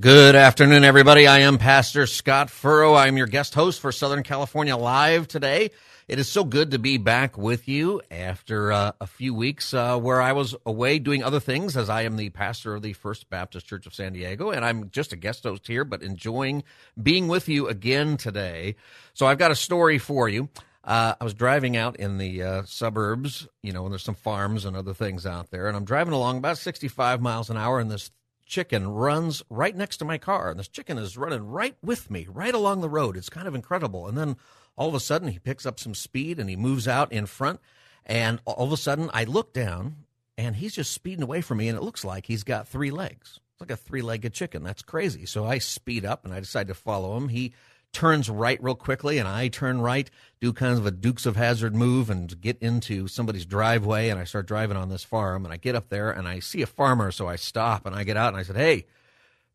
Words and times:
Good 0.00 0.36
afternoon, 0.36 0.84
everybody. 0.84 1.26
I 1.26 1.40
am 1.40 1.58
Pastor 1.58 2.06
Scott 2.06 2.50
Furrow. 2.50 2.94
I'm 2.94 3.16
your 3.16 3.26
guest 3.26 3.56
host 3.56 3.80
for 3.80 3.90
Southern 3.90 4.22
California 4.22 4.76
Live 4.76 5.26
today. 5.26 5.72
It 6.06 6.20
is 6.20 6.28
so 6.28 6.44
good 6.44 6.70
to 6.70 6.78
be 6.78 6.98
back 6.98 7.36
with 7.36 7.66
you 7.66 8.00
after 8.08 8.70
uh, 8.70 8.92
a 9.00 9.08
few 9.08 9.34
weeks 9.34 9.74
uh, 9.74 9.98
where 9.98 10.22
I 10.22 10.34
was 10.34 10.54
away 10.64 11.00
doing 11.00 11.24
other 11.24 11.40
things, 11.40 11.76
as 11.76 11.90
I 11.90 12.02
am 12.02 12.14
the 12.14 12.30
pastor 12.30 12.76
of 12.76 12.82
the 12.82 12.92
First 12.92 13.28
Baptist 13.28 13.66
Church 13.66 13.86
of 13.86 13.94
San 13.94 14.12
Diego, 14.12 14.52
and 14.52 14.64
I'm 14.64 14.88
just 14.90 15.12
a 15.12 15.16
guest 15.16 15.42
host 15.42 15.66
here, 15.66 15.84
but 15.84 16.00
enjoying 16.00 16.62
being 17.02 17.26
with 17.26 17.48
you 17.48 17.66
again 17.66 18.16
today. 18.16 18.76
So 19.14 19.26
I've 19.26 19.38
got 19.38 19.50
a 19.50 19.56
story 19.56 19.98
for 19.98 20.28
you. 20.28 20.48
Uh, 20.84 21.14
I 21.20 21.24
was 21.24 21.34
driving 21.34 21.76
out 21.76 21.96
in 21.96 22.18
the 22.18 22.40
uh, 22.44 22.62
suburbs, 22.66 23.48
you 23.64 23.72
know, 23.72 23.82
and 23.82 23.92
there's 23.92 24.04
some 24.04 24.14
farms 24.14 24.64
and 24.64 24.76
other 24.76 24.94
things 24.94 25.26
out 25.26 25.50
there, 25.50 25.66
and 25.66 25.76
I'm 25.76 25.84
driving 25.84 26.14
along 26.14 26.38
about 26.38 26.56
65 26.56 27.20
miles 27.20 27.50
an 27.50 27.56
hour, 27.56 27.80
and 27.80 27.90
this 27.90 28.12
chicken 28.48 28.88
runs 28.88 29.42
right 29.48 29.76
next 29.76 29.98
to 29.98 30.04
my 30.04 30.18
car, 30.18 30.50
and 30.50 30.58
this 30.58 30.68
chicken 30.68 30.98
is 30.98 31.16
running 31.16 31.46
right 31.46 31.76
with 31.82 32.10
me, 32.10 32.26
right 32.28 32.54
along 32.54 32.80
the 32.80 32.88
road. 32.88 33.16
It's 33.16 33.28
kind 33.28 33.46
of 33.46 33.54
incredible. 33.54 34.08
And 34.08 34.18
then 34.18 34.36
all 34.76 34.88
of 34.88 34.94
a 34.94 35.00
sudden, 35.00 35.28
he 35.28 35.38
picks 35.38 35.66
up 35.66 35.78
some 35.78 35.94
speed 35.94 36.40
and 36.40 36.48
he 36.48 36.56
moves 36.56 36.88
out 36.88 37.12
in 37.12 37.26
front, 37.26 37.60
and 38.06 38.40
all 38.44 38.66
of 38.66 38.72
a 38.72 38.76
sudden, 38.76 39.10
I 39.12 39.24
look 39.24 39.52
down, 39.52 40.04
and 40.36 40.56
he's 40.56 40.74
just 40.74 40.92
speeding 40.92 41.22
away 41.22 41.42
from 41.42 41.58
me, 41.58 41.68
and 41.68 41.76
it 41.76 41.84
looks 41.84 42.04
like 42.04 42.26
he's 42.26 42.44
got 42.44 42.66
three 42.66 42.90
legs. 42.90 43.38
It's 43.52 43.60
like 43.60 43.70
a 43.72 43.76
three-legged 43.76 44.32
chicken. 44.32 44.62
That's 44.62 44.82
crazy. 44.82 45.26
So 45.26 45.44
I 45.44 45.58
speed 45.58 46.04
up 46.04 46.24
and 46.24 46.32
I 46.32 46.38
decide 46.38 46.68
to 46.68 46.74
follow 46.74 47.16
him. 47.16 47.28
He 47.28 47.54
turns 47.92 48.30
right 48.30 48.62
real 48.62 48.74
quickly 48.74 49.18
and 49.18 49.26
I 49.28 49.48
turn 49.48 49.80
right, 49.80 50.10
do 50.40 50.52
kind 50.52 50.78
of 50.78 50.86
a 50.86 50.90
Dukes 50.90 51.26
of 51.26 51.36
Hazzard 51.36 51.74
move 51.74 52.10
and 52.10 52.40
get 52.40 52.58
into 52.58 53.08
somebody's 53.08 53.46
driveway 53.46 54.08
and 54.08 54.18
I 54.18 54.24
start 54.24 54.46
driving 54.46 54.76
on 54.76 54.88
this 54.88 55.04
farm 55.04 55.44
and 55.44 55.52
I 55.52 55.56
get 55.56 55.74
up 55.74 55.88
there 55.88 56.10
and 56.10 56.28
I 56.28 56.38
see 56.38 56.62
a 56.62 56.66
farmer 56.66 57.10
so 57.10 57.26
I 57.26 57.36
stop 57.36 57.86
and 57.86 57.94
I 57.94 58.04
get 58.04 58.16
out 58.16 58.28
and 58.28 58.36
I 58.36 58.42
said, 58.42 58.56
"Hey, 58.56 58.86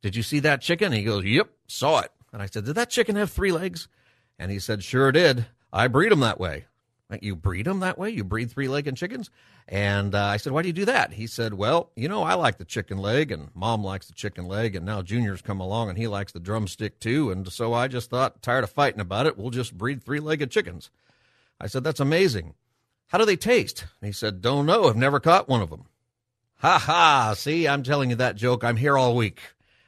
did 0.01 0.15
you 0.15 0.23
see 0.23 0.39
that 0.41 0.61
chicken?" 0.61 0.87
And 0.87 0.95
he 0.95 1.03
goes, 1.03 1.23
"Yep, 1.23 1.49
saw 1.67 1.99
it." 1.99 2.11
And 2.31 2.41
I 2.41 2.47
said, 2.47 2.65
"Did 2.65 2.75
that 2.75 2.89
chicken 2.89 3.15
have 3.15 3.31
three 3.31 3.51
legs?" 3.51 3.87
And 4.37 4.51
he 4.51 4.59
said, 4.59 4.83
"Sure 4.83 5.11
did. 5.11 5.45
I 5.71 5.87
breed 5.87 6.11
them 6.11 6.19
that 6.21 6.39
way." 6.39 6.65
You 7.21 7.35
breed 7.35 7.65
them 7.65 7.81
that 7.81 7.97
way? 7.97 8.09
You 8.09 8.23
breed 8.23 8.49
three 8.49 8.67
legged 8.67 8.95
chickens? 8.97 9.29
And 9.67 10.15
uh, 10.15 10.23
I 10.23 10.37
said, 10.37 10.53
Why 10.53 10.61
do 10.61 10.67
you 10.69 10.73
do 10.73 10.85
that? 10.85 11.13
He 11.13 11.27
said, 11.27 11.53
Well, 11.53 11.91
you 11.95 12.07
know, 12.07 12.23
I 12.23 12.33
like 12.33 12.57
the 12.57 12.65
chicken 12.65 12.97
leg, 12.97 13.31
and 13.31 13.49
mom 13.53 13.83
likes 13.83 14.07
the 14.07 14.13
chicken 14.13 14.47
leg, 14.47 14.75
and 14.75 14.85
now 14.85 15.01
Junior's 15.01 15.41
come 15.41 15.59
along 15.59 15.89
and 15.89 15.97
he 15.97 16.07
likes 16.07 16.31
the 16.31 16.39
drumstick 16.39 16.99
too. 16.99 17.29
And 17.31 17.51
so 17.51 17.73
I 17.73 17.87
just 17.87 18.09
thought, 18.09 18.41
tired 18.41 18.63
of 18.63 18.71
fighting 18.71 19.01
about 19.01 19.27
it, 19.27 19.37
we'll 19.37 19.51
just 19.51 19.77
breed 19.77 20.01
three 20.01 20.19
legged 20.19 20.49
chickens. 20.49 20.89
I 21.59 21.67
said, 21.67 21.83
That's 21.83 21.99
amazing. 21.99 22.55
How 23.07 23.17
do 23.17 23.25
they 23.25 23.35
taste? 23.35 23.85
He 24.01 24.11
said, 24.11 24.41
Don't 24.41 24.65
know. 24.65 24.85
I've 24.85 24.95
never 24.95 25.19
caught 25.19 25.49
one 25.49 25.61
of 25.61 25.69
them. 25.69 25.85
Ha 26.57 26.79
ha. 26.79 27.33
See, 27.35 27.67
I'm 27.67 27.83
telling 27.83 28.09
you 28.09 28.15
that 28.15 28.35
joke. 28.35 28.63
I'm 28.63 28.77
here 28.77 28.97
all 28.97 29.15
week. 29.15 29.41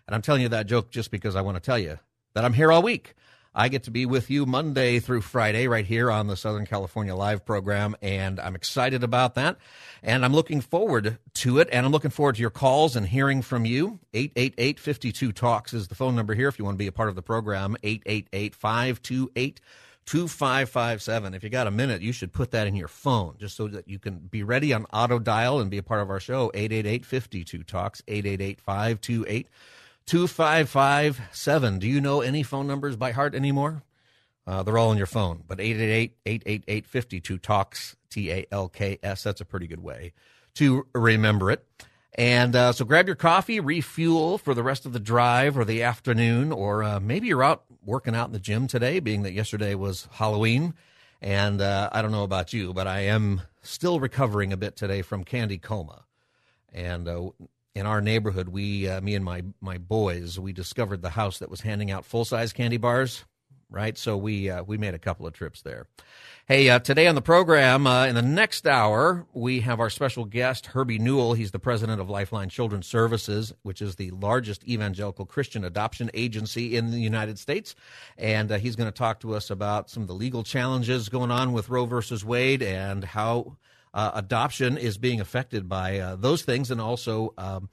And 0.07 0.13
I'm 0.13 0.21
telling 0.21 0.41
you 0.41 0.49
that 0.49 0.67
joke 0.67 0.91
just 0.91 1.09
because 1.09 1.35
I 1.35 1.41
want 1.41 1.55
to 1.55 1.61
tell 1.61 1.79
you 1.79 1.99
that 2.33 2.45
I'm 2.45 2.53
here 2.53 2.71
all 2.71 2.83
week. 2.83 3.15
I 3.57 3.69
get 3.69 3.83
to 3.83 3.91
be 3.91 4.05
with 4.05 4.29
you 4.29 4.45
Monday 4.45 4.99
through 4.99 5.21
Friday 5.21 5.69
right 5.69 5.85
here 5.85 6.11
on 6.11 6.27
the 6.27 6.35
Southern 6.35 6.65
California 6.65 7.15
Live 7.15 7.45
program, 7.45 7.95
and 8.01 8.37
I'm 8.37 8.53
excited 8.53 9.01
about 9.01 9.35
that. 9.35 9.55
And 10.03 10.25
I'm 10.25 10.33
looking 10.33 10.59
forward 10.59 11.19
to 11.35 11.59
it, 11.59 11.69
and 11.71 11.85
I'm 11.85 11.93
looking 11.93 12.11
forward 12.11 12.35
to 12.35 12.41
your 12.41 12.49
calls 12.49 12.97
and 12.97 13.07
hearing 13.07 13.41
from 13.41 13.63
you. 13.63 13.99
888 14.13 14.77
52 14.77 15.31
Talks 15.31 15.73
is 15.73 15.87
the 15.87 15.95
phone 15.95 16.17
number 16.17 16.35
here 16.35 16.49
if 16.49 16.59
you 16.59 16.65
want 16.65 16.75
to 16.75 16.83
be 16.83 16.87
a 16.87 16.91
part 16.91 17.07
of 17.07 17.15
the 17.15 17.21
program. 17.21 17.77
888 17.81 18.53
528 18.55 19.61
2557. 20.05 21.33
If 21.33 21.43
you 21.43 21.49
got 21.49 21.67
a 21.67 21.71
minute, 21.71 22.01
you 22.01 22.11
should 22.11 22.33
put 22.33 22.51
that 22.51 22.67
in 22.67 22.75
your 22.75 22.89
phone 22.89 23.35
just 23.39 23.55
so 23.55 23.69
that 23.69 23.87
you 23.87 23.99
can 23.99 24.17
be 24.17 24.43
ready 24.43 24.73
on 24.73 24.85
auto 24.91 25.17
dial 25.17 25.61
and 25.61 25.71
be 25.71 25.77
a 25.77 25.83
part 25.83 26.01
of 26.01 26.09
our 26.09 26.19
show. 26.19 26.51
888 26.53 27.05
52 27.05 27.63
Talks, 27.63 28.03
888 28.09 28.59
528 28.59 29.47
2557. 30.07 31.79
Do 31.79 31.87
you 31.87 31.99
know 31.99 32.21
any 32.21 32.43
phone 32.43 32.67
numbers 32.67 32.95
by 32.95 33.11
heart 33.11 33.35
anymore? 33.35 33.83
Uh, 34.47 34.61
they're 34.61 34.77
all 34.77 34.89
on 34.89 34.97
your 34.97 35.07
phone, 35.07 35.43
but 35.47 35.57
888-888-52 35.57 37.41
talks 37.41 37.95
T 38.09 38.31
A 38.31 38.45
L 38.51 38.69
K 38.69 38.99
S. 39.01 39.23
That's 39.23 39.41
a 39.41 39.45
pretty 39.45 39.67
good 39.67 39.81
way 39.81 40.13
to 40.55 40.85
remember 40.93 41.49
it. 41.51 41.65
And 42.17 42.55
uh, 42.55 42.71
so 42.71 42.85
grab 42.85 43.07
your 43.07 43.15
coffee, 43.15 43.59
refuel 43.59 44.37
for 44.37 44.53
the 44.53 44.63
rest 44.63 44.85
of 44.85 44.93
the 44.93 44.99
drive 44.99 45.57
or 45.57 45.65
the 45.65 45.83
afternoon, 45.83 46.51
or 46.51 46.81
uh, 46.83 46.99
maybe 46.99 47.27
you're 47.27 47.43
out 47.43 47.65
working 47.83 48.15
out 48.15 48.27
in 48.27 48.33
the 48.33 48.39
gym 48.39 48.67
today, 48.67 48.99
being 48.99 49.23
that 49.23 49.33
yesterday 49.33 49.75
was 49.75 50.07
Halloween. 50.11 50.73
And 51.21 51.59
uh, 51.59 51.89
I 51.91 52.01
don't 52.01 52.11
know 52.11 52.23
about 52.23 52.53
you, 52.53 52.73
but 52.73 52.87
I 52.87 53.01
am 53.01 53.41
still 53.63 53.99
recovering 53.99 54.53
a 54.53 54.57
bit 54.57 54.75
today 54.75 55.01
from 55.01 55.23
candy 55.23 55.57
coma. 55.57 56.05
And 56.71 57.07
uh, 57.07 57.29
in 57.75 57.85
our 57.85 58.01
neighborhood, 58.01 58.49
we, 58.49 58.87
uh, 58.87 59.01
me 59.01 59.15
and 59.15 59.25
my 59.25 59.43
my 59.59 59.77
boys, 59.77 60.39
we 60.39 60.53
discovered 60.53 61.01
the 61.01 61.09
house 61.09 61.39
that 61.39 61.51
was 61.51 61.61
handing 61.61 61.91
out 61.91 62.05
full 62.05 62.25
size 62.25 62.53
candy 62.53 62.77
bars. 62.77 63.25
Right, 63.67 63.97
so 63.97 64.15
we 64.15 64.49
uh, 64.49 64.63
we 64.63 64.77
made 64.77 64.93
a 64.93 64.99
couple 64.99 65.25
of 65.25 65.33
trips 65.33 65.63
there. 65.63 65.87
Hey, 66.47 66.69
uh, 66.69 66.77
today 66.77 67.07
on 67.07 67.15
the 67.15 67.21
program, 67.21 67.87
uh, 67.87 68.05
in 68.05 68.13
the 68.13 68.21
next 68.21 68.67
hour, 68.67 69.25
we 69.33 69.61
have 69.61 69.79
our 69.79 69.89
special 69.89 70.23
guest 70.23 70.67
Herbie 70.67 70.99
Newell. 70.99 71.33
He's 71.33 71.49
the 71.49 71.59
president 71.59 71.99
of 71.99 72.07
Lifeline 72.07 72.49
Children's 72.49 72.85
Services, 72.85 73.51
which 73.63 73.81
is 73.81 73.95
the 73.95 74.11
largest 74.11 74.63
evangelical 74.67 75.25
Christian 75.25 75.65
adoption 75.65 76.11
agency 76.13 76.77
in 76.77 76.91
the 76.91 76.99
United 76.99 77.39
States, 77.39 77.75
and 78.19 78.51
uh, 78.51 78.59
he's 78.59 78.75
going 78.75 78.89
to 78.89 78.97
talk 78.97 79.19
to 79.21 79.33
us 79.33 79.49
about 79.49 79.89
some 79.89 80.03
of 80.03 80.07
the 80.07 80.13
legal 80.13 80.43
challenges 80.43 81.09
going 81.09 81.31
on 81.31 81.51
with 81.51 81.67
Roe 81.67 81.87
versus 81.87 82.23
Wade 82.23 82.61
and 82.61 83.03
how 83.03 83.57
uh, 83.95 84.11
adoption 84.13 84.77
is 84.77 84.97
being 84.97 85.21
affected 85.21 85.67
by 85.69 85.99
uh, 85.99 86.15
those 86.17 86.43
things, 86.43 86.69
and 86.69 86.81
also 86.81 87.33
um, 87.37 87.69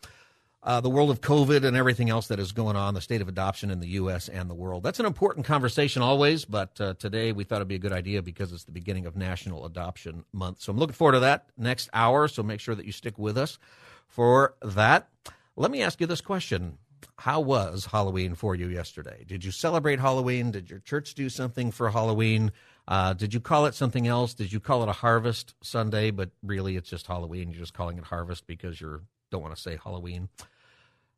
uh, 0.62 0.80
the 0.80 0.88
world 0.88 1.10
of 1.10 1.20
COVID 1.20 1.64
and 1.64 1.76
everything 1.76 2.08
else 2.08 2.28
that 2.28 2.38
is 2.38 2.52
going 2.52 2.76
on, 2.76 2.94
the 2.94 3.00
state 3.00 3.20
of 3.20 3.26
adoption 3.26 3.72
in 3.72 3.80
the 3.80 3.88
U.S. 3.88 4.28
and 4.28 4.48
the 4.48 4.54
world. 4.54 4.84
That's 4.84 5.00
an 5.00 5.06
important 5.06 5.44
conversation 5.44 6.00
always, 6.00 6.44
but 6.44 6.80
uh, 6.80 6.94
today 6.94 7.32
we 7.32 7.42
thought 7.42 7.56
it'd 7.56 7.68
be 7.68 7.74
a 7.74 7.80
good 7.80 7.92
idea 7.92 8.22
because 8.22 8.52
it's 8.52 8.62
the 8.62 8.72
beginning 8.72 9.04
of 9.04 9.16
National 9.16 9.66
Adoption 9.66 10.24
Month. 10.32 10.62
So 10.62 10.70
I'm 10.70 10.78
looking 10.78 10.94
forward 10.94 11.14
to 11.14 11.20
that 11.20 11.46
next 11.58 11.90
hour. 11.92 12.28
So 12.28 12.44
make 12.44 12.60
sure 12.60 12.76
that 12.76 12.86
you 12.86 12.92
stick 12.92 13.18
with 13.18 13.36
us 13.36 13.58
for 14.06 14.54
that. 14.62 15.08
Let 15.56 15.72
me 15.72 15.82
ask 15.82 16.00
you 16.00 16.06
this 16.06 16.20
question. 16.20 16.78
How 17.18 17.40
was 17.40 17.86
Halloween 17.86 18.36
for 18.36 18.54
you 18.54 18.68
yesterday? 18.68 19.24
Did 19.26 19.44
you 19.44 19.50
celebrate 19.50 19.98
Halloween? 19.98 20.52
Did 20.52 20.70
your 20.70 20.78
church 20.78 21.14
do 21.14 21.28
something 21.28 21.72
for 21.72 21.90
Halloween? 21.90 22.52
Uh, 22.88 23.12
did 23.12 23.32
you 23.32 23.40
call 23.40 23.66
it 23.66 23.74
something 23.74 24.06
else? 24.06 24.34
Did 24.34 24.52
you 24.52 24.60
call 24.60 24.82
it 24.82 24.88
a 24.88 24.92
Harvest 24.92 25.54
Sunday? 25.62 26.10
But 26.10 26.30
really, 26.42 26.76
it's 26.76 26.90
just 26.90 27.06
Halloween. 27.06 27.50
You're 27.50 27.60
just 27.60 27.74
calling 27.74 27.98
it 27.98 28.04
Harvest 28.04 28.46
because 28.46 28.80
you 28.80 29.02
don't 29.30 29.42
want 29.42 29.54
to 29.54 29.60
say 29.60 29.78
Halloween. 29.82 30.28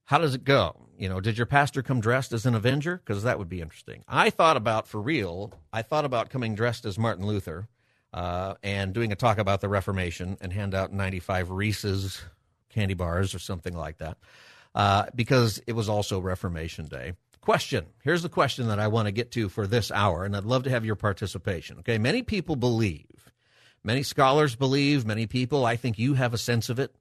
How 0.07 0.19
does 0.19 0.35
it 0.35 0.45
go? 0.45 0.89
You 0.99 1.09
know, 1.09 1.21
did 1.21 1.39
your 1.39 1.47
pastor 1.47 1.83
come 1.83 2.01
dressed 2.01 2.33
as 2.33 2.45
an 2.45 2.55
Avenger? 2.55 2.99
Because 2.99 3.23
that 3.23 3.39
would 3.39 3.49
be 3.49 3.63
interesting. 3.63 4.05
I 4.07 4.29
thought 4.29 4.57
about, 4.59 4.87
for 4.87 5.01
real, 5.01 5.53
I 5.73 5.81
thought 5.81 6.05
about 6.05 6.29
coming 6.29 6.55
dressed 6.55 6.85
as 6.85 6.99
Martin 6.99 7.27
Luther 7.27 7.69
uh, 8.13 8.55
and 8.63 8.93
doing 8.93 9.13
a 9.13 9.17
talk 9.17 9.39
about 9.39 9.63
the 9.63 9.69
Reformation 9.69 10.37
and 10.43 10.53
hand 10.53 10.75
out 10.75 10.93
95 10.93 11.51
Reese's 11.51 12.23
candy 12.69 12.95
bars 12.95 13.35
or 13.35 13.39
something 13.39 13.75
like 13.75 13.99
that 13.99 14.19
uh, 14.75 15.07
because 15.15 15.63
it 15.67 15.73
was 15.73 15.89
also 15.89 16.21
Reformation 16.21 16.87
Day. 16.87 17.15
Question. 17.45 17.85
Here's 18.03 18.23
the 18.23 18.31
question 18.31 18.69
that 18.69 18.79
I 18.79 18.89
want 18.89 19.05
to 19.05 19.13
get 19.13 19.31
to 19.33 19.51
for 19.51 19.67
this 19.67 19.91
hour, 19.91 20.25
and 20.25 20.35
I'd 20.35 20.45
love 20.45 20.63
to 20.63 20.71
have 20.71 20.87
your 20.87 20.97
participation. 20.97 21.77
Okay. 21.81 21.99
Many 21.99 22.23
people 22.23 22.57
believe, 22.57 23.31
many 23.83 24.03
scholars 24.03 24.57
believe, 24.57 25.05
many 25.05 25.27
people, 25.27 25.67
I 25.67 25.77
think 25.77 25.99
you 25.99 26.15
have 26.15 26.33
a 26.33 26.39
sense 26.39 26.71
of 26.71 26.79
it, 26.79 26.97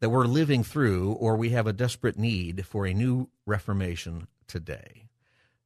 that 0.00 0.10
we're 0.10 0.24
living 0.24 0.64
through 0.64 1.12
or 1.12 1.36
we 1.36 1.50
have 1.50 1.68
a 1.68 1.72
desperate 1.72 2.18
need 2.18 2.66
for 2.66 2.84
a 2.84 2.92
new 2.92 3.28
reformation 3.46 4.26
today. 4.48 5.04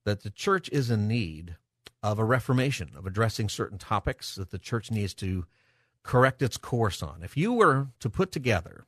That 0.05 0.23
the 0.23 0.29
church 0.29 0.69
is 0.69 0.91
in 0.91 1.09
need 1.09 1.57
of 2.03 2.19
a 2.19 2.25
reformation, 2.25 2.91
of 2.99 3.07
addressing 3.07 3.49
certain 3.49 3.79
topics 3.79 4.35
that 4.35 4.51
the 4.51 4.59
church 4.59 4.91
needs 4.91 5.15
to 5.15 5.47
correct 6.03 6.43
its 6.43 6.59
course 6.59 7.03
on. 7.03 7.23
If 7.23 7.39
you 7.39 7.55
were 7.55 7.87
to 8.01 8.11
put 8.11 8.33
together 8.33 8.85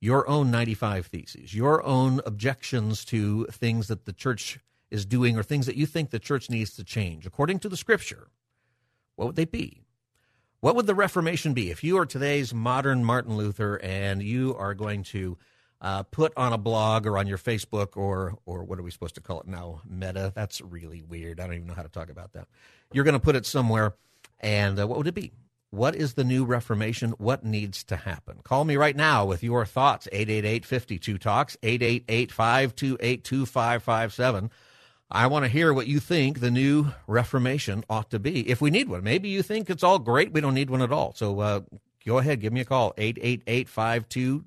your 0.00 0.28
own 0.28 0.50
95 0.50 1.06
theses, 1.06 1.54
your 1.54 1.84
own 1.84 2.20
objections 2.24 3.04
to 3.06 3.46
things 3.46 3.88
that 3.88 4.04
the 4.04 4.12
church 4.12 4.60
is 4.90 5.04
doing 5.04 5.36
or 5.36 5.42
things 5.42 5.66
that 5.66 5.76
you 5.76 5.86
think 5.86 6.10
the 6.10 6.18
church 6.18 6.48
needs 6.48 6.74
to 6.76 6.84
change 6.84 7.26
according 7.26 7.58
to 7.58 7.68
the 7.68 7.76
scripture, 7.76 8.28
what 9.16 9.26
would 9.26 9.36
they 9.36 9.44
be? 9.44 9.82
What 10.60 10.74
would 10.74 10.86
the 10.86 10.94
Reformation 10.94 11.54
be 11.54 11.70
if 11.70 11.84
you 11.84 11.98
are 11.98 12.06
today's 12.06 12.52
modern 12.52 13.04
Martin 13.04 13.36
Luther 13.36 13.76
and 13.76 14.22
you 14.22 14.56
are 14.56 14.74
going 14.74 15.04
to 15.04 15.38
uh, 15.80 16.02
put 16.04 16.32
on 16.36 16.52
a 16.52 16.58
blog 16.58 17.06
or 17.06 17.16
on 17.16 17.26
your 17.26 17.38
Facebook 17.38 17.96
or 17.96 18.36
or 18.44 18.64
what 18.64 18.78
are 18.78 18.82
we 18.82 18.90
supposed 18.90 19.14
to 19.14 19.20
call 19.20 19.40
it 19.40 19.46
now? 19.46 19.80
Meta. 19.88 20.32
That's 20.34 20.60
really 20.60 21.02
weird. 21.02 21.38
I 21.38 21.46
don't 21.46 21.54
even 21.54 21.68
know 21.68 21.74
how 21.74 21.82
to 21.82 21.88
talk 21.88 22.10
about 22.10 22.32
that. 22.32 22.48
You're 22.92 23.04
going 23.04 23.14
to 23.14 23.20
put 23.20 23.36
it 23.36 23.46
somewhere, 23.46 23.94
and 24.40 24.80
uh, 24.80 24.88
what 24.88 24.98
would 24.98 25.06
it 25.06 25.14
be? 25.14 25.32
What 25.70 25.94
is 25.94 26.14
the 26.14 26.24
new 26.24 26.44
Reformation? 26.44 27.10
What 27.18 27.44
needs 27.44 27.84
to 27.84 27.96
happen? 27.96 28.38
Call 28.42 28.64
me 28.64 28.76
right 28.76 28.96
now 28.96 29.26
with 29.26 29.42
your 29.42 29.66
thoughts. 29.66 30.08
888 30.12 30.64
52 30.64 31.18
Talks, 31.18 31.56
888 31.62 32.32
528 32.32 33.24
2557. 33.24 34.50
I 35.10 35.26
want 35.26 35.44
to 35.44 35.48
hear 35.50 35.72
what 35.72 35.86
you 35.86 36.00
think 36.00 36.40
the 36.40 36.50
new 36.50 36.92
Reformation 37.06 37.84
ought 37.88 38.10
to 38.10 38.18
be, 38.18 38.48
if 38.48 38.60
we 38.60 38.70
need 38.70 38.88
one. 38.88 39.02
Maybe 39.02 39.28
you 39.28 39.42
think 39.42 39.68
it's 39.68 39.82
all 39.82 39.98
great, 39.98 40.32
we 40.32 40.40
don't 40.40 40.54
need 40.54 40.70
one 40.70 40.82
at 40.82 40.92
all. 40.92 41.12
So 41.14 41.40
uh, 41.40 41.60
go 42.06 42.18
ahead, 42.18 42.40
give 42.40 42.52
me 42.52 42.60
a 42.60 42.66
call, 42.66 42.94
888 42.96 43.68
52 43.68 44.44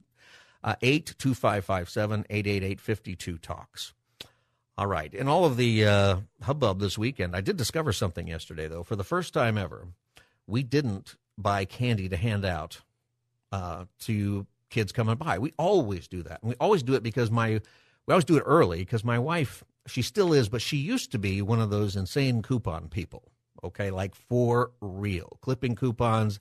uh, 0.64 0.76
82557 0.82 2.26
888 2.30 2.82
52 2.82 3.38
Talks. 3.38 3.94
All 4.78 4.88
right. 4.88 5.14
In 5.14 5.28
all 5.28 5.46
of 5.46 5.58
the 5.58 5.86
uh, 5.86 6.16
hubbub 6.42 6.80
this 6.80 6.98
weekend, 6.98 7.36
I 7.36 7.42
did 7.42 7.58
discover 7.58 7.94
something 7.94 8.28
yesterday, 8.28 8.68
though. 8.68 8.84
For 8.84 8.96
the 8.96 9.04
first 9.04 9.34
time 9.34 9.58
ever, 9.58 9.88
we 10.48 10.64
didn't 10.64 11.16
buy 11.38 11.66
candy 11.66 12.10
to 12.10 12.18
hand 12.18 12.46
out 12.46 12.82
uh, 13.52 13.86
to 14.00 14.46
kids 14.70 14.92
coming 14.92 15.16
by. 15.16 15.40
We 15.40 15.54
always 15.58 16.08
do 16.08 16.24
that. 16.24 16.42
And 16.42 16.50
we 16.50 16.56
always 16.60 16.84
do 16.84 16.94
it 16.94 17.04
because 17.04 17.32
my, 17.32 17.62
we 18.06 18.12
always 18.12 18.26
do 18.26 18.38
it 18.38 18.44
early 18.46 18.80
because 18.80 19.04
my 19.04 19.20
wife 19.20 19.64
she 19.88 20.02
still 20.02 20.34
is, 20.34 20.50
but 20.50 20.62
she 20.62 20.78
used 20.78 21.12
to 21.12 21.20
be 21.20 21.42
one 21.42 21.60
of 21.60 21.70
those 21.70 21.96
insane 21.96 22.42
coupon 22.42 22.88
people. 22.88 23.32
Okay, 23.64 23.92
like 23.92 24.16
for 24.16 24.72
real, 24.82 25.38
clipping 25.42 25.76
coupons. 25.76 26.40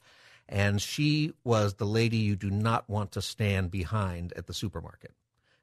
And 0.49 0.81
she 0.81 1.33
was 1.45 1.75
the 1.75 1.87
lady 1.87 2.17
you 2.17 2.35
do 2.35 2.51
not 2.51 2.89
want 2.89 3.13
to 3.13 3.23
stand 3.23 3.71
behind 3.71 4.33
at 4.35 4.47
the 4.47 4.55
supermarket. 4.55 5.13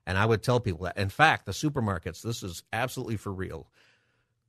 And 0.06 0.18
I 0.18 0.26
would 0.26 0.42
tell 0.42 0.60
people 0.60 0.86
that. 0.86 0.98
In 0.98 1.10
fact, 1.10 1.46
the 1.46 1.52
supermarkets, 1.52 2.22
this 2.22 2.42
is 2.42 2.64
absolutely 2.72 3.18
for 3.18 3.34
real. 3.34 3.68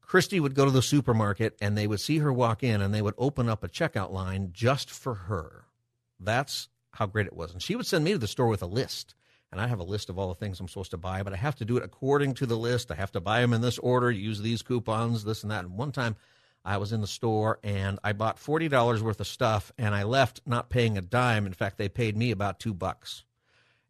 Christy 0.08 0.40
would 0.40 0.54
go 0.54 0.64
to 0.64 0.70
the 0.70 0.80
supermarket 0.80 1.54
and 1.60 1.76
they 1.76 1.86
would 1.86 2.00
see 2.00 2.18
her 2.18 2.32
walk 2.32 2.64
in 2.64 2.80
and 2.80 2.94
they 2.94 3.02
would 3.02 3.14
open 3.18 3.46
up 3.46 3.62
a 3.62 3.68
checkout 3.68 4.10
line 4.10 4.48
just 4.52 4.90
for 4.90 5.14
her. 5.14 5.66
That's 6.18 6.68
how 6.92 7.04
great 7.04 7.26
it 7.26 7.36
was. 7.36 7.52
And 7.52 7.62
she 7.62 7.76
would 7.76 7.86
send 7.86 8.06
me 8.06 8.12
to 8.12 8.18
the 8.18 8.26
store 8.26 8.48
with 8.48 8.62
a 8.62 8.66
list 8.66 9.14
and 9.52 9.60
I 9.60 9.66
have 9.66 9.80
a 9.80 9.84
list 9.84 10.08
of 10.08 10.18
all 10.18 10.28
the 10.28 10.34
things 10.34 10.60
I'm 10.60 10.68
supposed 10.68 10.92
to 10.92 10.96
buy, 10.96 11.22
but 11.22 11.34
I 11.34 11.36
have 11.36 11.56
to 11.56 11.64
do 11.66 11.76
it 11.76 11.84
according 11.84 12.34
to 12.34 12.46
the 12.46 12.56
list. 12.56 12.90
I 12.90 12.94
have 12.94 13.12
to 13.12 13.20
buy 13.20 13.42
them 13.42 13.52
in 13.52 13.60
this 13.60 13.78
order, 13.78 14.10
use 14.10 14.40
these 14.40 14.62
coupons, 14.62 15.24
this 15.24 15.42
and 15.42 15.52
that. 15.52 15.64
And 15.64 15.76
one 15.76 15.92
time 15.92 16.16
I 16.64 16.78
was 16.78 16.90
in 16.92 17.02
the 17.02 17.06
store 17.06 17.58
and 17.62 17.98
I 18.02 18.14
bought 18.14 18.38
$40 18.38 19.02
worth 19.02 19.20
of 19.20 19.26
stuff 19.26 19.72
and 19.76 19.94
I 19.94 20.04
left 20.04 20.40
not 20.46 20.70
paying 20.70 20.96
a 20.96 21.02
dime. 21.02 21.44
In 21.44 21.52
fact, 21.52 21.76
they 21.76 21.90
paid 21.90 22.16
me 22.16 22.30
about 22.30 22.60
two 22.60 22.72
bucks. 22.72 23.24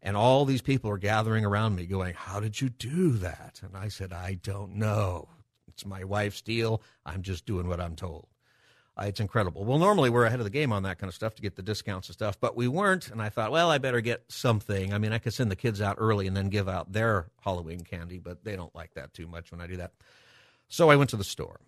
And 0.02 0.16
all 0.16 0.44
these 0.44 0.62
people 0.62 0.90
are 0.90 0.98
gathering 0.98 1.44
around 1.44 1.76
me 1.76 1.86
going, 1.86 2.14
How 2.14 2.40
did 2.40 2.60
you 2.60 2.68
do 2.68 3.12
that? 3.18 3.60
And 3.62 3.76
I 3.76 3.88
said, 3.88 4.12
I 4.12 4.34
don't 4.34 4.74
know. 4.74 5.28
It's 5.78 5.86
my 5.86 6.02
wife's 6.02 6.42
deal. 6.42 6.82
I'm 7.06 7.22
just 7.22 7.46
doing 7.46 7.68
what 7.68 7.80
I'm 7.80 7.94
told. 7.94 8.26
Uh, 8.98 9.04
it's 9.04 9.20
incredible. 9.20 9.64
Well, 9.64 9.78
normally 9.78 10.10
we're 10.10 10.24
ahead 10.24 10.40
of 10.40 10.44
the 10.44 10.50
game 10.50 10.72
on 10.72 10.82
that 10.82 10.98
kind 10.98 11.08
of 11.08 11.14
stuff 11.14 11.36
to 11.36 11.42
get 11.42 11.54
the 11.54 11.62
discounts 11.62 12.08
and 12.08 12.14
stuff, 12.14 12.40
but 12.40 12.56
we 12.56 12.66
weren't. 12.66 13.12
And 13.12 13.22
I 13.22 13.28
thought, 13.28 13.52
well, 13.52 13.70
I 13.70 13.78
better 13.78 14.00
get 14.00 14.24
something. 14.26 14.92
I 14.92 14.98
mean, 14.98 15.12
I 15.12 15.18
could 15.18 15.34
send 15.34 15.52
the 15.52 15.56
kids 15.56 15.80
out 15.80 15.94
early 16.00 16.26
and 16.26 16.36
then 16.36 16.48
give 16.48 16.68
out 16.68 16.92
their 16.92 17.26
Halloween 17.42 17.82
candy, 17.82 18.18
but 18.18 18.42
they 18.42 18.56
don't 18.56 18.74
like 18.74 18.94
that 18.94 19.14
too 19.14 19.28
much 19.28 19.52
when 19.52 19.60
I 19.60 19.68
do 19.68 19.76
that. 19.76 19.92
So 20.66 20.90
I 20.90 20.96
went 20.96 21.10
to 21.10 21.16
the 21.16 21.22
store. 21.22 21.60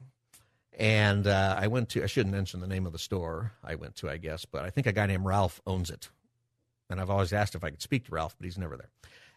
And 0.77 1.29
uh, 1.29 1.55
I 1.56 1.69
went 1.69 1.91
to, 1.91 2.03
I 2.03 2.06
shouldn't 2.06 2.35
mention 2.35 2.59
the 2.59 2.67
name 2.67 2.85
of 2.85 2.93
the 2.93 2.99
store 2.99 3.53
I 3.63 3.77
went 3.77 3.95
to, 3.97 4.11
I 4.11 4.17
guess, 4.17 4.45
but 4.45 4.65
I 4.65 4.71
think 4.71 4.89
a 4.89 4.93
guy 4.93 5.06
named 5.06 5.25
Ralph 5.25 5.61
owns 5.69 5.89
it. 5.89 6.09
And 6.89 7.01
I've 7.01 7.11
always 7.11 7.33
asked 7.33 7.55
if 7.55 7.63
I 7.63 7.71
could 7.71 7.83
speak 7.83 8.06
to 8.06 8.13
Ralph, 8.13 8.35
but 8.37 8.45
he's 8.45 8.59
never 8.59 8.77
there. 8.77 8.91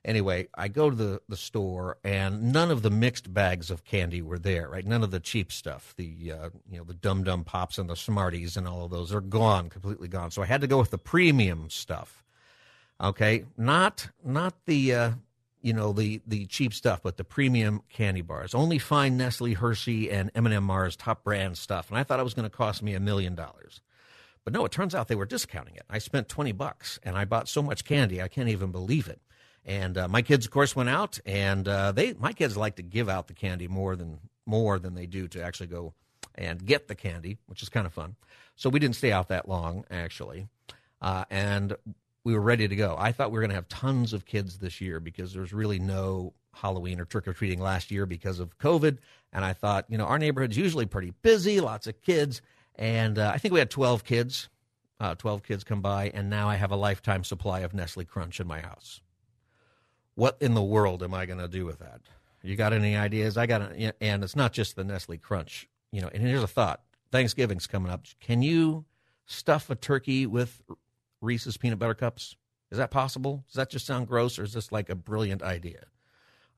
Anyway, 0.06 0.50
I 0.54 0.68
go 0.68 0.90
to 0.90 0.96
the, 0.96 1.22
the 1.30 1.38
store 1.38 1.98
and 2.04 2.52
none 2.52 2.72
of 2.72 2.82
the 2.82 2.90
mixed 2.90 3.34
bags 3.34 3.72
of 3.72 3.86
candy 3.86 4.22
were 4.22 4.38
there, 4.38 4.68
right? 4.68 4.86
None 4.86 5.02
of 5.02 5.12
the 5.12 5.22
cheap 5.22 5.50
stuff, 5.50 5.94
the 5.96 6.32
uh, 6.32 6.50
you 6.70 6.78
know 6.78 6.84
the 6.84 6.94
dum 6.94 7.24
dum 7.24 7.46
pops 7.46 7.78
and 7.78 7.90
the 7.90 7.96
Smarties 7.96 8.58
and 8.58 8.68
all 8.68 8.84
of 8.84 8.92
those 8.92 9.14
are 9.14 9.22
gone, 9.22 9.70
completely 9.70 10.10
gone. 10.10 10.32
So 10.32 10.42
I 10.42 10.46
had 10.46 10.62
to 10.62 10.68
go 10.68 10.78
with 10.78 10.92
the 10.92 10.98
premium 10.98 11.70
stuff. 11.70 12.24
Okay, 13.00 13.46
not 13.58 14.10
not 14.26 14.66
the 14.66 14.94
uh, 14.94 15.12
you 15.62 15.72
know 15.72 15.94
the 15.94 16.22
the 16.28 16.48
cheap 16.48 16.74
stuff, 16.74 17.02
but 17.02 17.16
the 17.16 17.24
premium 17.24 17.82
candy 17.90 18.22
bars. 18.22 18.54
Only 18.54 18.80
fine 18.80 19.16
Nestle, 19.16 19.54
Hershey, 19.54 20.12
and 20.12 20.30
M&M 20.36 20.64
Mars 20.66 20.98
top 20.98 21.24
brand 21.24 21.58
stuff. 21.58 21.90
And 21.90 21.98
I 21.98 22.04
thought 22.04 22.20
it 22.20 22.24
was 22.24 22.34
going 22.34 22.50
to 22.50 22.56
cost 22.56 22.84
me 22.84 22.94
a 22.94 23.00
million 23.00 23.36
dollars. 23.36 23.82
But 24.44 24.54
no, 24.54 24.66
it 24.66 24.72
turns 24.72 24.94
out 24.94 25.08
they 25.08 25.16
were 25.16 25.26
discounting 25.26 25.76
it. 25.76 25.84
I 25.90 26.00
spent 26.00 26.28
20 26.28 26.52
bucks 26.52 27.00
and 27.04 27.18
I 27.18 27.24
bought 27.26 27.48
so 27.48 27.62
much 27.62 27.86
candy, 27.86 28.22
I 28.22 28.28
can't 28.28 28.50
even 28.50 28.72
believe 28.72 29.08
it. 29.08 29.22
And 29.65 29.98
uh, 29.98 30.07
my 30.07 30.21
kids, 30.21 30.45
of 30.45 30.51
course, 30.51 30.75
went 30.75 30.89
out, 30.89 31.19
and 31.25 31.68
uh, 31.68 31.94
they 31.94 32.13
my 32.13 32.33
kids 32.33 32.57
like 32.57 32.75
to 32.75 32.83
give 32.83 33.07
out 33.07 33.27
the 33.27 33.33
candy 33.33 33.68
more 33.68 33.95
than 33.95 34.19
more 34.45 34.77
than 34.77 34.94
they 34.94 35.06
do 35.06 35.27
to 35.30 35.42
actually 35.42 35.68
go 35.68 35.94
and 36.36 36.65
get 36.65 36.88
the 36.88 36.95
candy, 36.95 37.38
which 37.45 37.63
is 37.63 37.69
kind 37.69 37.86
of 37.86 37.94
fun. 37.94 38.15
So 38.56 38.69
we 38.69 38.80
didn't 38.80 38.95
stay 38.95 39.12
out 39.12 39.30
that 39.30 39.48
long, 39.48 39.86
actually, 39.89 40.48
uh, 41.01 41.24
and 41.30 41.75
we 42.24 42.33
were 42.33 42.42
ready 42.42 42.68
to 42.68 42.75
go. 42.75 42.95
I 42.98 43.12
thought 43.12 43.31
we 43.31 43.36
were 43.36 43.42
going 43.42 43.50
to 43.50 43.56
have 43.56 43.69
tons 43.69 44.13
of 44.13 44.25
kids 44.25 44.57
this 44.57 44.81
year 44.81 45.00
because 45.00 45.33
there's 45.33 45.54
really 45.54 45.80
no 45.80 46.33
Halloween 46.54 47.00
or 47.00 47.06
trick 47.06 47.27
or 47.27 47.33
treating 47.33 47.59
last 47.59 47.89
year 47.89 48.06
because 48.06 48.39
of 48.39 48.57
COVID. 48.57 48.98
And 49.31 49.44
I 49.44 49.54
thought, 49.54 49.86
you 49.89 49.98
know, 49.98 50.06
our 50.06 50.19
neighborhood's 50.19 50.57
usually 50.57 50.86
pretty 50.86 51.13
busy, 51.21 51.59
lots 51.62 51.88
of 51.88 52.01
kids, 52.01 52.42
and 52.75 53.18
uh, 53.18 53.31
I 53.33 53.38
think 53.38 53.54
we 53.54 53.59
had 53.59 53.69
12 53.69 54.04
kids. 54.04 54.50
Uh, 55.00 55.16
12 55.16 55.44
kids 55.44 55.63
come 55.66 55.81
by, 55.81 56.12
and 56.13 56.30
now 56.30 56.48
I 56.48 56.56
have 56.56 56.71
a 56.71 56.77
lifetime 56.77 57.25
supply 57.25 57.62
of 57.62 57.74
Nestle 57.74 58.06
Crunch 58.06 58.39
in 58.39 58.48
my 58.48 58.62
house 58.62 59.01
what 60.15 60.38
in 60.39 60.54
the 60.54 60.63
world 60.63 61.04
am 61.04 61.13
I 61.13 61.25
going 61.25 61.39
to 61.39 61.48
do 61.48 61.65
with 61.65 61.80
that? 61.80 62.01
You 62.42 62.56
got 62.56 62.74
any 62.74 62.95
ideas? 62.95 63.38
I 63.38 63.45
got, 63.45 63.62
an, 63.62 63.94
and 64.01 64.24
it's 64.24 64.36
not 64.36 64.51
just 64.51 64.75
the 64.75 64.83
Nestle 64.83 65.18
Crunch, 65.18 65.68
you 65.92 66.01
know. 66.01 66.10
And 66.13 66.21
here's 66.21 66.44
a 66.44 66.48
thought: 66.48 66.81
Thanksgiving's 67.12 67.68
coming 67.68 67.92
up. 67.92 68.06
Can 68.19 68.42
you 68.42 68.86
stuff 69.25 69.69
a 69.69 69.75
turkey 69.75 70.25
with 70.25 70.62
Reese's 71.21 71.56
peanut 71.56 71.80
butter 71.80 71.94
cups? 71.94 72.36
Is 72.69 72.77
that 72.77 72.92
possible? 72.92 73.44
Does 73.48 73.56
that 73.56 73.69
just 73.69 73.86
sound 73.86 74.07
gross, 74.07 74.38
or 74.38 74.44
is 74.44 74.54
this 74.54 74.71
like 74.71 74.89
a 74.89 74.95
brilliant 74.95 75.42
idea? 75.42 75.86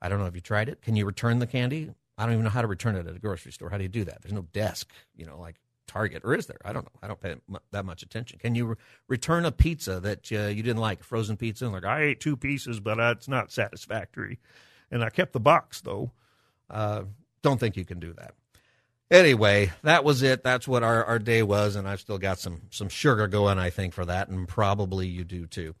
I 0.02 0.08
don't 0.08 0.18
know. 0.18 0.24
Have 0.24 0.34
you 0.34 0.40
tried 0.40 0.68
it? 0.68 0.82
Can 0.82 0.96
you 0.96 1.06
return 1.06 1.38
the 1.38 1.46
candy? 1.46 1.90
I 2.18 2.24
don't 2.24 2.32
even 2.32 2.44
know 2.44 2.50
how 2.50 2.62
to 2.62 2.66
return 2.66 2.96
it 2.96 3.06
at 3.06 3.14
a 3.14 3.18
grocery 3.18 3.52
store. 3.52 3.70
How 3.70 3.76
do 3.76 3.82
you 3.82 3.88
do 3.88 4.04
that? 4.04 4.22
There's 4.22 4.32
no 4.32 4.46
desk, 4.52 4.90
you 5.14 5.26
know, 5.26 5.38
like 5.38 5.56
Target, 5.86 6.22
or 6.24 6.34
is 6.34 6.46
there? 6.46 6.58
I 6.64 6.72
don't 6.72 6.84
know. 6.84 6.98
I 7.02 7.06
don't 7.06 7.20
pay 7.20 7.36
that 7.70 7.84
much 7.84 8.02
attention. 8.02 8.38
Can 8.38 8.54
you 8.54 8.66
re- 8.66 8.76
return 9.08 9.44
a 9.44 9.52
pizza 9.52 10.00
that 10.00 10.30
uh, 10.32 10.46
you 10.48 10.62
didn't 10.62 10.80
like, 10.80 11.00
a 11.00 11.04
frozen 11.04 11.36
pizza? 11.36 11.64
And 11.64 11.74
like, 11.74 11.84
I 11.84 12.02
ate 12.02 12.20
two 12.20 12.36
pieces, 12.36 12.80
but 12.80 12.98
uh, 12.98 13.14
it's 13.16 13.28
not 13.28 13.52
satisfactory, 13.52 14.38
and 14.90 15.04
I 15.04 15.10
kept 15.10 15.32
the 15.32 15.40
box 15.40 15.80
though. 15.80 16.10
Uh, 16.68 17.04
don't 17.42 17.58
think 17.58 17.76
you 17.76 17.84
can 17.84 18.00
do 18.00 18.12
that. 18.14 18.34
Anyway, 19.10 19.72
that 19.82 20.02
was 20.02 20.22
it. 20.22 20.42
That's 20.42 20.66
what 20.66 20.82
our, 20.82 21.04
our 21.04 21.20
day 21.20 21.44
was, 21.44 21.76
and 21.76 21.86
I've 21.88 22.00
still 22.00 22.18
got 22.18 22.38
some 22.40 22.62
some 22.70 22.88
sugar 22.88 23.28
going, 23.28 23.58
I 23.58 23.70
think, 23.70 23.94
for 23.94 24.04
that, 24.04 24.28
and 24.28 24.48
probably 24.48 25.06
you 25.06 25.22
do 25.22 25.46
too. 25.46 25.74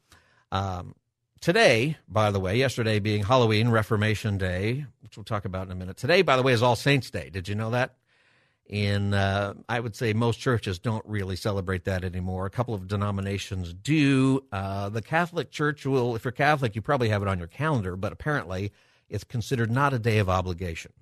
Um, 0.52 0.94
today, 1.40 1.96
by 2.08 2.30
the 2.30 2.38
way, 2.38 2.56
yesterday 2.56 3.00
being 3.00 3.24
Halloween, 3.24 3.68
Reformation 3.68 4.38
Day, 4.38 4.86
which 5.00 5.16
we'll 5.16 5.24
talk 5.24 5.44
about 5.44 5.66
in 5.66 5.72
a 5.72 5.74
minute. 5.74 5.96
Today, 5.96 6.22
by 6.22 6.36
the 6.36 6.42
way, 6.42 6.52
is 6.52 6.62
All 6.62 6.76
Saints 6.76 7.10
Day. 7.10 7.30
Did 7.30 7.48
you 7.48 7.56
know 7.56 7.70
that? 7.70 7.96
In 8.68 9.14
uh, 9.14 9.54
I 9.68 9.80
would 9.80 9.94
say 9.94 10.12
most 10.12 10.38
churches 10.38 10.78
don't 10.78 11.04
really 11.06 11.36
celebrate 11.36 11.84
that 11.84 12.04
anymore. 12.04 12.46
A 12.46 12.50
couple 12.50 12.74
of 12.74 12.88
denominations 12.88 13.72
do. 13.72 14.44
Uh, 14.50 14.88
the 14.88 15.02
Catholic 15.02 15.50
Church 15.50 15.86
will, 15.86 16.16
if 16.16 16.24
you're 16.24 16.32
Catholic, 16.32 16.74
you 16.74 16.82
probably 16.82 17.08
have 17.08 17.22
it 17.22 17.28
on 17.28 17.38
your 17.38 17.48
calendar, 17.48 17.96
but 17.96 18.12
apparently 18.12 18.72
it's 19.08 19.24
considered 19.24 19.70
not 19.70 19.94
a 19.94 19.98
day 19.98 20.18
of 20.18 20.28
obligation. 20.28 20.92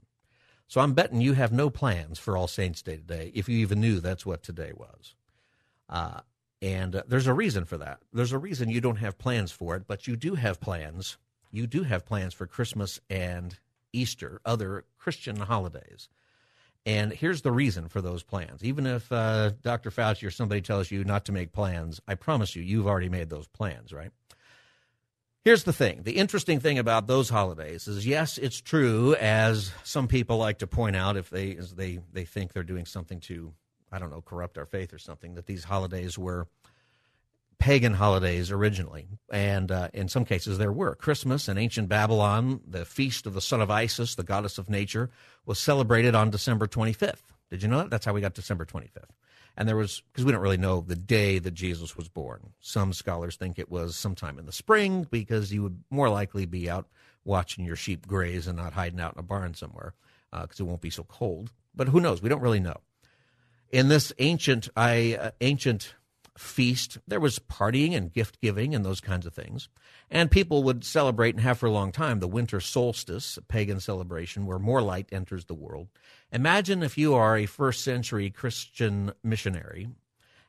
So 0.66 0.80
I'm 0.80 0.94
betting 0.94 1.20
you 1.20 1.34
have 1.34 1.52
no 1.52 1.70
plans 1.70 2.18
for 2.18 2.36
All 2.36 2.48
Saints 2.48 2.82
Day 2.82 2.96
today, 2.96 3.30
if 3.34 3.48
you 3.48 3.58
even 3.58 3.80
knew 3.80 4.00
that's 4.00 4.26
what 4.26 4.42
today 4.42 4.72
was. 4.74 5.14
Uh, 5.88 6.20
and 6.62 7.02
there's 7.06 7.26
a 7.26 7.34
reason 7.34 7.64
for 7.64 7.76
that. 7.78 8.00
There's 8.12 8.32
a 8.32 8.38
reason 8.38 8.70
you 8.70 8.80
don't 8.80 8.96
have 8.96 9.18
plans 9.18 9.52
for 9.52 9.76
it, 9.76 9.86
but 9.86 10.06
you 10.06 10.16
do 10.16 10.34
have 10.34 10.60
plans. 10.60 11.18
You 11.50 11.66
do 11.66 11.82
have 11.82 12.06
plans 12.06 12.34
for 12.34 12.46
Christmas 12.46 13.00
and 13.10 13.58
Easter, 13.92 14.40
other 14.44 14.84
Christian 14.98 15.36
holidays. 15.36 16.08
And 16.86 17.12
here's 17.12 17.42
the 17.42 17.52
reason 17.52 17.88
for 17.88 18.02
those 18.02 18.22
plans. 18.22 18.62
Even 18.62 18.86
if 18.86 19.10
uh, 19.10 19.52
Dr. 19.62 19.90
Fauci 19.90 20.26
or 20.26 20.30
somebody 20.30 20.60
tells 20.60 20.90
you 20.90 21.02
not 21.04 21.24
to 21.26 21.32
make 21.32 21.52
plans, 21.52 22.00
I 22.06 22.14
promise 22.14 22.54
you, 22.54 22.62
you've 22.62 22.86
already 22.86 23.08
made 23.08 23.30
those 23.30 23.46
plans, 23.46 23.92
right? 23.92 24.10
Here's 25.44 25.64
the 25.64 25.72
thing 25.72 26.02
the 26.04 26.16
interesting 26.16 26.60
thing 26.60 26.78
about 26.78 27.06
those 27.06 27.28
holidays 27.28 27.86
is 27.86 28.06
yes, 28.06 28.38
it's 28.38 28.60
true, 28.60 29.14
as 29.14 29.72
some 29.82 30.08
people 30.08 30.38
like 30.38 30.58
to 30.58 30.66
point 30.66 30.96
out 30.96 31.16
if 31.16 31.30
they, 31.30 31.54
they, 31.54 32.00
they 32.12 32.24
think 32.24 32.52
they're 32.52 32.62
doing 32.62 32.86
something 32.86 33.20
to, 33.20 33.52
I 33.92 33.98
don't 33.98 34.10
know, 34.10 34.22
corrupt 34.22 34.56
our 34.58 34.66
faith 34.66 34.92
or 34.92 34.98
something, 34.98 35.34
that 35.34 35.46
these 35.46 35.64
holidays 35.64 36.18
were 36.18 36.48
pagan 37.58 37.94
holidays 37.94 38.50
originally, 38.50 39.06
and 39.30 39.70
uh, 39.70 39.88
in 39.94 40.08
some 40.08 40.24
cases 40.24 40.58
there 40.58 40.72
were. 40.72 40.94
Christmas 40.94 41.48
in 41.48 41.58
ancient 41.58 41.88
Babylon, 41.88 42.60
the 42.66 42.84
feast 42.84 43.26
of 43.26 43.34
the 43.34 43.40
son 43.40 43.60
of 43.60 43.70
Isis, 43.70 44.14
the 44.14 44.22
goddess 44.22 44.58
of 44.58 44.68
nature, 44.68 45.10
was 45.46 45.58
celebrated 45.58 46.14
on 46.14 46.30
December 46.30 46.66
25th. 46.66 47.22
Did 47.50 47.62
you 47.62 47.68
know 47.68 47.78
that? 47.78 47.90
That's 47.90 48.04
how 48.04 48.12
we 48.12 48.20
got 48.20 48.34
December 48.34 48.64
25th. 48.64 49.10
And 49.56 49.68
there 49.68 49.76
was, 49.76 50.02
because 50.12 50.24
we 50.24 50.32
don't 50.32 50.40
really 50.40 50.56
know 50.56 50.80
the 50.80 50.96
day 50.96 51.38
that 51.38 51.54
Jesus 51.54 51.96
was 51.96 52.08
born. 52.08 52.52
Some 52.60 52.92
scholars 52.92 53.36
think 53.36 53.58
it 53.58 53.70
was 53.70 53.94
sometime 53.94 54.38
in 54.38 54.46
the 54.46 54.52
spring 54.52 55.06
because 55.10 55.52
you 55.52 55.62
would 55.62 55.84
more 55.90 56.08
likely 56.08 56.46
be 56.46 56.68
out 56.68 56.88
watching 57.24 57.64
your 57.64 57.76
sheep 57.76 58.06
graze 58.06 58.46
and 58.46 58.58
not 58.58 58.72
hiding 58.72 59.00
out 59.00 59.14
in 59.14 59.20
a 59.20 59.22
barn 59.22 59.54
somewhere 59.54 59.94
because 60.32 60.60
uh, 60.60 60.64
it 60.64 60.66
won't 60.66 60.80
be 60.80 60.90
so 60.90 61.04
cold. 61.04 61.52
But 61.74 61.88
who 61.88 62.00
knows? 62.00 62.20
We 62.20 62.28
don't 62.28 62.42
really 62.42 62.60
know. 62.60 62.76
In 63.70 63.88
this 63.88 64.12
ancient, 64.18 64.68
I, 64.76 65.16
uh, 65.20 65.30
ancient 65.40 65.94
feast, 66.36 66.98
there 67.06 67.20
was 67.20 67.38
partying 67.38 67.94
and 67.94 68.12
gift 68.12 68.40
giving 68.40 68.74
and 68.74 68.84
those 68.84 69.00
kinds 69.00 69.26
of 69.26 69.34
things. 69.34 69.68
And 70.10 70.30
people 70.30 70.62
would 70.64 70.84
celebrate 70.84 71.34
and 71.34 71.42
have 71.42 71.58
for 71.58 71.66
a 71.66 71.72
long 71.72 71.92
time 71.92 72.20
the 72.20 72.28
winter 72.28 72.60
solstice, 72.60 73.36
a 73.36 73.42
pagan 73.42 73.80
celebration 73.80 74.46
where 74.46 74.58
more 74.58 74.82
light 74.82 75.08
enters 75.12 75.44
the 75.44 75.54
world. 75.54 75.88
Imagine 76.32 76.82
if 76.82 76.98
you 76.98 77.14
are 77.14 77.36
a 77.36 77.46
first 77.46 77.84
century 77.84 78.30
Christian 78.30 79.12
missionary 79.22 79.88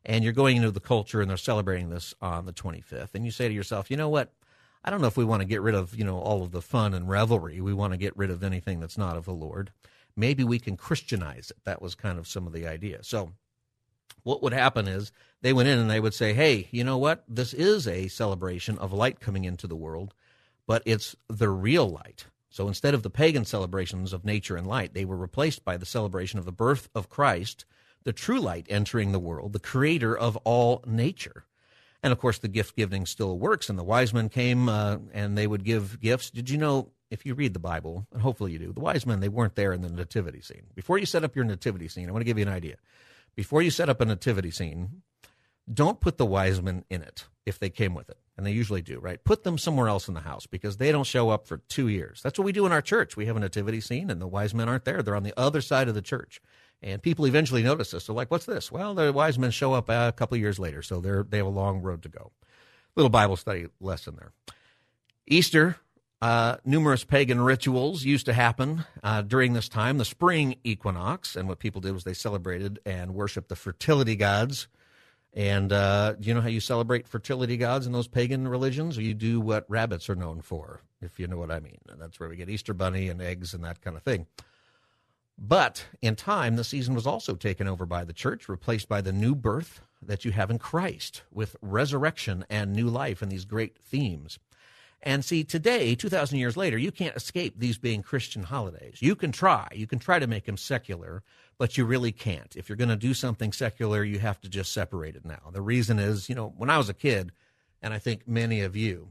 and 0.03 0.23
you're 0.23 0.33
going 0.33 0.57
into 0.57 0.71
the 0.71 0.79
culture 0.79 1.21
and 1.21 1.29
they're 1.29 1.37
celebrating 1.37 1.89
this 1.89 2.13
on 2.21 2.45
the 2.45 2.53
25th 2.53 3.09
and 3.13 3.25
you 3.25 3.31
say 3.31 3.47
to 3.47 3.53
yourself, 3.53 3.91
you 3.91 3.97
know 3.97 4.09
what? 4.09 4.31
I 4.83 4.91
don't 4.91 5.01
know 5.01 5.07
if 5.07 5.17
we 5.17 5.25
want 5.25 5.41
to 5.41 5.47
get 5.47 5.61
rid 5.61 5.73
of, 5.73 5.95
you 5.95 6.03
know, 6.03 6.19
all 6.19 6.43
of 6.43 6.51
the 6.51 6.61
fun 6.61 6.93
and 6.93 7.09
revelry. 7.09 7.59
We 7.59 7.73
want 7.73 7.93
to 7.93 7.97
get 7.97 8.15
rid 8.15 8.29
of 8.29 8.43
anything 8.43 8.79
that's 8.79 8.97
not 8.97 9.17
of 9.17 9.25
the 9.25 9.33
Lord. 9.33 9.71
Maybe 10.15 10.43
we 10.43 10.59
can 10.59 10.77
Christianize 10.77 11.49
it. 11.51 11.57
That 11.65 11.81
was 11.81 11.95
kind 11.95 12.19
of 12.19 12.27
some 12.27 12.45
of 12.45 12.53
the 12.53 12.67
idea. 12.67 13.03
So 13.03 13.33
what 14.23 14.41
would 14.41 14.53
happen 14.53 14.87
is 14.87 15.11
they 15.41 15.53
went 15.53 15.69
in 15.69 15.77
and 15.77 15.89
they 15.89 15.99
would 15.99 16.13
say, 16.13 16.33
hey, 16.33 16.67
you 16.71 16.83
know 16.83 16.97
what? 16.97 17.23
This 17.27 17.53
is 17.53 17.87
a 17.87 18.07
celebration 18.07 18.77
of 18.79 18.91
light 18.91 19.19
coming 19.19 19.45
into 19.45 19.67
the 19.67 19.75
world, 19.75 20.13
but 20.65 20.81
it's 20.85 21.15
the 21.29 21.49
real 21.49 21.87
light. 21.87 22.25
So 22.49 22.67
instead 22.67 22.93
of 22.93 23.03
the 23.03 23.09
pagan 23.09 23.45
celebrations 23.45 24.13
of 24.13 24.25
nature 24.25 24.55
and 24.55 24.65
light, 24.65 24.93
they 24.93 25.05
were 25.05 25.17
replaced 25.17 25.63
by 25.63 25.77
the 25.77 25.85
celebration 25.85 26.39
of 26.39 26.45
the 26.45 26.51
birth 26.51 26.89
of 26.95 27.09
Christ, 27.09 27.65
the 28.03 28.13
true 28.13 28.39
light 28.39 28.65
entering 28.69 29.11
the 29.11 29.19
world, 29.19 29.53
the 29.53 29.59
creator 29.59 30.17
of 30.17 30.37
all 30.37 30.83
nature. 30.87 31.45
And 32.01 32.11
of 32.11 32.19
course, 32.19 32.39
the 32.39 32.47
gift 32.47 32.75
giving 32.75 33.05
still 33.05 33.37
works, 33.37 33.69
and 33.69 33.77
the 33.77 33.83
wise 33.83 34.13
men 34.13 34.29
came 34.29 34.69
uh, 34.69 34.97
and 35.13 35.37
they 35.37 35.47
would 35.47 35.63
give 35.63 35.99
gifts. 35.99 36.31
Did 36.31 36.49
you 36.49 36.57
know, 36.57 36.89
if 37.11 37.25
you 37.25 37.35
read 37.35 37.53
the 37.53 37.59
Bible, 37.59 38.07
and 38.11 38.21
hopefully 38.21 38.53
you 38.53 38.59
do, 38.59 38.73
the 38.73 38.79
wise 38.79 39.05
men, 39.05 39.19
they 39.19 39.29
weren't 39.29 39.55
there 39.55 39.73
in 39.73 39.81
the 39.81 39.89
nativity 39.89 40.41
scene. 40.41 40.67
Before 40.73 40.97
you 40.97 41.05
set 41.05 41.23
up 41.23 41.35
your 41.35 41.45
nativity 41.45 41.87
scene, 41.87 42.07
I 42.09 42.11
want 42.11 42.21
to 42.21 42.25
give 42.25 42.39
you 42.39 42.45
an 42.45 42.51
idea 42.51 42.77
before 43.35 43.61
you 43.61 43.71
set 43.71 43.89
up 43.89 44.01
a 44.01 44.05
nativity 44.05 44.51
scene, 44.51 45.01
don't 45.71 45.99
put 45.99 46.17
the 46.17 46.25
wise 46.25 46.61
men 46.61 46.85
in 46.89 47.01
it 47.01 47.25
if 47.45 47.59
they 47.59 47.69
came 47.69 47.93
with 47.93 48.09
it. 48.09 48.17
And 48.37 48.45
they 48.45 48.51
usually 48.51 48.81
do, 48.81 48.99
right? 48.99 49.23
Put 49.23 49.43
them 49.43 49.57
somewhere 49.57 49.87
else 49.87 50.07
in 50.07 50.13
the 50.13 50.21
house 50.21 50.45
because 50.45 50.77
they 50.77 50.91
don't 50.91 51.05
show 51.05 51.29
up 51.29 51.47
for 51.47 51.57
two 51.69 51.87
years. 51.87 52.21
That's 52.21 52.37
what 52.37 52.45
we 52.45 52.51
do 52.51 52.65
in 52.65 52.71
our 52.71 52.81
church. 52.81 53.15
We 53.15 53.27
have 53.27 53.37
a 53.37 53.39
nativity 53.39 53.79
scene 53.79 54.09
and 54.09 54.21
the 54.21 54.27
wise 54.27 54.53
men 54.53 54.67
aren't 54.67 54.83
there. 54.83 55.01
They're 55.01 55.15
on 55.15 55.23
the 55.23 55.37
other 55.39 55.61
side 55.61 55.87
of 55.87 55.95
the 55.95 56.01
church. 56.01 56.41
And 56.81 57.01
people 57.01 57.25
eventually 57.25 57.63
notice 57.63 57.91
this. 57.91 58.07
They're 58.07 58.15
like, 58.15 58.29
what's 58.29 58.45
this? 58.45 58.71
Well, 58.71 58.93
the 58.93 59.13
wise 59.13 59.39
men 59.39 59.51
show 59.51 59.73
up 59.73 59.89
a 59.89 60.13
couple 60.15 60.37
years 60.37 60.59
later. 60.59 60.81
So 60.81 60.99
they're, 60.99 61.23
they 61.23 61.37
have 61.37 61.45
a 61.45 61.49
long 61.49 61.81
road 61.81 62.03
to 62.03 62.09
go. 62.09 62.31
Little 62.95 63.09
Bible 63.09 63.37
study 63.37 63.67
lesson 63.79 64.17
there. 64.17 64.33
Easter, 65.25 65.77
uh, 66.21 66.57
numerous 66.63 67.03
pagan 67.03 67.41
rituals 67.41 68.03
used 68.03 68.25
to 68.25 68.33
happen 68.33 68.85
uh, 69.03 69.21
during 69.21 69.53
this 69.53 69.69
time, 69.69 69.97
the 69.97 70.05
spring 70.05 70.55
equinox. 70.63 71.35
And 71.35 71.47
what 71.47 71.59
people 71.59 71.81
did 71.81 71.93
was 71.93 72.03
they 72.03 72.13
celebrated 72.13 72.79
and 72.85 73.13
worshiped 73.13 73.49
the 73.49 73.55
fertility 73.55 74.15
gods. 74.15 74.67
And 75.33 75.73
uh, 75.73 76.13
do 76.13 76.27
you 76.27 76.33
know 76.33 76.41
how 76.41 76.47
you 76.47 76.61
celebrate 76.61 77.07
fertility 77.07 77.57
gods 77.57 77.85
in 77.85 77.91
those 77.91 78.07
pagan 78.07 78.47
religions? 78.47 78.97
You 78.97 79.13
do 79.13 79.41
what 79.41 79.69
rabbits 79.69 80.09
are 80.09 80.15
known 80.15 80.41
for, 80.41 80.81
if 81.01 81.19
you 81.19 81.27
know 81.27 81.37
what 81.37 81.51
I 81.51 81.59
mean. 81.59 81.79
And 81.89 82.01
that's 82.01 82.19
where 82.19 82.29
we 82.29 82.37
get 82.37 82.49
Easter 82.49 82.73
bunny 82.73 83.09
and 83.09 83.21
eggs 83.21 83.53
and 83.53 83.63
that 83.65 83.81
kind 83.81 83.97
of 83.97 84.03
thing. 84.03 84.27
But 85.37 85.85
in 86.01 86.15
time, 86.15 86.55
the 86.55 86.63
season 86.63 86.95
was 86.95 87.05
also 87.05 87.35
taken 87.35 87.67
over 87.67 87.85
by 87.85 88.05
the 88.05 88.13
church, 88.13 88.47
replaced 88.47 88.87
by 88.87 89.01
the 89.01 89.11
new 89.11 89.35
birth 89.35 89.81
that 90.01 90.23
you 90.23 90.31
have 90.31 90.49
in 90.49 90.59
Christ 90.59 91.23
with 91.31 91.57
resurrection 91.61 92.45
and 92.49 92.71
new 92.71 92.87
life 92.87 93.21
and 93.21 93.29
these 93.29 93.43
great 93.43 93.77
themes. 93.77 94.39
And 95.05 95.23
see, 95.23 95.43
today, 95.43 95.93
2,000 95.93 96.39
years 96.39 96.57
later, 96.57 96.79
you 96.79 96.91
can't 96.91 97.15
escape 97.15 97.53
these 97.57 97.77
being 97.77 98.01
Christian 98.01 98.41
holidays. 98.41 98.97
You 99.01 99.15
can 99.15 99.31
try. 99.31 99.67
You 99.71 99.85
can 99.85 99.99
try 99.99 100.17
to 100.17 100.25
make 100.25 100.45
them 100.45 100.57
secular, 100.57 101.21
but 101.59 101.77
you 101.77 101.85
really 101.85 102.11
can't. 102.11 102.55
If 102.55 102.67
you're 102.67 102.75
going 102.75 102.89
to 102.89 102.95
do 102.95 103.13
something 103.13 103.53
secular, 103.53 104.03
you 104.03 104.17
have 104.17 104.41
to 104.41 104.49
just 104.49 104.73
separate 104.73 105.15
it 105.15 105.23
now. 105.23 105.51
The 105.53 105.61
reason 105.61 105.99
is, 105.99 106.27
you 106.27 106.33
know, 106.33 106.51
when 106.57 106.71
I 106.71 106.79
was 106.79 106.89
a 106.89 106.93
kid, 106.93 107.31
and 107.83 107.93
I 107.93 107.99
think 107.99 108.27
many 108.27 108.61
of 108.61 108.75
you, 108.75 109.09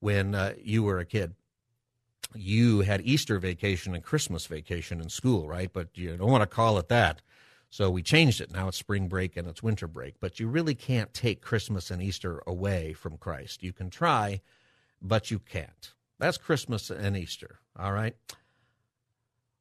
when 0.00 0.34
uh, 0.34 0.54
you 0.62 0.82
were 0.82 0.98
a 0.98 1.04
kid, 1.04 1.34
you 2.34 2.80
had 2.80 3.02
Easter 3.02 3.38
vacation 3.38 3.94
and 3.94 4.02
Christmas 4.02 4.46
vacation 4.46 4.98
in 4.98 5.10
school, 5.10 5.46
right? 5.46 5.70
But 5.70 5.88
you 5.94 6.16
don't 6.16 6.30
want 6.30 6.42
to 6.42 6.46
call 6.46 6.78
it 6.78 6.88
that. 6.88 7.20
So 7.68 7.90
we 7.90 8.02
changed 8.02 8.40
it. 8.40 8.50
Now 8.50 8.68
it's 8.68 8.78
spring 8.78 9.08
break 9.08 9.36
and 9.36 9.46
it's 9.46 9.62
winter 9.62 9.86
break. 9.86 10.14
But 10.20 10.40
you 10.40 10.48
really 10.48 10.74
can't 10.74 11.12
take 11.12 11.42
Christmas 11.42 11.90
and 11.90 12.00
Easter 12.00 12.42
away 12.46 12.94
from 12.94 13.18
Christ. 13.18 13.62
You 13.62 13.72
can 13.72 13.90
try, 13.90 14.40
but 15.00 15.30
you 15.30 15.38
can't. 15.38 15.92
That's 16.18 16.38
Christmas 16.38 16.90
and 16.90 17.16
Easter, 17.16 17.58
all 17.78 17.92
right? 17.92 18.16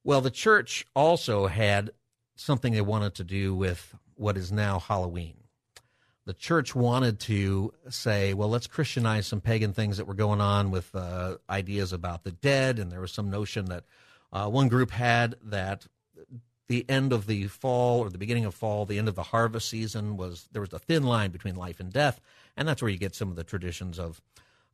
Well, 0.04 0.22
the 0.22 0.32
church 0.32 0.86
also 0.96 1.48
had 1.48 1.92
something 2.36 2.74
they 2.74 2.82
wanted 2.82 3.16
to 3.16 3.24
do 3.24 3.56
with 3.56 3.96
what 4.16 4.38
is 4.38 4.52
now 4.52 4.80
Halloween. 4.80 5.36
The 6.26 6.34
church 6.34 6.74
wanted 6.74 7.20
to 7.22 7.74
say, 7.90 8.34
well, 8.34 8.50
let's 8.50 8.68
Christianize 8.68 9.28
some 9.28 9.42
pagan 9.42 9.74
things 9.74 9.98
that 9.98 10.08
were 10.08 10.14
going 10.14 10.40
on 10.40 10.72
with 10.72 10.94
uh, 10.96 11.38
ideas 11.50 11.92
about 11.92 12.24
the 12.24 12.32
dead. 12.32 12.80
And 12.80 12.92
there 12.92 13.02
was 13.02 13.12
some 13.12 13.30
notion 13.30 13.66
that 13.66 13.84
uh, 14.32 14.48
one 14.50 14.70
group 14.70 14.92
had 14.92 15.36
that 15.44 15.86
the 16.70 16.86
end 16.90 17.12
of 17.12 17.28
the 17.28 17.48
fall 17.48 18.00
or 18.00 18.10
the 18.10 18.18
beginning 18.18 18.46
of 18.46 18.56
fall, 18.56 18.86
the 18.86 18.98
end 18.98 19.10
of 19.10 19.16
the 19.16 19.24
harvest 19.24 19.70
season 19.70 20.16
was 20.16 20.48
there 20.54 20.62
was 20.62 20.72
a 20.72 20.80
thin 20.80 21.04
line 21.04 21.32
between 21.32 21.56
life 21.56 21.80
and 21.82 21.92
death. 21.92 22.22
And 22.56 22.68
that's 22.68 22.82
where 22.82 22.92
you 22.92 22.98
get 22.98 23.16
some 23.16 23.30
of 23.30 23.36
the 23.36 23.44
traditions 23.44 24.00
of 24.00 24.22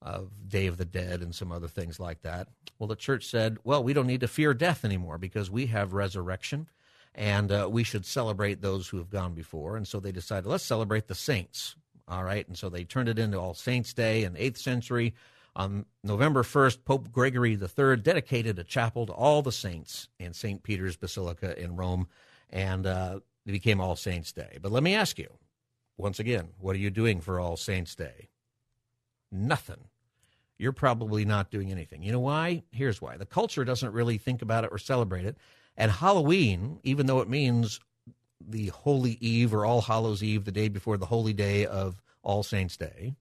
of 0.01 0.29
Day 0.48 0.68
of 0.68 0.77
the 0.77 0.86
Dead 0.86 1.22
and 1.22 1.34
some 1.34 1.51
other 1.51 1.68
things 1.68 2.00
like 2.00 2.22
that. 2.22 2.48
Well, 2.77 2.88
the 2.88 2.96
church 2.96 3.25
said, 3.25 3.58
well, 3.63 3.84
we 3.84 3.94
don't 3.94 4.08
need 4.08 4.22
to 4.22 4.27
fear 4.27 4.53
death 4.53 4.86
anymore 4.86 5.18
because 5.18 5.51
we 5.51 5.68
have 5.68 5.94
resurrection 5.94 6.68
and 7.13 7.51
uh, 7.51 7.68
we 7.70 7.84
should 7.84 8.06
celebrate 8.06 8.62
those 8.62 8.88
who 8.88 8.98
have 8.98 9.10
gone 9.10 9.34
before. 9.34 9.75
And 9.75 9.88
so 9.88 10.00
they 10.00 10.12
decided, 10.12 10.48
let's 10.48 10.63
celebrate 10.63 11.08
the 11.08 11.15
saints. 11.15 11.75
All 12.08 12.24
right. 12.24 12.48
And 12.48 12.58
so 12.58 12.70
they 12.70 12.84
turned 12.86 13.10
it 13.10 13.20
into 13.20 13.39
All 13.39 13.53
Saints' 13.53 13.94
Day 13.94 14.24
in 14.24 14.34
the 14.34 14.39
8th 14.39 14.58
century. 14.58 15.13
On 15.56 15.86
November 16.03 16.44
1st, 16.44 16.86
Pope 16.86 17.12
Gregory 17.12 17.53
III 17.60 17.98
dedicated 17.98 18.58
a 18.58 18.63
chapel 18.63 19.06
to 19.08 19.13
all 19.13 19.41
the 19.41 19.51
saints 19.51 20.08
in 20.20 20.34
St. 20.34 20.63
Peter's 20.63 20.96
Basilica 20.96 21.62
in 21.62 21.75
Rome, 21.75 22.08
and 22.50 22.86
uh, 22.86 23.20
it 23.46 23.51
became 23.51 23.82
All 23.82 23.96
Saints' 23.96 24.32
Day. 24.32 24.58
But 24.62 24.72
let 24.72 24.84
me 24.84 24.96
ask 24.96 25.20
you, 25.20 25.27
once 25.98 26.20
again, 26.20 26.50
what 26.60 26.75
are 26.75 26.79
you 26.79 26.91
doing 26.91 27.20
for 27.20 27.39
All 27.39 27.58
Saints' 27.58 27.96
Day? 27.96 28.29
nothing, 29.32 29.88
you're 30.60 30.74
probably 30.74 31.25
not 31.25 31.50
doing 31.50 31.72
anything. 31.72 32.04
You 32.04 32.12
know 32.12 32.20
why? 32.20 32.63
Here's 32.72 33.01
why. 33.01 33.18
The 33.18 33.25
culture 33.25 33.63
doesn't 33.63 33.94
really 33.94 34.18
think 34.18 34.42
about 34.42 34.66
it 34.66 34.72
or 34.72 34.78
celebrate 34.78 35.25
it. 35.25 35.38
And 35.78 35.89
Halloween, 35.89 36.80
even 36.84 37.08
though 37.08 37.22
it 37.22 37.30
means 37.30 37.80
the 38.46 38.68
Holy 38.68 39.18
Eve 39.22 39.54
or 39.54 39.66
All 39.66 39.82
Hallows 39.82 40.22
Eve, 40.22 40.44
the 40.44 40.51
day 40.51 40.68
before 40.68 40.98
the 40.98 41.06
holy 41.06 41.34
day 41.34 41.66
of 41.66 42.01
All 42.22 42.44
Saints' 42.44 42.75
Day, 42.75 43.16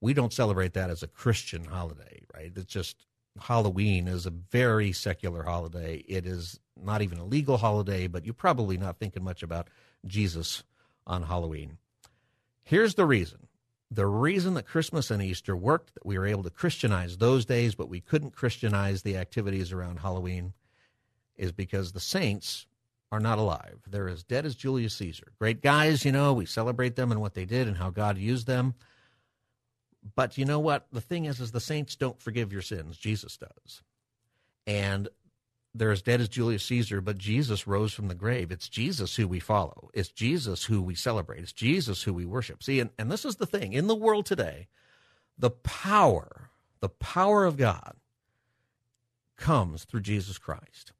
we 0.00 0.14
don't 0.14 0.32
celebrate 0.32 0.72
that 0.72 0.88
as 0.88 1.02
a 1.02 1.08
Christian 1.08 1.66
holiday, 1.66 2.22
right? 2.34 2.50
It's 2.56 2.64
just 2.64 3.04
Halloween 3.38 4.08
is 4.08 4.24
a 4.24 4.30
very 4.30 4.92
secular 4.92 5.42
holiday. 5.42 6.02
It 6.08 6.26
is 6.26 6.58
not 6.82 7.02
even 7.02 7.18
a 7.18 7.24
legal 7.24 7.58
holiday, 7.58 8.06
but 8.06 8.24
you're 8.24 8.32
probably 8.32 8.78
not 8.78 8.98
thinking 8.98 9.22
much 9.22 9.42
about 9.42 9.68
Jesus 10.06 10.64
on 11.06 11.24
Halloween. 11.24 11.76
Here's 12.62 12.94
the 12.94 13.04
reason 13.04 13.46
the 13.90 14.06
reason 14.06 14.54
that 14.54 14.66
Christmas 14.66 15.10
and 15.10 15.22
Easter 15.22 15.56
worked, 15.56 15.94
that 15.94 16.06
we 16.06 16.16
were 16.18 16.26
able 16.26 16.44
to 16.44 16.50
Christianize 16.50 17.16
those 17.16 17.44
days, 17.44 17.74
but 17.74 17.88
we 17.88 18.00
couldn't 18.00 18.36
Christianize 18.36 19.02
the 19.02 19.16
activities 19.16 19.72
around 19.72 19.98
Halloween, 19.98 20.52
is 21.36 21.52
because 21.52 21.92
the 21.92 22.00
saints 22.00 22.66
are 23.10 23.20
not 23.20 23.38
alive. 23.38 23.80
They're 23.88 24.08
as 24.08 24.22
dead 24.22 24.46
as 24.46 24.54
Julius 24.54 24.94
Caesar. 24.94 25.32
Great 25.38 25.60
guys, 25.60 26.04
you 26.04 26.12
know, 26.12 26.32
we 26.32 26.46
celebrate 26.46 26.94
them 26.94 27.10
and 27.10 27.20
what 27.20 27.34
they 27.34 27.44
did 27.44 27.66
and 27.66 27.76
how 27.76 27.90
God 27.90 28.16
used 28.16 28.46
them. 28.46 28.74
But 30.14 30.38
you 30.38 30.44
know 30.44 30.60
what? 30.60 30.86
The 30.92 31.00
thing 31.00 31.24
is, 31.24 31.40
is 31.40 31.50
the 31.50 31.60
saints 31.60 31.96
don't 31.96 32.20
forgive 32.22 32.52
your 32.52 32.62
sins. 32.62 32.96
Jesus 32.96 33.36
does. 33.36 33.82
And 34.66 35.08
they're 35.74 35.92
as 35.92 36.02
dead 36.02 36.20
as 36.20 36.28
Julius 36.28 36.64
Caesar, 36.64 37.00
but 37.00 37.18
Jesus 37.18 37.66
rose 37.66 37.92
from 37.92 38.08
the 38.08 38.14
grave. 38.14 38.50
It's 38.50 38.68
Jesus 38.68 39.16
who 39.16 39.28
we 39.28 39.38
follow. 39.38 39.90
It's 39.94 40.08
Jesus 40.08 40.64
who 40.64 40.82
we 40.82 40.94
celebrate. 40.94 41.40
It's 41.40 41.52
Jesus 41.52 42.02
who 42.02 42.12
we 42.12 42.24
worship. 42.24 42.62
See, 42.62 42.80
and, 42.80 42.90
and 42.98 43.10
this 43.10 43.24
is 43.24 43.36
the 43.36 43.46
thing 43.46 43.72
in 43.72 43.86
the 43.86 43.94
world 43.94 44.26
today, 44.26 44.68
the 45.38 45.50
power, 45.50 46.50
the 46.80 46.88
power 46.88 47.44
of 47.44 47.56
God 47.56 47.94
comes 49.36 49.84
through 49.84 50.00
Jesus 50.00 50.38
Christ. 50.38 50.92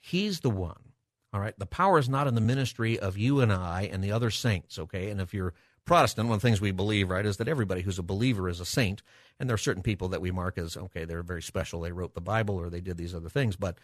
He's 0.00 0.40
the 0.40 0.50
one. 0.50 0.92
All 1.32 1.40
right. 1.40 1.58
The 1.58 1.66
power 1.66 1.98
is 1.98 2.08
not 2.08 2.26
in 2.26 2.34
the 2.34 2.40
ministry 2.40 2.98
of 2.98 3.18
you 3.18 3.40
and 3.40 3.52
I 3.52 3.88
and 3.92 4.02
the 4.02 4.12
other 4.12 4.30
saints. 4.30 4.78
Okay. 4.78 5.10
And 5.10 5.20
if 5.20 5.34
you're 5.34 5.54
Protestant, 5.84 6.28
one 6.28 6.36
of 6.36 6.42
the 6.42 6.48
things 6.48 6.60
we 6.60 6.70
believe, 6.70 7.08
right, 7.08 7.24
is 7.24 7.38
that 7.38 7.48
everybody 7.48 7.80
who's 7.80 7.98
a 7.98 8.02
believer 8.02 8.48
is 8.48 8.60
a 8.60 8.66
saint. 8.66 9.02
And 9.40 9.48
there 9.48 9.54
are 9.54 9.58
certain 9.58 9.82
people 9.82 10.08
that 10.08 10.20
we 10.20 10.30
mark 10.30 10.58
as, 10.58 10.76
okay, 10.76 11.06
they're 11.06 11.22
very 11.22 11.40
special. 11.40 11.80
They 11.80 11.92
wrote 11.92 12.14
the 12.14 12.20
Bible 12.20 12.56
or 12.56 12.68
they 12.68 12.82
did 12.82 12.98
these 12.98 13.14
other 13.14 13.30
things. 13.30 13.56
But 13.56 13.78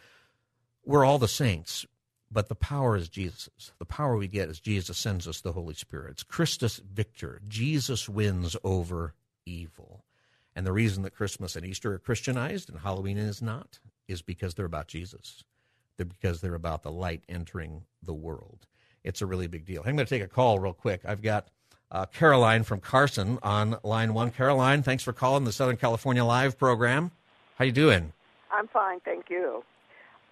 we're 0.85 1.05
all 1.05 1.19
the 1.19 1.29
saints, 1.29 1.87
but 2.31 2.49
the 2.49 2.55
power 2.55 2.97
is 2.97 3.09
Jesus. 3.09 3.73
The 3.79 3.85
power 3.85 4.17
we 4.17 4.29
get 4.29 4.49
is 4.49 4.61
Jesus 4.61 4.99
sends 4.99 5.29
us 5.29 5.41
the 5.41 5.53
Holy 5.53 5.75
Spirit. 5.75 6.13
It's 6.13 6.23
Christus 6.23 6.79
Victor. 6.79 7.41
Jesus 7.47 8.09
wins 8.09 8.57
over 8.65 9.15
evil. 9.47 10.05
And 10.57 10.67
the 10.67 10.73
reason 10.73 11.03
that 11.03 11.15
Christmas 11.15 11.57
and 11.57 11.67
Easter 11.67 11.95
are 11.95 11.99
Christianized 11.99 12.69
and 12.69 12.79
Halloween 12.81 13.19
is 13.19 13.43
not 13.43 13.79
is 14.07 14.23
because 14.23 14.55
they're 14.55 14.67
about 14.67 14.89
Jesus. 14.89 15.43
They're 15.97 16.07
because 16.07 16.41
they're 16.41 16.55
about 16.55 16.83
the 16.83 16.93
light 16.93 17.23
entering 17.29 17.83
the 18.03 18.15
world. 18.15 18.67
It's 19.03 19.23
a 19.23 19.27
really 19.27 19.47
big 19.47 19.65
deal. 19.65 19.83
I'm 19.85 19.97
going 19.97 20.07
to 20.07 20.15
take 20.15 20.23
a 20.23 20.29
call 20.29 20.59
real 20.59 20.73
quick. 20.73 21.03
I've 21.05 21.23
got 21.23 21.49
uh, 21.91 22.07
Caroline 22.07 22.65
from 22.65 22.81
Carson 22.81 23.39
on 23.43 23.77
line 23.83 24.15
one. 24.15 24.31
Caroline, 24.31 24.83
thanks 24.83 25.03
for 25.03 25.13
calling 25.13 25.45
the 25.45 25.53
Southern 25.53 25.77
California 25.77 26.25
Live 26.25 26.59
program. 26.59 27.11
How 27.57 27.65
you 27.65 27.73
doing? 27.73 28.13
I'm 28.51 28.69
fine, 28.69 29.01
thank 29.01 29.31
you. 29.31 29.63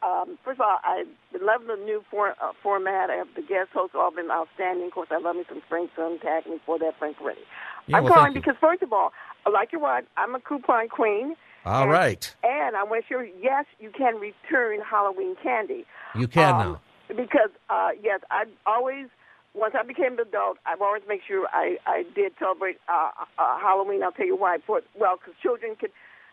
Um, 0.03 0.39
first 0.45 0.59
of 0.59 0.67
all, 0.67 0.79
I 0.83 1.05
love 1.41 1.63
the 1.67 1.77
new 1.77 2.05
for, 2.11 2.31
uh, 2.31 2.53
format. 2.63 3.11
I 3.11 3.15
have 3.15 3.29
the 3.37 3.43
guest 3.43 3.71
hosts 3.73 3.95
all 3.95 4.11
been 4.11 4.31
outstanding. 4.31 4.87
Of 4.87 4.93
course, 4.93 5.09
I 5.13 5.19
love 5.19 5.37
me 5.37 5.45
some 5.49 5.63
Frank. 5.69 5.91
Tag 5.95 6.47
me 6.47 6.61
for 6.67 6.79
that, 6.79 6.99
Frank 6.99 7.17
Ready. 7.21 7.41
Yeah, 7.87 7.99
I'm 7.99 8.05
well, 8.05 8.15
calling 8.15 8.33
because, 8.33 8.55
first 8.61 8.83
of 8.83 8.93
all, 8.93 9.13
like 9.51 9.73
your 9.73 9.81
wife, 9.81 10.05
I'm 10.17 10.35
a 10.35 10.41
coupon 10.41 10.89
queen. 10.89 11.37
All 11.65 11.83
and, 11.83 11.91
right. 11.93 12.35
And 12.43 12.77
I 12.77 12.83
want 12.83 13.05
to 13.05 13.09
share, 13.09 13.25
yes, 13.41 13.67
you 13.79 13.91
can 13.91 14.17
return 14.17 14.81
Halloween 14.81 15.37
candy. 15.43 15.85
You 16.15 16.27
can 16.27 16.55
Um, 16.55 16.59
now. 16.59 16.81
Because, 17.09 17.51
uh, 17.69 17.91
yes, 18.03 18.21
I 18.31 18.45
always, 18.67 19.07
once 19.55 19.75
I 19.79 19.83
became 19.85 20.15
an 20.15 20.21
adult, 20.21 20.59
I've 20.67 20.81
always 20.81 21.03
made 21.07 21.21
sure 21.29 21.47
I, 21.53 21.77
I 21.87 22.05
did 22.15 22.33
celebrate 22.39 22.79
uh, 22.89 23.11
uh, 23.39 23.59
Halloween. 23.59 24.03
I'll 24.03 24.13
tell 24.13 24.27
you 24.27 24.37
why. 24.37 24.59
For, 24.67 24.81
well, 24.99 25.17
because 25.17 25.35
children 25.43 25.77
can 25.77 25.91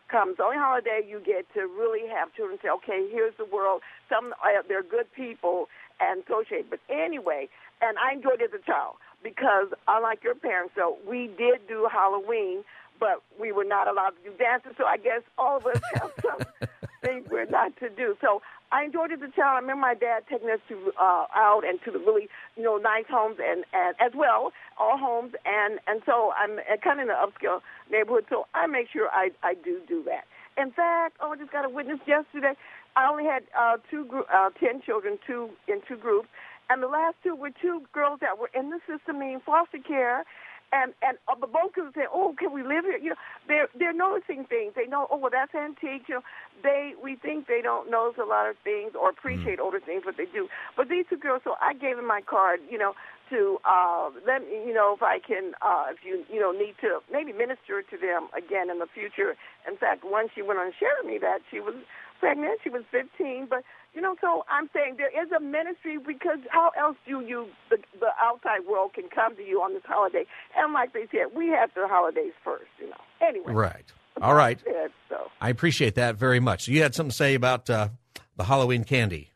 come. 0.09 0.29
It's 0.29 0.37
the 0.37 0.43
only 0.43 0.57
holiday 0.57 1.01
you 1.07 1.19
get 1.19 1.51
to 1.53 1.61
really 1.61 2.07
have 2.09 2.33
children 2.33 2.59
say, 2.61 2.69
okay, 2.69 3.07
here's 3.11 3.35
the 3.37 3.45
world. 3.45 3.81
Some, 4.09 4.33
uh, 4.43 4.61
they're 4.67 4.83
good 4.83 5.11
people 5.13 5.67
and 5.99 6.23
associate. 6.23 6.69
But 6.69 6.79
anyway, 6.89 7.49
and 7.81 7.97
I 7.97 8.13
enjoyed 8.13 8.41
it 8.41 8.51
as 8.53 8.59
a 8.59 8.65
child 8.65 8.95
because 9.23 9.67
unlike 9.87 10.23
your 10.23 10.35
parents, 10.35 10.73
so 10.75 10.97
we 11.07 11.27
did 11.37 11.67
do 11.67 11.87
Halloween, 11.91 12.63
but 12.99 13.21
we 13.39 13.51
were 13.51 13.63
not 13.63 13.87
allowed 13.87 14.11
to 14.21 14.31
do 14.31 14.37
dances. 14.37 14.73
So 14.77 14.85
I 14.85 14.97
guess 14.97 15.21
all 15.37 15.57
of 15.57 15.65
us 15.65 15.79
have 15.95 16.11
some 16.21 16.69
things 17.01 17.25
we're 17.29 17.45
not 17.45 17.75
to 17.77 17.89
do. 17.89 18.15
So 18.21 18.41
I 18.71 18.83
enjoyed 18.83 19.11
it 19.11 19.21
a 19.23 19.31
child. 19.31 19.57
I 19.57 19.59
remember 19.59 19.81
my 19.81 19.95
dad 19.95 20.23
taking 20.29 20.49
us 20.49 20.59
to 20.69 20.91
uh, 20.99 21.25
out 21.33 21.63
and 21.67 21.79
to 21.85 21.91
the 21.91 21.99
really 21.99 22.29
you 22.55 22.63
know 22.63 22.77
nice 22.77 23.05
homes 23.09 23.37
and 23.39 23.65
and 23.73 23.95
as 23.99 24.11
well 24.15 24.51
all 24.77 24.97
homes 24.97 25.33
and 25.45 25.79
and 25.87 26.01
so 26.05 26.31
I'm 26.37 26.57
kind 26.83 26.99
of 26.99 27.07
in 27.07 27.09
an 27.09 27.17
upscale 27.17 27.61
neighborhood. 27.91 28.25
So 28.29 28.45
I 28.53 28.67
make 28.67 28.89
sure 28.91 29.09
I 29.11 29.31
I 29.43 29.55
do 29.55 29.79
do 29.87 30.03
that. 30.05 30.25
In 30.61 30.71
fact, 30.71 31.17
oh, 31.21 31.31
I 31.31 31.37
just 31.37 31.51
got 31.51 31.65
a 31.65 31.69
witness 31.69 31.99
yesterday. 32.05 32.53
I 32.95 33.09
only 33.09 33.23
had 33.23 33.43
uh, 33.57 33.77
two 33.89 34.05
group, 34.05 34.27
uh, 34.33 34.49
ten 34.59 34.81
children, 34.81 35.17
two 35.25 35.49
in 35.67 35.81
two 35.87 35.95
groups, 35.95 36.27
and 36.69 36.83
the 36.83 36.87
last 36.87 37.15
two 37.23 37.35
were 37.35 37.51
two 37.61 37.83
girls 37.93 38.19
that 38.21 38.37
were 38.37 38.49
in 38.53 38.69
the 38.69 38.79
system 38.87 39.21
in 39.21 39.39
foster 39.45 39.79
care. 39.79 40.25
And 40.71 40.93
and 41.01 41.17
uh, 41.27 41.35
both 41.35 41.77
of 41.77 41.93
say, 41.95 42.05
"Oh, 42.11 42.35
can 42.37 42.53
we 42.53 42.61
live 42.61 42.85
here?" 42.85 42.97
You 42.97 43.09
know, 43.09 43.21
they're 43.47 43.69
they're 43.77 43.93
noticing 43.93 44.45
things. 44.45 44.73
They 44.75 44.85
know, 44.85 45.07
oh, 45.09 45.17
well, 45.17 45.31
that's 45.31 45.53
antique. 45.55 46.07
You 46.07 46.15
know, 46.15 46.21
they 46.61 46.93
we 47.01 47.15
think 47.15 47.47
they 47.47 47.61
don't 47.61 47.89
notice 47.89 48.19
a 48.21 48.25
lot 48.25 48.49
of 48.49 48.55
things 48.63 48.93
or 48.99 49.09
appreciate 49.09 49.59
older 49.59 49.79
things, 49.79 50.03
but 50.05 50.17
they 50.17 50.25
do. 50.25 50.47
But 50.77 50.89
these 50.89 51.05
two 51.09 51.17
girls, 51.17 51.41
so 51.43 51.55
I 51.61 51.73
gave 51.73 51.95
them 51.95 52.07
my 52.07 52.21
card. 52.21 52.59
You 52.69 52.77
know, 52.77 52.93
to 53.29 53.57
uh, 53.65 54.09
let 54.25 54.41
me, 54.41 54.61
you 54.65 54.73
know, 54.73 54.93
if 54.95 55.03
I 55.03 55.19
can, 55.19 55.53
uh, 55.61 55.85
if 55.89 55.97
you 56.05 56.23
you 56.31 56.39
know 56.39 56.51
need 56.51 56.75
to 56.81 56.99
maybe 57.11 57.33
minister 57.33 57.81
to 57.81 57.97
them 57.97 58.29
again 58.37 58.69
in 58.69 58.79
the 58.79 58.87
future. 58.87 59.35
In 59.67 59.77
fact, 59.77 60.03
one 60.03 60.27
she 60.33 60.41
went 60.41 60.59
on 60.59 60.71
shared 60.79 61.05
me 61.05 61.17
that 61.19 61.39
she 61.49 61.59
was 61.59 61.75
pregnant. 62.19 62.59
She 62.63 62.69
was 62.69 62.83
15, 62.91 63.47
but 63.49 63.63
you 63.93 64.01
know, 64.01 64.15
so 64.21 64.45
I'm 64.49 64.69
saying 64.73 64.95
there 64.97 65.09
is 65.09 65.31
a 65.31 65.39
ministry 65.39 65.97
because 65.97 66.39
how 66.49 66.71
else 66.79 66.97
do 67.07 67.21
you 67.21 67.47
the 67.69 67.77
the 67.99 68.09
outside 68.21 68.61
world 68.69 68.93
can 68.93 69.09
come 69.13 69.35
to 69.35 69.43
you 69.43 69.61
on 69.61 69.73
this 69.73 69.83
holiday? 69.85 70.25
And 70.55 70.73
like 70.73 70.93
they 70.93 71.07
said, 71.11 71.35
we 71.35 71.47
have 71.49 71.71
the 71.75 71.87
holidays 71.87 72.33
first, 72.43 72.69
you 72.79 72.89
know. 72.89 73.01
Anyway, 73.27 73.53
Right. 73.53 73.85
All 74.21 74.33
right. 74.33 74.59
it, 74.65 74.91
so 75.07 75.29
I 75.39 75.49
appreciate 75.49 75.95
that 75.95 76.15
very 76.15 76.39
much. 76.39 76.67
You 76.67 76.81
had 76.81 76.93
something 76.93 77.11
to 77.11 77.15
say 77.15 77.35
about 77.35 77.69
uh, 77.69 77.89
the 78.35 78.43
Halloween 78.43 78.83
candy, 78.83 79.31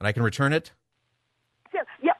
and 0.00 0.06
I 0.06 0.12
can 0.12 0.22
return 0.22 0.52
it. 0.52 0.72
yeah, 1.72 1.82
yeah, 2.02 2.12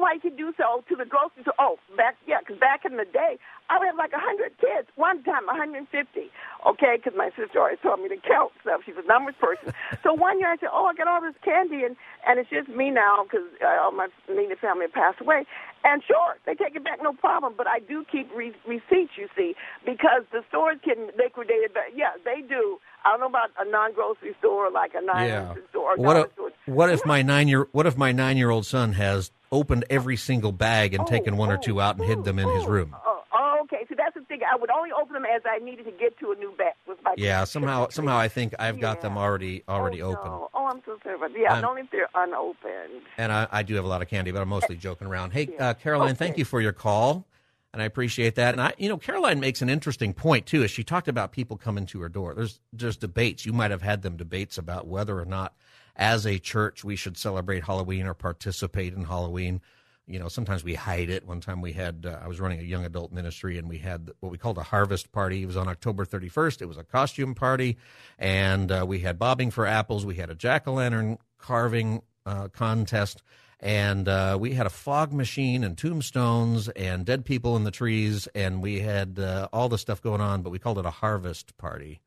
why 0.00 0.14
you 0.14 0.20
can 0.20 0.36
do 0.36 0.52
so 0.56 0.82
to 0.88 0.96
the 0.96 1.04
grocery 1.04 1.42
store. 1.42 1.54
Oh, 1.58 1.78
back 1.96 2.16
yeah, 2.26 2.40
because 2.40 2.58
back 2.58 2.84
in 2.84 2.96
the 2.96 3.04
day, 3.04 3.38
I 3.68 3.78
would 3.78 3.86
have 3.86 3.96
like 3.96 4.12
a 4.12 4.18
hundred 4.18 4.56
kids 4.58 4.88
one 4.96 5.22
time, 5.22 5.48
a 5.48 5.54
hundred 5.54 5.78
and 5.78 5.88
fifty. 5.88 6.30
Okay, 6.66 6.96
because 6.96 7.16
my 7.16 7.30
sister 7.36 7.60
always 7.60 7.78
told 7.82 8.00
me 8.00 8.08
to 8.08 8.16
count 8.16 8.52
stuff. 8.62 8.80
She's 8.84 8.96
a 8.96 9.06
numbers 9.06 9.36
person. 9.38 9.72
so 10.02 10.12
one 10.14 10.40
year 10.40 10.52
I 10.52 10.56
said, 10.56 10.70
oh, 10.72 10.86
I 10.86 10.94
got 10.94 11.06
all 11.06 11.20
this 11.20 11.36
candy, 11.44 11.84
and 11.84 11.96
and 12.26 12.38
it's 12.40 12.50
just 12.50 12.68
me 12.68 12.90
now 12.90 13.24
because 13.24 13.46
uh, 13.62 13.84
all 13.84 13.92
my 13.92 14.08
immediate 14.28 14.58
family 14.58 14.86
have 14.88 14.92
passed 14.92 15.20
away. 15.20 15.44
And 15.82 16.02
sure, 16.04 16.36
they 16.44 16.54
take 16.54 16.76
it 16.76 16.84
back, 16.84 17.00
no 17.02 17.12
problem. 17.12 17.54
But 17.56 17.66
I 17.66 17.78
do 17.80 18.04
keep 18.10 18.28
re- 18.34 18.56
receipts, 18.66 19.16
you 19.16 19.28
see, 19.36 19.54
because 19.86 20.24
the 20.30 20.44
stores 20.48 20.78
can 20.84 21.08
liquidate 21.16 21.64
it. 21.64 21.72
But 21.72 21.96
yeah, 21.96 22.20
they 22.24 22.42
do. 22.42 22.78
I 23.04 23.10
don't 23.12 23.20
know 23.20 23.32
about 23.32 23.50
a 23.58 23.64
non-grocery 23.64 24.34
store 24.38 24.70
like 24.70 24.92
a 24.94 25.00
non-grocery 25.00 25.62
store. 25.70 25.94
Or 25.94 25.96
What 25.96 26.14
dollar 26.14 26.26
if, 26.26 26.32
store. 26.34 26.49
What 26.66 26.90
if 26.90 27.04
my 27.04 27.22
nine 27.22 27.48
year 27.48 27.68
What 27.72 27.86
if 27.86 27.96
my 27.96 28.12
nine 28.12 28.36
year 28.36 28.50
old 28.50 28.66
son 28.66 28.92
has 28.94 29.30
opened 29.52 29.84
every 29.90 30.16
single 30.16 30.52
bag 30.52 30.94
and 30.94 31.06
taken 31.06 31.36
one 31.36 31.50
or 31.50 31.58
two 31.58 31.80
out 31.80 31.98
and 31.98 32.04
hid 32.04 32.24
them 32.24 32.38
in 32.38 32.48
his 32.56 32.66
room? 32.66 32.94
Oh, 33.04 33.22
oh, 33.32 33.58
okay. 33.62 33.84
So 33.88 33.94
that's 33.96 34.14
the 34.14 34.22
thing. 34.22 34.40
I 34.50 34.56
would 34.56 34.70
only 34.70 34.90
open 34.92 35.14
them 35.14 35.24
as 35.24 35.42
I 35.44 35.58
needed 35.58 35.84
to 35.86 35.92
get 35.92 36.18
to 36.20 36.32
a 36.32 36.34
new 36.36 36.52
bag. 36.56 36.74
Was 36.86 36.98
my 37.04 37.14
Yeah, 37.16 37.44
somehow 37.44 37.88
somehow 37.88 38.16
I 38.16 38.28
think 38.28 38.54
I've 38.58 38.80
got 38.80 39.00
them 39.00 39.16
already 39.16 39.64
already 39.68 40.02
oh, 40.02 40.12
open. 40.12 40.30
Oh, 40.54 40.66
I'm 40.70 40.82
so 40.84 40.98
sorry. 41.02 41.18
But 41.18 41.32
yeah, 41.36 41.54
I'm- 41.54 41.64
only 41.64 41.82
if 41.82 41.90
they're 41.90 42.08
unopened. 42.14 43.02
And 43.18 43.32
I, 43.32 43.46
I 43.50 43.62
do 43.62 43.74
have 43.74 43.84
a 43.84 43.88
lot 43.88 44.02
of 44.02 44.08
candy, 44.08 44.30
but 44.30 44.40
I'm 44.40 44.48
mostly 44.48 44.76
joking 44.76 45.06
around. 45.06 45.32
Hey, 45.32 45.48
uh, 45.58 45.74
Caroline, 45.74 46.14
thank 46.14 46.38
you 46.38 46.44
for 46.44 46.60
your 46.60 46.72
call, 46.72 47.26
and 47.72 47.82
I 47.82 47.84
appreciate 47.84 48.36
that. 48.36 48.54
And 48.54 48.60
I, 48.60 48.72
you 48.78 48.88
know, 48.88 48.96
Caroline 48.96 49.40
makes 49.40 49.62
an 49.62 49.68
interesting 49.68 50.14
point 50.14 50.46
too, 50.46 50.62
as 50.62 50.70
she 50.70 50.84
talked 50.84 51.08
about 51.08 51.32
people 51.32 51.56
coming 51.56 51.86
to 51.86 52.00
her 52.00 52.08
door. 52.08 52.34
There's 52.34 52.60
there's 52.72 52.96
debates. 52.96 53.44
You 53.44 53.52
might 53.52 53.70
have 53.70 53.82
had 53.82 54.02
them 54.02 54.16
debates 54.16 54.58
about 54.58 54.86
whether 54.86 55.18
or 55.18 55.24
not, 55.24 55.54
as 56.00 56.26
a 56.26 56.38
church, 56.38 56.82
we 56.82 56.96
should 56.96 57.18
celebrate 57.18 57.62
Halloween 57.62 58.06
or 58.06 58.14
participate 58.14 58.94
in 58.94 59.04
Halloween. 59.04 59.60
You 60.06 60.18
know, 60.18 60.28
sometimes 60.28 60.64
we 60.64 60.74
hide 60.74 61.10
it. 61.10 61.26
One 61.26 61.42
time 61.42 61.60
we 61.60 61.72
had, 61.72 62.06
uh, 62.08 62.18
I 62.24 62.26
was 62.26 62.40
running 62.40 62.58
a 62.58 62.64
young 62.64 62.86
adult 62.86 63.12
ministry, 63.12 63.58
and 63.58 63.68
we 63.68 63.78
had 63.78 64.10
what 64.20 64.32
we 64.32 64.38
called 64.38 64.56
a 64.56 64.62
harvest 64.62 65.12
party. 65.12 65.42
It 65.42 65.46
was 65.46 65.58
on 65.58 65.68
October 65.68 66.06
31st. 66.06 66.62
It 66.62 66.66
was 66.66 66.78
a 66.78 66.84
costume 66.84 67.34
party, 67.34 67.76
and 68.18 68.72
uh, 68.72 68.84
we 68.88 69.00
had 69.00 69.18
bobbing 69.18 69.50
for 69.50 69.66
apples. 69.66 70.06
We 70.06 70.16
had 70.16 70.30
a 70.30 70.34
jack 70.34 70.66
o' 70.66 70.72
lantern 70.72 71.18
carving 71.38 72.02
uh, 72.24 72.48
contest, 72.48 73.22
and 73.60 74.08
uh, 74.08 74.38
we 74.40 74.54
had 74.54 74.66
a 74.66 74.70
fog 74.70 75.12
machine 75.12 75.62
and 75.62 75.76
tombstones 75.76 76.70
and 76.70 77.04
dead 77.04 77.26
people 77.26 77.56
in 77.56 77.64
the 77.64 77.70
trees, 77.70 78.26
and 78.34 78.62
we 78.62 78.80
had 78.80 79.18
uh, 79.18 79.48
all 79.52 79.68
the 79.68 79.78
stuff 79.78 80.00
going 80.00 80.22
on. 80.22 80.40
But 80.40 80.50
we 80.50 80.58
called 80.58 80.78
it 80.78 80.86
a 80.86 80.90
harvest 80.90 81.58
party, 81.58 82.00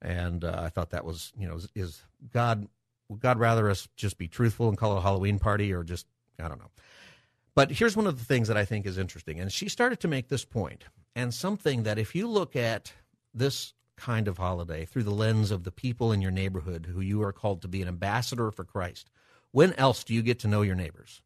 and 0.00 0.42
uh, 0.42 0.62
I 0.64 0.70
thought 0.70 0.90
that 0.90 1.04
was, 1.04 1.34
you 1.38 1.46
know, 1.46 1.56
is, 1.56 1.68
is 1.74 2.02
God 2.32 2.66
would 3.08 3.20
God 3.20 3.38
rather 3.38 3.70
us 3.70 3.88
just 3.96 4.18
be 4.18 4.28
truthful 4.28 4.68
and 4.68 4.76
call 4.76 4.94
it 4.94 4.98
a 4.98 5.02
Halloween 5.02 5.38
party, 5.38 5.72
or 5.72 5.84
just 5.84 6.06
I 6.38 6.48
don't 6.48 6.58
know. 6.58 6.70
But 7.54 7.70
here's 7.70 7.96
one 7.96 8.06
of 8.06 8.18
the 8.18 8.24
things 8.24 8.48
that 8.48 8.56
I 8.56 8.64
think 8.64 8.86
is 8.86 8.98
interesting. 8.98 9.40
And 9.40 9.50
she 9.50 9.68
started 9.68 10.00
to 10.00 10.08
make 10.08 10.28
this 10.28 10.44
point, 10.44 10.84
and 11.14 11.32
something 11.32 11.84
that 11.84 11.98
if 11.98 12.14
you 12.14 12.28
look 12.28 12.56
at 12.56 12.92
this 13.32 13.72
kind 13.96 14.28
of 14.28 14.36
holiday 14.36 14.84
through 14.84 15.04
the 15.04 15.10
lens 15.10 15.50
of 15.50 15.64
the 15.64 15.70
people 15.70 16.12
in 16.12 16.20
your 16.20 16.30
neighborhood 16.30 16.86
who 16.92 17.00
you 17.00 17.22
are 17.22 17.32
called 17.32 17.62
to 17.62 17.68
be 17.68 17.80
an 17.80 17.88
ambassador 17.88 18.50
for 18.50 18.64
Christ, 18.64 19.10
when 19.52 19.72
else 19.74 20.04
do 20.04 20.12
you 20.12 20.22
get 20.22 20.38
to 20.40 20.48
know 20.48 20.62
your 20.62 20.74
neighbors? 20.74 21.22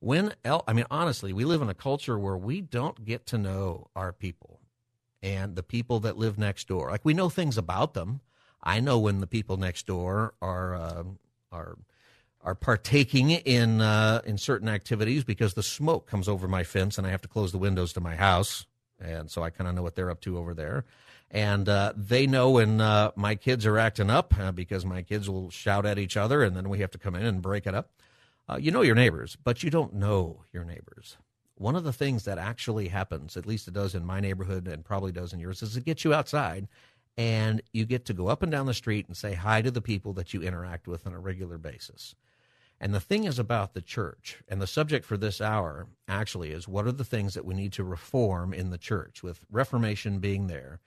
When? 0.00 0.32
I 0.44 0.72
mean, 0.72 0.86
honestly, 0.90 1.32
we 1.32 1.44
live 1.44 1.60
in 1.62 1.68
a 1.68 1.74
culture 1.74 2.18
where 2.18 2.36
we 2.36 2.60
don't 2.60 3.04
get 3.04 3.26
to 3.26 3.38
know 3.38 3.88
our 3.94 4.12
people 4.12 4.60
and 5.22 5.56
the 5.56 5.62
people 5.62 6.00
that 6.00 6.18
live 6.18 6.38
next 6.38 6.68
door. 6.68 6.90
Like 6.90 7.04
we 7.04 7.14
know 7.14 7.28
things 7.28 7.56
about 7.58 7.94
them. 7.94 8.20
I 8.64 8.80
know 8.80 8.98
when 8.98 9.20
the 9.20 9.26
people 9.26 9.58
next 9.58 9.86
door 9.86 10.34
are 10.40 10.74
uh, 10.74 11.04
are 11.52 11.76
are 12.42 12.54
partaking 12.54 13.30
in 13.30 13.80
uh, 13.80 14.22
in 14.24 14.38
certain 14.38 14.68
activities 14.68 15.22
because 15.22 15.54
the 15.54 15.62
smoke 15.62 16.06
comes 16.06 16.28
over 16.28 16.48
my 16.48 16.64
fence 16.64 16.98
and 16.98 17.06
I 17.06 17.10
have 17.10 17.22
to 17.22 17.28
close 17.28 17.52
the 17.52 17.58
windows 17.58 17.92
to 17.92 18.00
my 18.00 18.16
house, 18.16 18.66
and 18.98 19.30
so 19.30 19.42
I 19.42 19.50
kind 19.50 19.68
of 19.68 19.74
know 19.74 19.82
what 19.82 19.94
they're 19.94 20.10
up 20.10 20.20
to 20.22 20.38
over 20.38 20.54
there. 20.54 20.84
And 21.30 21.68
uh, 21.68 21.92
they 21.96 22.26
know 22.26 22.50
when 22.50 22.80
uh, 22.80 23.10
my 23.16 23.34
kids 23.34 23.66
are 23.66 23.78
acting 23.78 24.08
up 24.08 24.38
uh, 24.38 24.52
because 24.52 24.84
my 24.84 25.02
kids 25.02 25.28
will 25.28 25.50
shout 25.50 25.84
at 25.84 25.98
each 25.98 26.16
other, 26.16 26.42
and 26.42 26.56
then 26.56 26.68
we 26.68 26.78
have 26.78 26.90
to 26.92 26.98
come 26.98 27.14
in 27.14 27.26
and 27.26 27.42
break 27.42 27.66
it 27.66 27.74
up. 27.74 27.90
Uh, 28.48 28.56
you 28.56 28.70
know 28.70 28.82
your 28.82 28.94
neighbors, 28.94 29.36
but 29.42 29.62
you 29.62 29.70
don't 29.70 29.94
know 29.94 30.42
your 30.52 30.64
neighbors. 30.64 31.16
One 31.56 31.76
of 31.76 31.84
the 31.84 31.92
things 31.92 32.24
that 32.24 32.36
actually 32.36 32.88
happens, 32.88 33.36
at 33.36 33.46
least 33.46 33.68
it 33.68 33.74
does 33.74 33.94
in 33.94 34.04
my 34.04 34.20
neighborhood 34.20 34.66
and 34.66 34.84
probably 34.84 35.12
does 35.12 35.32
in 35.32 35.38
yours, 35.38 35.62
is 35.62 35.76
it 35.76 35.84
gets 35.84 36.04
you 36.04 36.12
outside 36.12 36.68
and 37.16 37.62
you 37.72 37.84
get 37.84 38.04
to 38.06 38.12
go 38.12 38.28
up 38.28 38.42
and 38.42 38.50
down 38.50 38.66
the 38.66 38.74
street 38.74 39.06
and 39.06 39.16
say 39.16 39.34
hi 39.34 39.62
to 39.62 39.70
the 39.70 39.80
people 39.80 40.12
that 40.14 40.34
you 40.34 40.42
interact 40.42 40.88
with 40.88 41.06
on 41.06 41.12
a 41.12 41.18
regular 41.18 41.58
basis. 41.58 42.14
And 42.80 42.92
the 42.92 43.00
thing 43.00 43.24
is 43.24 43.38
about 43.38 43.72
the 43.72 43.80
church, 43.80 44.42
and 44.48 44.60
the 44.60 44.66
subject 44.66 45.06
for 45.06 45.16
this 45.16 45.40
hour 45.40 45.86
actually 46.08 46.50
is 46.50 46.66
what 46.66 46.86
are 46.86 46.92
the 46.92 47.04
things 47.04 47.34
that 47.34 47.44
we 47.44 47.54
need 47.54 47.72
to 47.74 47.84
reform 47.84 48.52
in 48.52 48.70
the 48.70 48.78
church, 48.78 49.22
with 49.22 49.44
Reformation 49.50 50.18
being 50.18 50.48
there, 50.48 50.80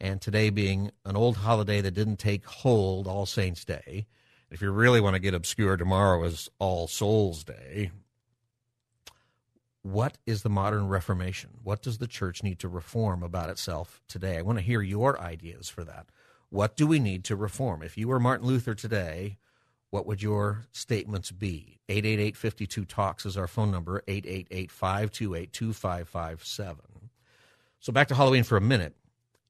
and 0.00 0.20
today 0.20 0.50
being 0.50 0.90
an 1.04 1.16
old 1.16 1.36
holiday 1.36 1.80
that 1.82 1.94
didn't 1.94 2.16
take 2.16 2.46
hold, 2.46 3.06
All 3.06 3.26
Saints' 3.26 3.64
Day. 3.64 4.06
If 4.50 4.62
you 4.62 4.70
really 4.70 5.00
want 5.00 5.14
to 5.14 5.20
get 5.20 5.34
obscure, 5.34 5.76
tomorrow 5.76 6.24
is 6.24 6.48
All 6.58 6.88
Souls 6.88 7.44
Day. 7.44 7.90
What 9.84 10.16
is 10.24 10.42
the 10.42 10.48
modern 10.48 10.88
Reformation? 10.88 11.50
What 11.62 11.82
does 11.82 11.98
the 11.98 12.06
church 12.06 12.42
need 12.42 12.58
to 12.60 12.68
reform 12.68 13.22
about 13.22 13.50
itself 13.50 14.00
today? 14.08 14.38
I 14.38 14.40
want 14.40 14.56
to 14.56 14.64
hear 14.64 14.80
your 14.80 15.20
ideas 15.20 15.68
for 15.68 15.84
that. 15.84 16.06
What 16.48 16.74
do 16.74 16.86
we 16.86 16.98
need 16.98 17.22
to 17.24 17.36
reform? 17.36 17.82
If 17.82 17.98
you 17.98 18.08
were 18.08 18.18
Martin 18.18 18.46
Luther 18.46 18.74
today, 18.74 19.36
what 19.90 20.06
would 20.06 20.22
your 20.22 20.62
statements 20.72 21.30
be? 21.30 21.80
888 21.90 22.88
Talks 22.88 23.26
is 23.26 23.36
our 23.36 23.46
phone 23.46 23.70
number, 23.70 24.02
888 24.08 24.70
528 24.70 25.52
2557. 25.52 26.80
So 27.78 27.92
back 27.92 28.08
to 28.08 28.14
Halloween 28.14 28.44
for 28.44 28.56
a 28.56 28.62
minute. 28.62 28.96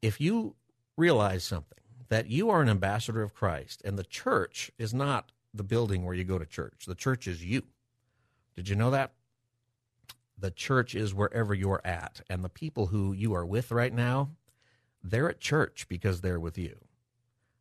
If 0.03 0.21
you 0.21 0.57
realize 0.97 1.45
something, 1.45 1.79
that 2.09 2.27
you 2.27 2.51
are 2.51 2.61
an 2.61 2.69
ambassador 2.69 3.23
of 3.23 3.35
Christ, 3.35 3.83
and 3.85 3.97
the 3.97 4.03
church 4.03 4.73
is 4.79 4.93
not 4.93 5.31
the 5.55 5.63
building 5.63 6.05
where 6.05 6.15
you 6.15 6.25
go 6.25 6.41
to 6.41 6.45
church, 6.45 6.87
the 6.89 6.97
church 6.97 7.29
is 7.29 7.45
you. 7.45 7.63
Did 8.57 8.69
you 8.69 8.75
know 8.75 8.91
that? 8.91 9.13
The 10.45 10.51
church 10.51 10.95
is 10.95 11.15
wherever 11.15 11.55
you're 11.55 11.81
at, 11.87 12.21
and 12.29 12.45
the 12.45 12.51
people 12.51 12.89
who 12.89 13.15
you 13.15 13.33
are 13.33 13.47
with 13.47 13.71
right 13.71 13.95
now, 13.95 14.29
they're 15.03 15.31
at 15.31 15.41
church 15.41 15.87
because 15.89 16.21
they're 16.21 16.39
with 16.39 16.59
you. 16.59 16.77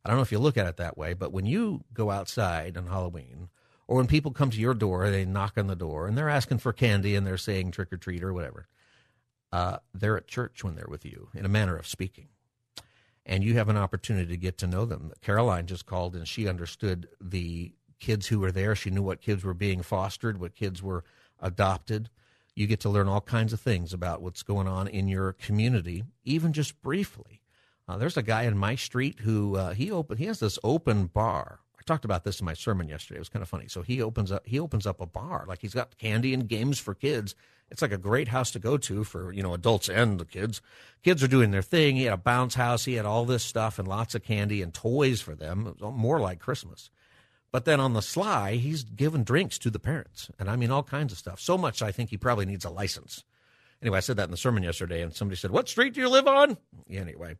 I 0.04 0.10
don't 0.10 0.18
know 0.18 0.22
if 0.22 0.30
you 0.30 0.38
look 0.38 0.58
at 0.58 0.66
it 0.66 0.76
that 0.76 0.98
way, 0.98 1.14
but 1.14 1.32
when 1.32 1.46
you 1.46 1.82
go 1.94 2.10
outside 2.10 2.76
on 2.76 2.88
Halloween, 2.88 3.48
or 3.88 3.96
when 3.96 4.06
people 4.06 4.32
come 4.32 4.50
to 4.50 4.60
your 4.60 4.74
door, 4.74 5.08
they 5.08 5.24
knock 5.24 5.54
on 5.56 5.66
the 5.66 5.74
door 5.74 6.06
and 6.06 6.18
they're 6.18 6.28
asking 6.28 6.58
for 6.58 6.74
candy 6.74 7.16
and 7.16 7.26
they're 7.26 7.38
saying 7.38 7.70
trick 7.70 7.90
or 7.90 7.96
treat 7.96 8.22
or 8.22 8.34
whatever, 8.34 8.68
uh, 9.50 9.78
they're 9.94 10.18
at 10.18 10.28
church 10.28 10.62
when 10.62 10.74
they're 10.74 10.84
with 10.86 11.06
you, 11.06 11.30
in 11.32 11.46
a 11.46 11.48
manner 11.48 11.78
of 11.78 11.86
speaking. 11.86 12.28
And 13.24 13.42
you 13.42 13.54
have 13.54 13.70
an 13.70 13.78
opportunity 13.78 14.28
to 14.28 14.36
get 14.36 14.58
to 14.58 14.66
know 14.66 14.84
them. 14.84 15.10
Caroline 15.22 15.66
just 15.66 15.86
called 15.86 16.14
and 16.14 16.28
she 16.28 16.46
understood 16.46 17.08
the 17.18 17.72
kids 17.98 18.26
who 18.26 18.40
were 18.40 18.52
there. 18.52 18.76
She 18.76 18.90
knew 18.90 19.02
what 19.02 19.22
kids 19.22 19.42
were 19.42 19.54
being 19.54 19.80
fostered, 19.80 20.38
what 20.38 20.54
kids 20.54 20.82
were 20.82 21.02
adopted. 21.40 22.10
You 22.54 22.66
get 22.66 22.80
to 22.80 22.88
learn 22.88 23.08
all 23.08 23.20
kinds 23.20 23.52
of 23.52 23.60
things 23.60 23.92
about 23.92 24.22
what's 24.22 24.42
going 24.42 24.68
on 24.68 24.86
in 24.86 25.08
your 25.08 25.32
community, 25.32 26.04
even 26.24 26.52
just 26.52 26.80
briefly. 26.82 27.40
Uh, 27.88 27.96
there's 27.96 28.16
a 28.16 28.22
guy 28.22 28.44
in 28.44 28.56
my 28.56 28.76
street 28.76 29.20
who 29.20 29.56
uh, 29.56 29.74
he 29.74 29.90
open 29.90 30.16
he 30.16 30.24
has 30.26 30.40
this 30.40 30.58
open 30.64 31.06
bar. 31.06 31.60
I 31.78 31.82
talked 31.84 32.04
about 32.04 32.24
this 32.24 32.40
in 32.40 32.46
my 32.46 32.54
sermon 32.54 32.88
yesterday. 32.88 33.16
It 33.16 33.20
was 33.20 33.28
kind 33.28 33.42
of 33.42 33.48
funny. 33.48 33.66
So 33.68 33.82
he 33.82 34.00
opens 34.00 34.32
up 34.32 34.46
he 34.46 34.58
opens 34.58 34.86
up 34.86 35.00
a 35.00 35.06
bar 35.06 35.44
like 35.46 35.60
he's 35.60 35.74
got 35.74 35.98
candy 35.98 36.32
and 36.32 36.48
games 36.48 36.78
for 36.78 36.94
kids. 36.94 37.34
It's 37.70 37.82
like 37.82 37.92
a 37.92 37.98
great 37.98 38.28
house 38.28 38.50
to 38.52 38.58
go 38.58 38.76
to 38.78 39.04
for 39.04 39.32
you 39.32 39.42
know 39.42 39.52
adults 39.52 39.88
and 39.88 40.18
the 40.18 40.24
kids. 40.24 40.62
Kids 41.02 41.22
are 41.22 41.28
doing 41.28 41.50
their 41.50 41.62
thing. 41.62 41.96
He 41.96 42.04
had 42.04 42.14
a 42.14 42.18
bounce 42.18 42.54
house. 42.54 42.84
He 42.84 42.94
had 42.94 43.04
all 43.04 43.24
this 43.24 43.44
stuff 43.44 43.78
and 43.78 43.86
lots 43.88 44.14
of 44.14 44.22
candy 44.22 44.62
and 44.62 44.72
toys 44.72 45.20
for 45.20 45.34
them. 45.34 45.74
more 45.80 46.20
like 46.20 46.38
Christmas. 46.38 46.88
But 47.54 47.66
then 47.66 47.78
on 47.78 47.92
the 47.92 48.02
sly, 48.02 48.56
he's 48.56 48.82
giving 48.82 49.22
drinks 49.22 49.58
to 49.58 49.70
the 49.70 49.78
parents, 49.78 50.28
and 50.40 50.50
I 50.50 50.56
mean 50.56 50.72
all 50.72 50.82
kinds 50.82 51.12
of 51.12 51.20
stuff. 51.20 51.38
So 51.38 51.56
much, 51.56 51.82
I 51.82 51.92
think 51.92 52.10
he 52.10 52.16
probably 52.16 52.46
needs 52.46 52.64
a 52.64 52.68
license. 52.68 53.22
Anyway, 53.80 53.98
I 53.98 54.00
said 54.00 54.16
that 54.16 54.24
in 54.24 54.32
the 54.32 54.36
sermon 54.36 54.64
yesterday, 54.64 55.02
and 55.02 55.14
somebody 55.14 55.36
said, 55.36 55.52
"What 55.52 55.68
street 55.68 55.94
do 55.94 56.00
you 56.00 56.08
live 56.08 56.26
on?" 56.26 56.56
Anyway, 56.90 57.36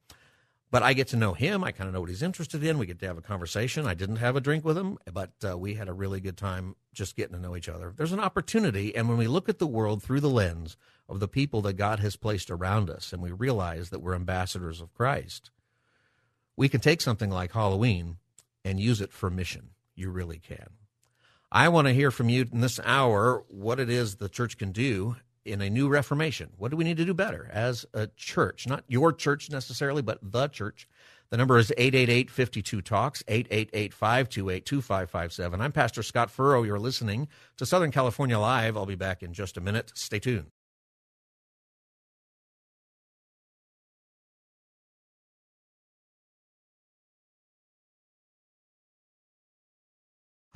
but 0.71 0.85
I 0.85 0.93
get 0.93 1.09
to 1.09 1.17
know 1.17 1.35
him. 1.35 1.65
I 1.65 1.73
kind 1.73 1.89
of 1.89 1.95
know 1.95 2.01
what 2.01 2.11
he's 2.11 2.23
interested 2.23 2.63
in. 2.63 2.79
We 2.79 2.87
get 2.87 3.01
to 3.01 3.09
have 3.09 3.19
a 3.19 3.23
conversation. 3.23 3.89
I 3.89 3.95
didn't 3.95 4.19
have 4.19 4.37
a 4.37 4.41
drink 4.41 4.65
with 4.65 4.79
him, 4.79 4.99
but 5.13 5.33
uh, 5.45 5.59
we 5.59 5.75
had 5.75 5.89
a 5.89 5.93
really 5.93 6.21
good 6.21 6.37
time 6.37 6.77
just 6.93 7.17
getting 7.17 7.35
to 7.35 7.43
know 7.43 7.57
each 7.57 7.69
other. 7.69 7.93
There's 7.97 8.13
an 8.13 8.21
opportunity, 8.21 8.95
and 8.95 9.09
when 9.09 9.19
we 9.19 9.27
look 9.27 9.49
at 9.49 9.59
the 9.59 9.67
world 9.67 10.01
through 10.01 10.21
the 10.21 10.31
lens 10.31 10.77
of 11.09 11.19
the 11.19 11.27
people 11.27 11.61
that 11.63 11.73
God 11.73 11.99
has 11.99 12.15
placed 12.15 12.53
around 12.53 12.89
us, 12.89 13.13
and 13.13 13.21
we 13.21 13.33
realize 13.33 13.91
that 13.91 13.99
we're 13.99 14.15
ambassadors 14.15 14.81
of 14.81 14.95
Christ, 14.95 15.51
we 16.57 16.69
can 16.69 16.81
take 16.81 17.01
something 17.01 17.31
like 17.31 17.51
Halloween 17.51 18.19
and 18.65 18.79
use 18.79 19.01
it 19.01 19.13
for 19.13 19.29
mission. 19.29 19.71
You 19.95 20.11
really 20.11 20.39
can. 20.39 20.71
I 21.53 21.69
want 21.69 21.87
to 21.87 21.95
hear 21.95 22.11
from 22.11 22.29
you 22.29 22.47
in 22.51 22.61
this 22.61 22.81
hour 22.85 23.45
what 23.49 23.79
it 23.79 23.89
is 23.89 24.17
the 24.17 24.29
church 24.29 24.59
can 24.59 24.73
do 24.73 25.17
in 25.45 25.61
a 25.61 25.71
new 25.71 25.89
reformation. 25.89 26.51
What 26.57 26.71
do 26.71 26.77
we 26.77 26.85
need 26.85 26.97
to 26.97 27.05
do 27.05 27.15
better 27.15 27.49
as 27.53 27.87
a 27.95 28.09
church? 28.17 28.67
Not 28.67 28.85
your 28.89 29.13
church 29.13 29.51
necessarily, 29.51 30.03
but 30.03 30.19
the 30.23 30.49
church. 30.49 30.89
The 31.31 31.37
number 31.37 31.59
is 31.59 31.73
888 31.77 32.31
52 32.31 32.83
Talks, 32.83 33.23
888 33.29 33.95
528 33.95 34.67
2557. 34.67 35.61
I'm 35.61 35.73
Pastor 35.73 36.03
Scott 36.03 36.31
Furrow. 36.31 36.63
You're 36.63 36.79
listening 36.79 37.29
to 37.57 37.67
Southern 37.67 37.91
California 37.91 38.39
Live. 38.39 38.77
I'll 38.77 38.87
be 38.87 38.95
back 38.95 39.23
in 39.23 39.33
just 39.33 39.57
a 39.57 39.61
minute. 39.61 39.93
Stay 39.95 40.19
tuned. 40.19 40.54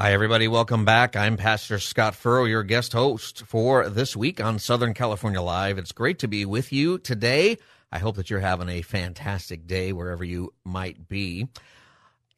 Hi, 0.00 0.12
everybody. 0.12 0.46
Welcome 0.46 0.84
back. 0.84 1.16
I'm 1.16 1.36
Pastor 1.36 1.80
Scott 1.80 2.14
Furrow, 2.14 2.44
your 2.44 2.62
guest 2.62 2.92
host 2.92 3.42
for 3.46 3.88
this 3.88 4.14
week 4.14 4.40
on 4.40 4.60
Southern 4.60 4.94
California 4.94 5.42
Live. 5.42 5.76
It's 5.76 5.90
great 5.90 6.20
to 6.20 6.28
be 6.28 6.44
with 6.44 6.72
you 6.72 6.98
today. 6.98 7.58
I 7.90 7.98
hope 7.98 8.14
that 8.14 8.30
you're 8.30 8.38
having 8.38 8.68
a 8.68 8.82
fantastic 8.82 9.66
day 9.66 9.92
wherever 9.92 10.22
you 10.22 10.54
might 10.62 11.08
be. 11.08 11.48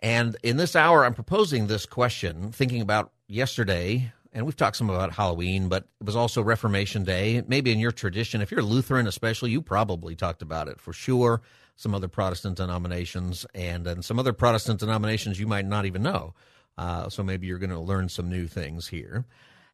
And 0.00 0.38
in 0.42 0.56
this 0.56 0.74
hour, 0.74 1.04
I'm 1.04 1.12
proposing 1.12 1.66
this 1.66 1.84
question, 1.84 2.50
thinking 2.50 2.80
about 2.80 3.12
yesterday, 3.28 4.10
and 4.32 4.46
we've 4.46 4.56
talked 4.56 4.76
some 4.76 4.88
about 4.88 5.12
Halloween, 5.12 5.68
but 5.68 5.84
it 6.00 6.06
was 6.06 6.16
also 6.16 6.40
Reformation 6.40 7.04
Day. 7.04 7.42
Maybe 7.46 7.72
in 7.72 7.78
your 7.78 7.92
tradition, 7.92 8.40
if 8.40 8.50
you're 8.50 8.62
Lutheran 8.62 9.06
especially, 9.06 9.50
you 9.50 9.60
probably 9.60 10.16
talked 10.16 10.40
about 10.40 10.68
it 10.68 10.80
for 10.80 10.94
sure. 10.94 11.42
Some 11.76 11.94
other 11.94 12.08
Protestant 12.08 12.56
denominations 12.56 13.44
and, 13.54 13.86
and 13.86 14.02
some 14.02 14.18
other 14.18 14.32
Protestant 14.32 14.80
denominations 14.80 15.38
you 15.38 15.46
might 15.46 15.66
not 15.66 15.84
even 15.84 16.02
know. 16.02 16.32
Uh, 16.78 17.08
so 17.08 17.22
maybe 17.22 17.46
you're 17.46 17.58
going 17.58 17.70
to 17.70 17.78
learn 17.78 18.08
some 18.08 18.28
new 18.28 18.46
things 18.46 18.88
here. 18.88 19.24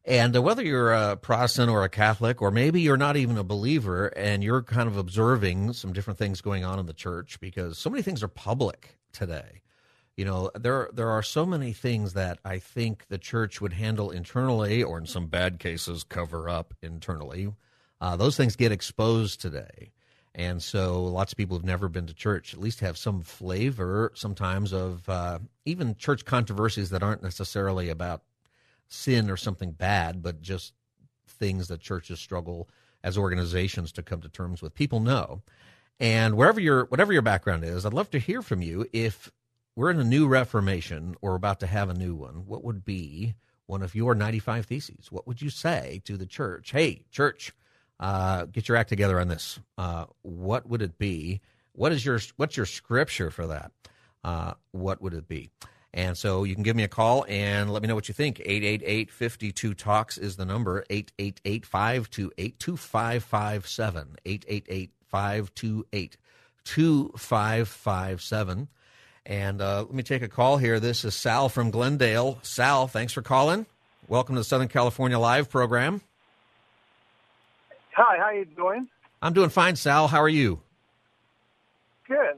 And 0.07 0.35
uh, 0.35 0.41
whether 0.41 0.63
you're 0.63 0.93
a 0.93 1.17
Protestant 1.17 1.69
or 1.69 1.83
a 1.83 1.89
Catholic, 1.89 2.41
or 2.41 2.49
maybe 2.49 2.79
you're 2.81 2.95
not 2.95 3.17
even 3.17 3.37
a 3.37 3.43
believer 3.43 4.07
and 4.07 4.41
you're 4.41 4.63
kind 4.63 4.87
of 4.87 4.95
observing 4.95 5.73
some 5.73 5.91
different 5.91 6.17
things 6.17 6.39
going 6.39 6.63
on 6.63 6.79
in 6.79 6.85
the 6.85 6.93
church 6.93 7.39
because 7.41 7.77
so 7.77 7.89
many 7.89 8.01
things 8.01 8.23
are 8.23 8.29
public 8.29 8.97
today. 9.11 9.61
You 10.15 10.25
know, 10.25 10.49
there 10.55 10.89
there 10.93 11.09
are 11.09 11.21
so 11.21 11.45
many 11.45 11.73
things 11.73 12.13
that 12.13 12.39
I 12.43 12.57
think 12.57 13.05
the 13.07 13.19
church 13.19 13.61
would 13.61 13.73
handle 13.73 14.09
internally, 14.09 14.81
or 14.81 14.97
in 14.97 15.05
some 15.05 15.27
bad 15.27 15.59
cases, 15.59 16.03
cover 16.03 16.49
up 16.49 16.73
internally. 16.81 17.53
Uh, 18.01 18.15
those 18.15 18.35
things 18.35 18.55
get 18.55 18.71
exposed 18.71 19.41
today. 19.41 19.91
And 20.37 20.61
so 20.61 21.03
lots 21.03 21.33
of 21.33 21.37
people 21.37 21.57
who've 21.57 21.65
never 21.65 21.89
been 21.89 22.05
to 22.05 22.13
church 22.13 22.53
at 22.53 22.59
least 22.59 22.79
have 22.81 22.95
some 22.95 23.21
flavor 23.21 24.11
sometimes 24.13 24.71
of 24.71 25.09
uh, 25.09 25.39
even 25.65 25.95
church 25.95 26.25
controversies 26.25 26.91
that 26.91 27.01
aren't 27.01 27.23
necessarily 27.23 27.89
about 27.89 28.21
sin 28.87 29.31
or 29.31 29.35
something 29.35 29.71
bad, 29.71 30.21
but 30.21 30.43
just 30.43 30.73
things 31.27 31.67
that 31.69 31.81
churches 31.81 32.19
struggle 32.19 32.69
as 33.03 33.17
organizations 33.17 33.91
to 33.93 34.03
come 34.03 34.21
to 34.21 34.29
terms 34.29 34.61
with. 34.61 34.75
People 34.75 34.99
know. 34.99 35.41
And 35.99 36.37
wherever 36.37 36.59
your 36.59 36.85
whatever 36.85 37.11
your 37.11 37.23
background 37.23 37.63
is, 37.63 37.83
I'd 37.83 37.93
love 37.93 38.11
to 38.11 38.19
hear 38.19 38.43
from 38.43 38.61
you. 38.61 38.85
If 38.93 39.31
we're 39.75 39.89
in 39.89 39.99
a 39.99 40.03
new 40.03 40.27
reformation 40.27 41.15
or 41.19 41.33
about 41.33 41.59
to 41.61 41.67
have 41.67 41.89
a 41.89 41.95
new 41.95 42.13
one, 42.13 42.45
what 42.45 42.63
would 42.63 42.85
be 42.85 43.33
one 43.65 43.81
of 43.81 43.95
your 43.95 44.13
95 44.13 44.67
theses? 44.67 45.11
What 45.11 45.25
would 45.25 45.41
you 45.41 45.49
say 45.49 46.01
to 46.05 46.15
the 46.15 46.27
church? 46.27 46.71
Hey, 46.71 47.05
church, 47.11 47.51
uh, 47.99 48.45
get 48.45 48.67
your 48.67 48.77
act 48.77 48.89
together 48.89 49.19
on 49.19 49.27
this. 49.27 49.59
Uh, 49.77 50.05
what 50.21 50.69
would 50.69 50.81
it 50.81 50.97
be? 50.97 51.41
What 51.73 51.91
is 51.91 52.05
your 52.05 52.19
what's 52.37 52.57
your 52.57 52.65
scripture 52.65 53.31
for 53.31 53.47
that? 53.47 53.71
Uh, 54.23 54.53
what 54.71 55.01
would 55.01 55.13
it 55.13 55.27
be? 55.27 55.49
And 55.93 56.17
so 56.17 56.43
you 56.43 56.53
can 56.53 56.63
give 56.63 56.75
me 56.75 56.83
a 56.83 56.87
call 56.87 57.25
and 57.27 57.71
let 57.71 57.81
me 57.81 57.87
know 57.87 57.95
what 57.95 58.07
you 58.07 58.13
think. 58.13 58.39
888 58.39 59.09
52 59.09 59.73
Talks 59.73 60.17
is 60.17 60.35
the 60.35 60.45
number 60.45 60.83
888 60.89 61.65
528 61.65 62.59
2557. 62.59 64.15
888 64.25 64.91
528 65.07 66.17
2557. 66.65 68.67
And 69.25 69.61
uh, 69.61 69.81
let 69.81 69.93
me 69.93 70.03
take 70.03 70.21
a 70.21 70.29
call 70.29 70.57
here. 70.57 70.79
This 70.79 71.03
is 71.03 71.15
Sal 71.15 71.49
from 71.49 71.71
Glendale. 71.71 72.39
Sal, 72.43 72.87
thanks 72.87 73.13
for 73.13 73.21
calling. 73.21 73.65
Welcome 74.07 74.35
to 74.35 74.41
the 74.41 74.45
Southern 74.45 74.69
California 74.69 75.19
Live 75.19 75.49
program. 75.49 76.01
Hi, 77.97 78.19
how 78.19 78.29
you 78.29 78.45
doing? 78.45 78.87
I'm 79.23 79.33
doing 79.33 79.49
fine, 79.49 79.75
Sal. 79.75 80.07
How 80.07 80.21
are 80.21 80.29
you? 80.29 80.61
Good. 82.07 82.37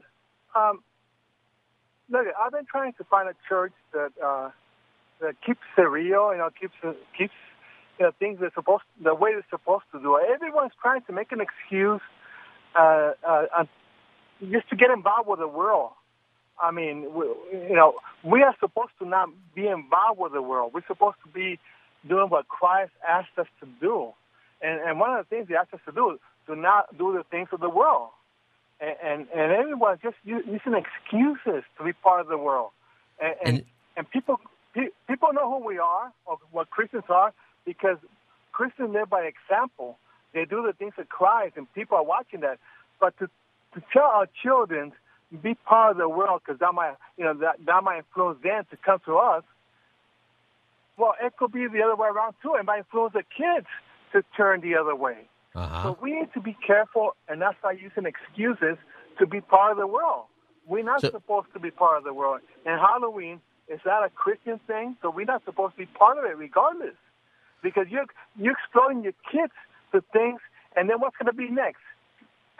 Um, 0.56 0.82
look, 2.08 2.24
I've 2.42 2.52
been 2.52 2.64
trying 2.64 2.94
to 2.94 3.04
find 3.04 3.28
a 3.28 3.34
church 3.46 3.74
that 3.92 4.12
uh, 4.24 4.48
that 5.20 5.34
keeps 5.44 5.60
it 5.76 5.82
real, 5.82 6.32
you 6.32 6.38
know, 6.38 6.48
keeps 6.58 6.72
keeps 7.16 7.34
you 7.98 8.06
know 8.06 8.12
things 8.18 8.38
they're 8.40 8.50
supposed 8.54 8.84
the 9.04 9.14
way 9.14 9.32
they're 9.34 9.44
supposed 9.50 9.84
to 9.92 10.00
do. 10.00 10.18
Everyone's 10.18 10.72
trying 10.80 11.02
to 11.02 11.12
make 11.12 11.30
an 11.30 11.42
excuse 11.42 12.00
uh, 12.74 13.12
uh, 13.22 13.64
just 14.40 14.70
to 14.70 14.76
get 14.76 14.88
involved 14.90 15.28
with 15.28 15.40
the 15.40 15.48
world. 15.48 15.90
I 16.58 16.70
mean, 16.70 17.12
we, 17.12 17.26
you 17.68 17.76
know, 17.76 17.96
we 18.24 18.42
are 18.44 18.56
supposed 18.60 18.92
to 19.00 19.06
not 19.06 19.28
be 19.54 19.66
involved 19.66 20.20
with 20.20 20.32
the 20.32 20.40
world. 20.40 20.72
We're 20.72 20.86
supposed 20.86 21.18
to 21.26 21.30
be 21.30 21.58
doing 22.08 22.30
what 22.30 22.48
Christ 22.48 22.92
asked 23.06 23.36
us 23.36 23.46
to 23.60 23.68
do. 23.78 24.14
And, 24.62 24.80
and 24.80 25.00
one 25.00 25.12
of 25.12 25.24
the 25.24 25.28
things 25.28 25.48
he 25.48 25.54
asked 25.54 25.74
us 25.74 25.80
to 25.86 25.92
do 25.92 26.12
is 26.12 26.18
to 26.46 26.56
not 26.56 26.96
do 26.96 27.12
the 27.12 27.24
things 27.30 27.48
of 27.52 27.60
the 27.60 27.70
world. 27.70 28.10
And, 28.80 28.96
and, 29.02 29.28
and 29.34 29.52
everyone's 29.52 30.00
just 30.02 30.16
using 30.24 30.74
excuses 30.74 31.64
to 31.78 31.84
be 31.84 31.92
part 31.92 32.20
of 32.20 32.28
the 32.28 32.38
world. 32.38 32.70
And, 33.20 33.34
and, 33.44 33.56
and, 33.56 33.64
and 33.96 34.10
people, 34.10 34.40
people 35.08 35.32
know 35.32 35.50
who 35.50 35.66
we 35.66 35.78
are 35.78 36.12
or 36.26 36.38
what 36.50 36.70
Christians 36.70 37.04
are 37.08 37.32
because 37.64 37.98
Christians 38.52 38.90
live 38.92 39.10
by 39.10 39.22
example. 39.22 39.98
They 40.32 40.44
do 40.44 40.62
the 40.64 40.72
things 40.72 40.94
of 40.98 41.08
Christ, 41.08 41.56
and 41.56 41.72
people 41.74 41.96
are 41.96 42.04
watching 42.04 42.40
that. 42.40 42.58
But 43.00 43.18
to 43.18 43.28
to 43.74 43.82
tell 43.92 44.02
our 44.02 44.26
children 44.42 44.92
be 45.42 45.54
part 45.54 45.92
of 45.92 45.96
the 45.96 46.08
world 46.08 46.42
because 46.44 46.58
that 46.60 46.74
might 46.74 46.94
you 47.16 47.24
know 47.24 47.34
that 47.34 47.56
that 47.64 47.84
might 47.84 47.98
influence 47.98 48.38
them 48.42 48.64
to 48.70 48.76
come 48.76 49.00
to 49.06 49.16
us. 49.16 49.44
Well, 50.96 51.14
it 51.22 51.36
could 51.36 51.52
be 51.52 51.66
the 51.66 51.82
other 51.82 51.96
way 51.96 52.08
around 52.08 52.34
too. 52.42 52.54
It 52.58 52.64
might 52.64 52.78
influence 52.78 53.14
the 53.14 53.22
kids 53.22 53.66
to 54.12 54.22
turn 54.36 54.60
the 54.60 54.76
other 54.76 54.94
way. 54.94 55.28
Uh-huh. 55.54 55.82
So 55.82 55.98
we 56.00 56.12
need 56.12 56.32
to 56.34 56.40
be 56.40 56.56
careful 56.66 57.16
and 57.28 57.40
not 57.40 57.56
start 57.58 57.78
using 57.80 58.06
excuses 58.06 58.76
to 59.18 59.26
be 59.26 59.40
part 59.40 59.72
of 59.72 59.78
the 59.78 59.86
world. 59.86 60.24
We're 60.66 60.84
not 60.84 61.00
So- 61.00 61.10
supposed 61.10 61.52
to 61.54 61.58
be 61.58 61.70
part 61.70 61.98
of 61.98 62.04
the 62.04 62.12
world. 62.12 62.40
And 62.64 62.80
Halloween 62.80 63.40
is 63.68 63.80
not 63.84 64.04
a 64.04 64.10
Christian 64.10 64.58
thing, 64.66 64.96
so 65.02 65.10
we're 65.10 65.26
not 65.26 65.44
supposed 65.44 65.74
to 65.74 65.78
be 65.78 65.86
part 65.86 66.18
of 66.18 66.24
it 66.24 66.36
regardless. 66.36 66.94
Because 67.62 67.88
you're 67.88 68.06
you're 68.36 68.52
exposing 68.54 69.02
your 69.02 69.12
kids 69.30 69.52
to 69.92 70.00
things, 70.12 70.40
and 70.76 70.88
then 70.88 70.98
what's 71.00 71.16
going 71.16 71.26
to 71.26 71.32
be 71.36 71.50
next? 71.50 71.82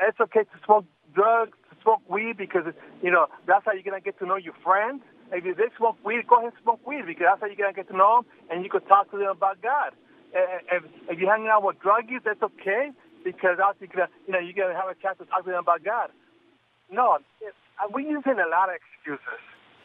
It's 0.00 0.20
okay 0.20 0.40
to 0.44 0.56
smoke 0.64 0.84
drugs, 1.14 1.56
to 1.70 1.76
smoke 1.82 2.02
weed, 2.08 2.36
because 2.36 2.64
you 3.02 3.10
know 3.10 3.28
that's 3.46 3.64
how 3.64 3.72
you're 3.72 3.82
going 3.82 3.98
to 4.00 4.04
get 4.04 4.18
to 4.18 4.26
know 4.26 4.36
your 4.36 4.54
friends. 4.62 5.02
If 5.32 5.56
they 5.56 5.68
smoke 5.78 5.96
weed, 6.04 6.26
go 6.26 6.36
ahead 6.36 6.52
and 6.52 6.62
smoke 6.62 6.86
weed 6.86 7.06
because 7.06 7.24
that's 7.28 7.40
how 7.40 7.46
you're 7.46 7.56
going 7.56 7.72
to 7.72 7.76
get 7.76 7.88
to 7.88 7.96
know 7.96 8.22
them, 8.22 8.26
and 8.50 8.64
you 8.64 8.70
could 8.70 8.86
talk 8.88 9.10
to 9.12 9.16
them 9.16 9.28
about 9.28 9.62
God. 9.62 9.92
Uh, 10.34 10.76
If, 10.76 10.84
if 11.08 11.18
you're 11.18 11.30
hanging 11.30 11.48
out 11.48 11.62
with 11.62 11.76
druggies, 11.78 12.22
that's 12.24 12.42
okay 12.42 12.90
because 13.24 13.58
you 13.80 13.88
can, 13.88 14.06
you 14.26 14.32
know, 14.32 14.38
you're 14.38 14.68
to 14.68 14.74
have 14.74 14.88
a 14.88 14.94
chance 14.94 15.18
to 15.18 15.24
talk 15.26 15.44
to 15.44 15.50
them 15.50 15.60
about 15.60 15.84
God. 15.84 16.10
No, 16.90 17.18
it, 17.40 17.54
uh, 17.82 17.88
we're 17.92 18.00
using 18.00 18.32
a 18.32 18.48
lot 18.48 18.68
of 18.68 18.76
excuses, 18.76 19.40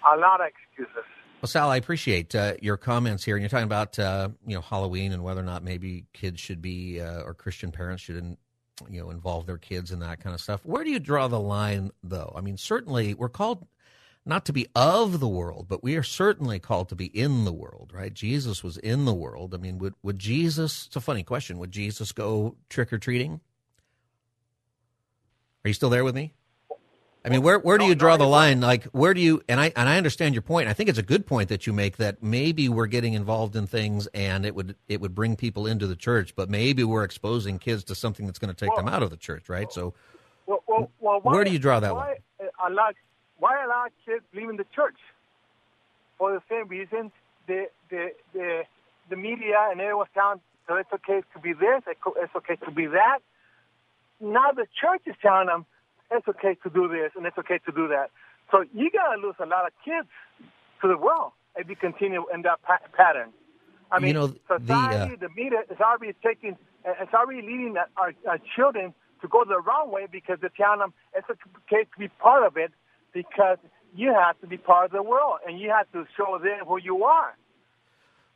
a 0.05 0.17
lot 0.17 0.41
of 0.41 0.47
excuses. 0.47 1.03
Well, 1.41 1.47
Sal, 1.49 1.69
I 1.69 1.77
appreciate 1.77 2.33
uh, 2.33 2.55
your 2.61 2.77
comments 2.77 3.23
here, 3.23 3.35
and 3.35 3.43
you're 3.43 3.49
talking 3.49 3.65
about 3.65 3.99
uh, 3.99 4.29
you 4.47 4.55
know 4.55 4.61
Halloween 4.61 5.11
and 5.11 5.23
whether 5.23 5.41
or 5.41 5.45
not 5.45 5.63
maybe 5.63 6.05
kids 6.13 6.39
should 6.39 6.61
be 6.61 7.01
uh, 7.01 7.21
or 7.21 7.33
Christian 7.33 7.71
parents 7.71 8.03
should 8.03 8.15
in, 8.15 8.37
you 8.89 9.01
know 9.01 9.11
involve 9.11 9.45
their 9.45 9.57
kids 9.57 9.91
in 9.91 9.99
that 9.99 10.19
kind 10.21 10.33
of 10.33 10.41
stuff. 10.41 10.65
Where 10.65 10.83
do 10.83 10.89
you 10.89 10.99
draw 10.99 11.27
the 11.27 11.39
line, 11.39 11.91
though? 12.03 12.33
I 12.35 12.41
mean, 12.41 12.57
certainly 12.57 13.13
we're 13.13 13.29
called 13.29 13.67
not 14.25 14.45
to 14.45 14.53
be 14.53 14.67
of 14.75 15.19
the 15.19 15.27
world, 15.27 15.67
but 15.67 15.83
we 15.83 15.95
are 15.95 16.03
certainly 16.03 16.59
called 16.59 16.89
to 16.89 16.95
be 16.95 17.05
in 17.05 17.45
the 17.45 17.53
world, 17.53 17.91
right? 17.93 18.13
Jesus 18.13 18.63
was 18.63 18.77
in 18.77 19.05
the 19.05 19.13
world. 19.13 19.53
I 19.53 19.57
mean, 19.57 19.77
would 19.77 19.93
would 20.01 20.19
Jesus? 20.19 20.87
It's 20.87 20.95
a 20.95 21.01
funny 21.01 21.23
question. 21.23 21.59
Would 21.59 21.71
Jesus 21.71 22.11
go 22.11 22.55
trick 22.69 22.91
or 22.91 22.97
treating? 22.97 23.39
Are 25.63 25.67
you 25.67 25.73
still 25.73 25.89
there 25.89 26.03
with 26.03 26.15
me? 26.15 26.33
I 27.23 27.29
mean, 27.29 27.41
where 27.41 27.57
where 27.57 27.79
do 27.79 27.85
you 27.85 27.95
draw 27.95 28.17
the 28.17 28.27
line? 28.27 28.61
Like, 28.61 28.83
where 28.85 29.15
do 29.15 29.19
you? 29.19 29.41
And 29.49 29.59
I 29.59 29.73
and 29.75 29.89
I 29.89 29.97
understand 29.97 30.35
your 30.35 30.43
point. 30.43 30.69
I 30.69 30.73
think 30.73 30.89
it's 30.89 30.99
a 30.99 31.03
good 31.03 31.25
point 31.25 31.49
that 31.49 31.65
you 31.65 31.73
make 31.73 31.97
that 31.97 32.21
maybe 32.21 32.69
we're 32.69 32.85
getting 32.85 33.13
involved 33.13 33.55
in 33.55 33.65
things, 33.65 34.05
and 34.13 34.45
it 34.45 34.53
would 34.53 34.75
it 34.87 35.01
would 35.01 35.15
bring 35.15 35.35
people 35.35 35.65
into 35.65 35.87
the 35.87 35.95
church, 35.95 36.35
but 36.35 36.51
maybe 36.51 36.83
we're 36.83 37.03
exposing 37.03 37.57
kids 37.57 37.83
to 37.85 37.95
something 37.95 38.27
that's 38.27 38.37
going 38.37 38.53
to 38.53 38.65
take 38.65 38.75
them 38.75 38.87
out 38.87 39.01
of 39.01 39.09
the 39.09 39.17
church, 39.17 39.49
right? 39.49 39.73
So, 39.73 39.95
Well, 40.45 40.63
well, 40.67 40.91
well, 40.99 41.19
Where 41.21 41.43
do 41.43 41.51
you 41.51 41.57
draw 41.57 41.79
that 41.79 41.95
why 41.95 42.17
Allow, 42.63 42.91
why 43.45 43.63
allow 43.63 43.85
kids 44.03 44.25
leaving 44.33 44.57
the 44.57 44.65
church? 44.75 44.97
For 46.17 46.33
the 46.33 46.41
same 46.49 46.67
reason, 46.67 47.11
the 47.45 47.67
the 47.91 48.09
the, 48.33 48.63
the 49.11 49.15
media 49.15 49.69
and 49.69 49.79
everyone's 49.79 50.09
telling 50.15 50.41
so 50.67 50.73
it's 50.81 50.91
okay 50.91 51.21
to 51.33 51.39
be 51.39 51.53
this, 51.53 51.83
it's 51.85 52.35
okay 52.35 52.55
to 52.65 52.71
be 52.71 52.87
that. 52.87 53.19
Now 54.19 54.49
the 54.51 54.65
church 54.81 55.03
is 55.05 55.13
telling 55.21 55.45
them 55.45 55.67
it's 56.09 56.27
okay 56.27 56.57
to 56.63 56.69
do 56.71 56.87
this 56.87 57.11
and 57.15 57.27
it's 57.27 57.37
okay 57.37 57.59
to 57.67 57.71
do 57.71 57.87
that. 57.89 58.09
So 58.49 58.65
you 58.73 58.89
gotta 58.89 59.21
lose 59.21 59.35
a 59.37 59.45
lot 59.45 59.67
of 59.67 59.73
kids 59.85 60.09
to 60.81 60.87
the 60.87 60.97
world 60.97 61.33
if 61.55 61.69
you 61.69 61.75
continue 61.75 62.25
in 62.33 62.41
that 62.41 62.63
pa- 62.63 62.87
pattern. 62.97 63.29
I 63.91 63.99
mean, 63.99 64.07
You 64.07 64.13
know, 64.13 64.27
the, 64.49 64.73
uh, 64.73 65.05
the, 65.19 65.29
media 65.35 65.61
is 65.69 65.79
already 65.79 66.13
taking, 66.25 66.57
it's 66.83 67.13
already 67.13 67.43
leading 67.43 67.75
our, 67.77 68.11
our 68.27 68.39
children 68.55 68.95
to 69.21 69.27
go 69.27 69.45
the 69.45 69.61
wrong 69.61 69.91
way 69.91 70.07
because 70.11 70.39
they're 70.41 70.57
telling 70.57 70.79
them 70.79 70.93
it's 71.13 71.29
okay 71.29 71.83
to 71.83 71.99
be 71.99 72.07
part 72.07 72.43
of 72.43 72.57
it 72.57 72.71
because 73.15 73.57
you 73.95 74.13
have 74.13 74.39
to 74.41 74.47
be 74.47 74.57
part 74.57 74.85
of 74.85 74.91
the 74.91 75.01
world 75.01 75.39
and 75.47 75.57
you 75.57 75.71
have 75.71 75.91
to 75.93 76.05
show 76.15 76.37
them 76.37 76.67
who 76.67 76.77
you 76.77 77.05
are. 77.05 77.35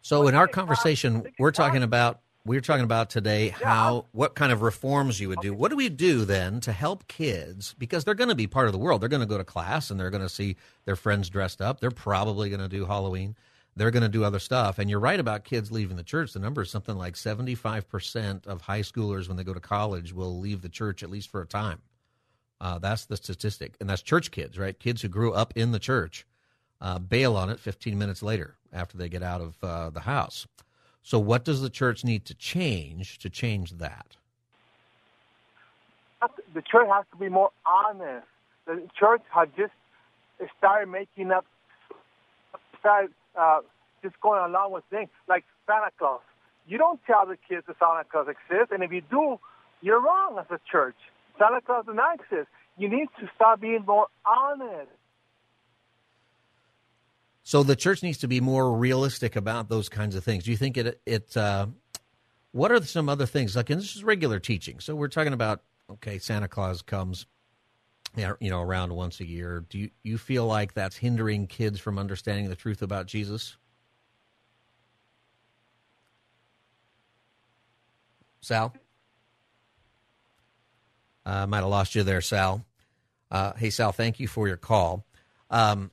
so 0.02 0.28
in 0.28 0.34
our 0.34 0.48
conversation, 0.48 1.16
hard. 1.16 1.22
I 1.22 1.24
think 1.26 1.36
we're 1.38 1.52
talking 1.52 1.84
about 1.84 2.22
we're 2.46 2.62
talking 2.62 2.86
about 2.86 3.10
today 3.10 3.50
how 3.50 4.06
what 4.14 4.34
kind 4.34 4.52
of 4.52 4.62
reforms 4.62 5.20
you 5.20 5.28
would 5.30 5.42
do. 5.42 5.54
What 5.54 5.70
do 5.70 5.76
we 5.76 5.90
do 5.90 6.24
then 6.26 6.62
to 6.62 6.72
help 6.72 7.08
kids 7.08 7.76
because 7.78 8.06
they're 8.06 8.16
going 8.16 8.30
to 8.30 8.36
be 8.36 8.48
part 8.48 8.68
of 8.68 8.72
the 8.72 8.80
world. 8.80 9.02
They're 9.02 9.10
going 9.10 9.20
to 9.20 9.28
go 9.28 9.38
to 9.38 9.44
class 9.44 9.92
and 9.92 10.00
they're 10.00 10.10
going 10.10 10.24
to 10.24 10.30
see 10.30 10.56
their 10.86 10.96
friends 10.96 11.30
dressed 11.30 11.62
up. 11.62 11.82
They're 11.82 11.92
probably 11.92 12.50
going 12.50 12.62
to 12.62 12.70
do 12.70 12.86
Halloween. 12.86 13.36
They're 13.76 13.92
going 13.92 14.04
to 14.04 14.10
do 14.10 14.24
other 14.24 14.40
stuff. 14.40 14.80
And 14.80 14.90
you're 14.90 15.00
right 15.00 15.20
about 15.20 15.44
kids 15.44 15.72
leaving 15.72 15.98
the 15.98 16.04
church. 16.04 16.34
The 16.34 16.40
number 16.40 16.62
is 16.62 16.72
something 16.72 16.98
like 16.98 17.16
75% 17.16 18.48
of 18.48 18.62
high 18.62 18.82
schoolers 18.82 19.28
when 19.28 19.38
they 19.38 19.44
go 19.44 19.54
to 19.54 19.60
college 19.60 20.14
will 20.14 20.40
leave 20.40 20.62
the 20.62 20.70
church 20.70 21.04
at 21.04 21.10
least 21.10 21.30
for 21.30 21.42
a 21.42 21.46
time. 21.46 21.82
Uh, 22.62 22.80
that's 22.80 23.06
the 23.06 23.18
statistic. 23.18 23.76
And 23.80 23.90
that's 23.90 24.02
church 24.02 24.32
kids, 24.32 24.58
right? 24.58 24.78
Kids 24.78 25.02
who 25.02 25.08
grew 25.08 25.34
up 25.34 25.54
in 25.56 25.72
the 25.72 25.80
church 25.80 26.26
uh, 26.82 27.00
bail 27.00 27.36
on 27.36 27.50
it 27.50 27.60
15 27.60 27.98
minutes 27.98 28.22
later 28.22 28.56
after 28.74 28.98
they 28.98 29.10
get 29.10 29.24
out 29.24 29.42
of 29.42 29.56
uh, 29.64 29.90
the 29.90 30.02
house. 30.02 30.48
So, 31.02 31.18
what 31.18 31.46
does 31.46 31.62
the 31.62 31.70
church 31.70 32.04
need 32.04 32.26
to 32.26 32.36
change 32.36 33.20
to 33.20 33.30
change 33.30 33.72
that? 33.78 34.18
The 36.54 36.62
church 36.62 36.88
has 36.92 37.06
to 37.12 37.18
be 37.18 37.30
more 37.30 37.52
honest. 37.66 38.28
The 38.66 38.88
church 38.98 39.22
has 39.30 39.48
just 39.58 39.72
started 40.58 40.88
making 40.88 41.32
up, 41.32 41.46
started 42.80 43.12
uh, 43.38 43.60
just 44.04 44.20
going 44.22 44.44
along 44.44 44.74
with 44.74 44.84
things 44.90 45.10
like 45.28 45.46
Santa 45.66 45.92
Claus. 45.98 46.22
You 46.68 46.78
don't 46.78 47.00
tell 47.06 47.26
the 47.26 47.38
kids 47.48 47.66
that 47.68 47.78
Santa 47.80 48.04
Claus 48.04 48.28
exists, 48.28 48.72
and 48.72 48.84
if 48.84 48.92
you 48.92 49.02
do, 49.10 49.40
you're 49.82 50.02
wrong 50.02 50.38
as 50.38 50.46
a 50.52 50.60
church. 50.70 50.96
Santa 51.40 51.62
Claus 51.62 51.86
does 51.86 51.96
not 51.96 52.16
exist. 52.16 52.50
You 52.78 52.90
need 52.90 53.08
to 53.20 53.30
start 53.36 53.62
being 53.62 53.84
more 53.88 54.08
honest. 54.26 54.92
So, 57.44 57.64
the 57.64 57.76
church 57.76 58.04
needs 58.04 58.20
to 58.20 58.28
be 58.28 58.42
more 58.42 58.78
realistic 58.78 59.36
about 59.36 59.70
those 59.70 59.90
kinds 59.90 60.16
of 60.16 60.24
things. 60.24 60.44
Do 60.44 60.52
you 60.52 60.58
think 60.58 60.78
it, 60.78 61.02
it 61.06 61.36
uh, 61.36 61.68
what 62.52 62.72
are 62.72 62.84
some 62.84 63.10
other 63.10 63.26
things? 63.26 63.56
Like, 63.56 63.70
and 63.70 63.82
this 63.82 63.96
is 63.96 64.04
regular 64.04 64.40
teaching. 64.40 64.80
So, 64.80 64.96
we're 64.96 65.08
talking 65.08 65.34
about, 65.34 65.64
okay, 65.90 66.20
Santa 66.20 66.48
Claus 66.48 66.82
comes, 66.82 67.26
you 68.16 68.50
know, 68.50 68.62
around 68.62 68.94
once 68.94 69.20
a 69.20 69.26
year. 69.26 69.66
Do 69.68 69.80
you, 69.80 69.90
you 70.04 70.18
feel 70.18 70.46
like 70.46 70.74
that's 70.74 70.98
hindering 70.98 71.48
kids 71.48 71.80
from 71.80 71.98
understanding 71.98 72.50
the 72.50 72.56
truth 72.56 72.82
about 72.82 73.08
Jesus? 73.08 73.58
Sal? 78.42 78.74
I 81.26 81.42
uh, 81.42 81.48
might 81.48 81.60
have 81.60 81.68
lost 81.68 81.96
you 81.96 82.04
there, 82.04 82.22
Sal. 82.22 82.66
Uh, 83.30 83.54
hey, 83.54 83.70
Sal, 83.70 83.92
thank 83.92 84.20
you 84.20 84.28
for 84.28 84.48
your 84.48 84.58
call. 84.58 85.06
Um, 85.50 85.92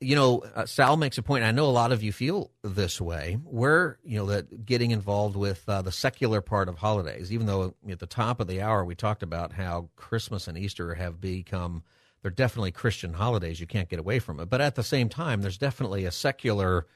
you 0.00 0.16
know, 0.16 0.42
uh, 0.54 0.64
Sal 0.64 0.96
makes 0.96 1.18
a 1.18 1.22
point. 1.22 1.44
I 1.44 1.50
know 1.50 1.66
a 1.66 1.70
lot 1.70 1.92
of 1.92 2.02
you 2.02 2.10
feel 2.10 2.50
this 2.62 3.00
way. 3.00 3.38
We're, 3.44 3.98
you 4.02 4.18
know, 4.18 4.26
that 4.26 4.64
getting 4.64 4.92
involved 4.92 5.36
with 5.36 5.62
uh, 5.68 5.82
the 5.82 5.92
secular 5.92 6.40
part 6.40 6.70
of 6.70 6.78
holidays, 6.78 7.30
even 7.32 7.46
though 7.46 7.74
at 7.88 7.98
the 7.98 8.06
top 8.06 8.40
of 8.40 8.46
the 8.46 8.62
hour 8.62 8.84
we 8.84 8.94
talked 8.94 9.22
about 9.22 9.52
how 9.52 9.90
Christmas 9.96 10.48
and 10.48 10.56
Easter 10.56 10.94
have 10.94 11.20
become, 11.20 11.82
they're 12.22 12.30
definitely 12.30 12.72
Christian 12.72 13.12
holidays. 13.12 13.60
You 13.60 13.66
can't 13.66 13.90
get 13.90 13.98
away 13.98 14.20
from 14.20 14.40
it. 14.40 14.46
But 14.46 14.62
at 14.62 14.74
the 14.74 14.82
same 14.82 15.10
time, 15.10 15.42
there's 15.42 15.58
definitely 15.58 16.06
a 16.06 16.10
secular 16.10 16.86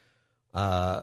uh, 0.55 1.03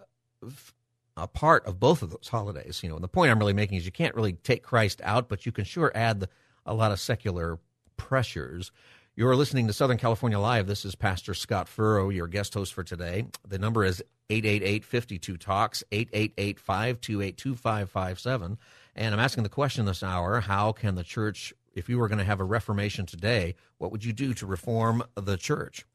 a 1.18 1.28
part 1.28 1.66
of 1.66 1.80
both 1.80 2.02
of 2.02 2.10
those 2.10 2.28
holidays. 2.28 2.82
You 2.82 2.90
know, 2.90 2.96
and 2.96 3.04
the 3.04 3.10
point 3.10 3.32
I'm 3.32 3.40
really 3.40 3.54
making 3.54 3.78
is 3.78 3.86
you 3.86 3.92
can't 3.92 4.16
really 4.16 4.34
take 4.34 4.64
Christ 4.64 5.02
out, 5.04 5.30
but 5.30 5.46
you 5.46 5.52
can 5.52 5.66
sure 5.66 5.92
add 5.94 6.22
the, 6.22 6.30
a 6.66 6.74
lot 6.74 6.92
of 6.92 7.00
secular 7.00 7.60
pressures. 7.98 8.72
You're 9.16 9.36
listening 9.36 9.68
to 9.68 9.74
Southern 9.74 9.98
California 9.98 10.40
Live. 10.40 10.68
This 10.68 10.86
is 10.86 10.96
Pastor 10.96 11.34
Scott 11.34 11.68
Furrow, 11.68 12.08
your 12.10 12.28
guest 12.28 12.54
host 12.54 12.74
for 12.74 12.84
today. 12.84 13.26
The 13.48 13.60
number 13.60 13.84
is 13.84 14.02
888-52-TALKS, 14.30 15.84
888-528-2557. 15.92 18.58
And 18.96 19.14
I'm 19.14 19.20
asking 19.20 19.44
the 19.44 19.50
question 19.50 19.86
this 19.86 20.04
hour, 20.04 20.40
how 20.40 20.72
can 20.72 20.96
the 20.96 21.04
church, 21.04 21.54
if 21.74 21.90
you 21.90 22.00
were 22.00 22.08
going 22.08 22.20
to 22.20 22.26
have 22.26 22.40
a 22.40 22.46
reformation 22.46 23.06
today, 23.06 23.56
what 23.78 23.92
would 23.92 24.06
you 24.06 24.14
do 24.14 24.34
to 24.36 24.46
reform 24.46 25.04
the 25.16 25.36
church? 25.38 25.86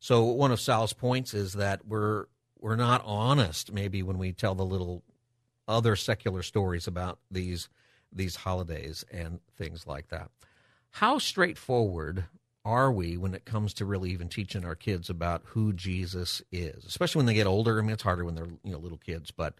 So 0.00 0.24
one 0.24 0.52
of 0.52 0.60
Sal's 0.60 0.92
points 0.92 1.32
is 1.34 1.54
that 1.54 1.86
we're 1.86 2.26
we're 2.60 2.76
not 2.76 3.02
honest 3.04 3.72
maybe 3.72 4.02
when 4.02 4.18
we 4.18 4.32
tell 4.32 4.54
the 4.54 4.64
little 4.64 5.02
other 5.68 5.96
secular 5.96 6.42
stories 6.42 6.86
about 6.86 7.18
these 7.30 7.68
these 8.12 8.36
holidays 8.36 9.04
and 9.10 9.40
things 9.56 9.86
like 9.86 10.08
that. 10.08 10.30
How 10.90 11.18
straightforward 11.18 12.24
are 12.64 12.90
we 12.92 13.16
when 13.16 13.34
it 13.34 13.44
comes 13.44 13.72
to 13.74 13.84
really 13.84 14.10
even 14.10 14.28
teaching 14.28 14.64
our 14.64 14.74
kids 14.74 15.08
about 15.08 15.42
who 15.46 15.72
Jesus 15.72 16.42
is, 16.50 16.84
especially 16.84 17.20
when 17.20 17.26
they 17.26 17.34
get 17.34 17.46
older? 17.46 17.78
I 17.78 17.82
mean, 17.82 17.92
it's 17.92 18.02
harder 18.02 18.24
when 18.24 18.34
they're 18.34 18.48
you 18.64 18.72
know 18.72 18.78
little 18.78 18.98
kids, 18.98 19.30
but 19.30 19.54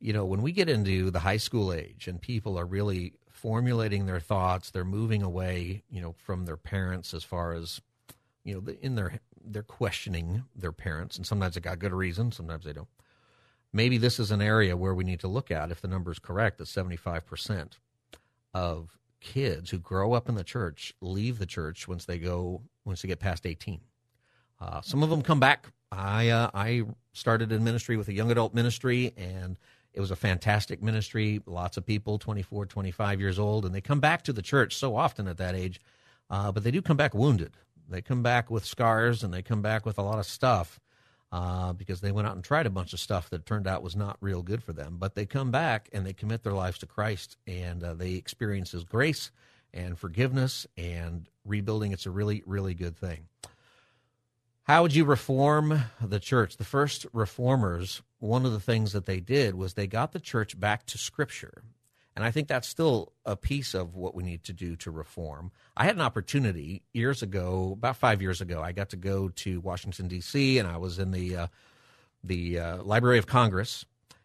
you 0.00 0.12
know 0.12 0.24
when 0.24 0.42
we 0.42 0.52
get 0.52 0.68
into 0.68 1.10
the 1.10 1.20
high 1.20 1.36
school 1.36 1.72
age 1.72 2.06
and 2.06 2.20
people 2.20 2.58
are 2.58 2.66
really 2.66 3.14
formulating 3.30 4.06
their 4.06 4.20
thoughts, 4.20 4.70
they're 4.70 4.84
moving 4.84 5.22
away, 5.22 5.82
you 5.88 6.00
know, 6.00 6.14
from 6.18 6.44
their 6.44 6.56
parents 6.56 7.14
as 7.14 7.24
far 7.24 7.52
as 7.52 7.80
you 8.44 8.54
know, 8.54 8.72
in 8.80 8.94
their 8.94 9.20
they're 9.44 9.62
questioning 9.62 10.44
their 10.54 10.72
parents, 10.72 11.16
and 11.16 11.26
sometimes 11.26 11.54
they 11.54 11.60
got 11.60 11.78
good 11.78 11.92
reason, 11.92 12.32
sometimes 12.32 12.64
they 12.64 12.72
don't. 12.72 12.88
Maybe 13.72 13.98
this 13.98 14.18
is 14.18 14.30
an 14.30 14.42
area 14.42 14.76
where 14.76 14.94
we 14.94 15.04
need 15.04 15.20
to 15.20 15.28
look 15.28 15.50
at 15.50 15.70
if 15.70 15.80
the 15.80 15.88
number 15.88 16.10
is 16.10 16.18
correct 16.18 16.58
that 16.58 16.64
75% 16.64 17.72
of 18.54 18.98
kids 19.20 19.70
who 19.70 19.78
grow 19.78 20.12
up 20.12 20.28
in 20.28 20.34
the 20.34 20.44
church 20.44 20.94
leave 21.00 21.38
the 21.38 21.46
church 21.46 21.88
once 21.88 22.04
they 22.04 22.18
go 22.18 22.62
once 22.84 23.02
they 23.02 23.08
get 23.08 23.18
past 23.18 23.46
18 23.46 23.80
uh, 24.60 24.80
some 24.80 25.02
of 25.02 25.10
them 25.10 25.22
come 25.22 25.40
back. 25.40 25.68
I 25.90 26.28
uh, 26.28 26.50
i 26.52 26.82
started 27.12 27.52
in 27.52 27.64
ministry 27.64 27.96
with 27.96 28.08
a 28.08 28.12
young 28.12 28.30
adult 28.30 28.54
ministry 28.54 29.12
and 29.16 29.56
it 29.94 30.00
was 30.00 30.10
a 30.10 30.16
fantastic 30.16 30.82
ministry. 30.82 31.40
Lots 31.46 31.76
of 31.76 31.86
people 31.86 32.18
24 32.18 32.66
25 32.66 33.20
years 33.20 33.38
old 33.38 33.64
and 33.64 33.74
they 33.74 33.80
come 33.80 34.00
back 34.00 34.22
to 34.24 34.32
the 34.32 34.42
church 34.42 34.76
so 34.76 34.96
often 34.96 35.26
at 35.26 35.38
that 35.38 35.54
age 35.54 35.80
uh, 36.30 36.52
but 36.52 36.62
they 36.62 36.70
do 36.70 36.82
come 36.82 36.96
back 36.96 37.14
wounded. 37.14 37.52
They 37.88 38.02
come 38.02 38.22
back 38.22 38.50
with 38.50 38.64
scars 38.64 39.24
and 39.24 39.32
they 39.32 39.42
come 39.42 39.62
back 39.62 39.86
with 39.86 39.98
a 39.98 40.02
lot 40.02 40.18
of 40.18 40.26
stuff 40.26 40.78
uh, 41.30 41.72
because 41.72 42.00
they 42.00 42.12
went 42.12 42.26
out 42.26 42.34
and 42.34 42.44
tried 42.44 42.66
a 42.66 42.70
bunch 42.70 42.92
of 42.92 43.00
stuff 43.00 43.28
that 43.30 43.46
turned 43.46 43.66
out 43.66 43.82
was 43.82 43.96
not 43.96 44.16
real 44.20 44.42
good 44.42 44.62
for 44.62 44.72
them. 44.72 44.96
But 44.98 45.14
they 45.14 45.26
come 45.26 45.50
back 45.50 45.88
and 45.92 46.06
they 46.06 46.12
commit 46.12 46.42
their 46.42 46.52
lives 46.52 46.78
to 46.78 46.86
Christ 46.86 47.36
and 47.46 47.82
uh, 47.82 47.94
they 47.94 48.12
experience 48.12 48.72
His 48.72 48.84
grace 48.84 49.30
and 49.74 49.98
forgiveness 49.98 50.66
and 50.76 51.28
rebuilding. 51.44 51.92
It's 51.92 52.06
a 52.06 52.10
really, 52.10 52.42
really 52.46 52.74
good 52.74 52.96
thing. 52.96 53.28
How 54.62 54.82
would 54.82 54.94
you 54.94 55.06
reform 55.06 55.84
the 56.00 56.20
church? 56.20 56.58
The 56.58 56.64
first 56.64 57.06
reformers, 57.12 58.02
one 58.18 58.44
of 58.44 58.52
the 58.52 58.60
things 58.60 58.92
that 58.92 59.06
they 59.06 59.20
did 59.20 59.54
was 59.54 59.74
they 59.74 59.86
got 59.86 60.12
the 60.12 60.20
church 60.20 60.58
back 60.60 60.84
to 60.86 60.98
Scripture. 60.98 61.62
And 62.18 62.24
I 62.24 62.32
think 62.32 62.48
that's 62.48 62.66
still 62.66 63.12
a 63.24 63.36
piece 63.36 63.74
of 63.74 63.94
what 63.94 64.12
we 64.12 64.24
need 64.24 64.42
to 64.42 64.52
do 64.52 64.74
to 64.78 64.90
reform. 64.90 65.52
I 65.76 65.84
had 65.84 65.94
an 65.94 66.00
opportunity 66.00 66.82
years 66.92 67.22
ago, 67.22 67.76
about 67.78 67.96
five 67.96 68.20
years 68.20 68.40
ago. 68.40 68.60
I 68.60 68.72
got 68.72 68.88
to 68.88 68.96
go 68.96 69.28
to 69.28 69.60
Washington 69.60 70.08
D.C. 70.08 70.58
and 70.58 70.66
I 70.66 70.78
was 70.78 70.98
in 70.98 71.12
the 71.12 71.36
uh, 71.36 71.46
the 72.24 72.58
uh, 72.58 72.82
Library 72.82 73.18
of 73.18 73.28
Congress. 73.28 73.84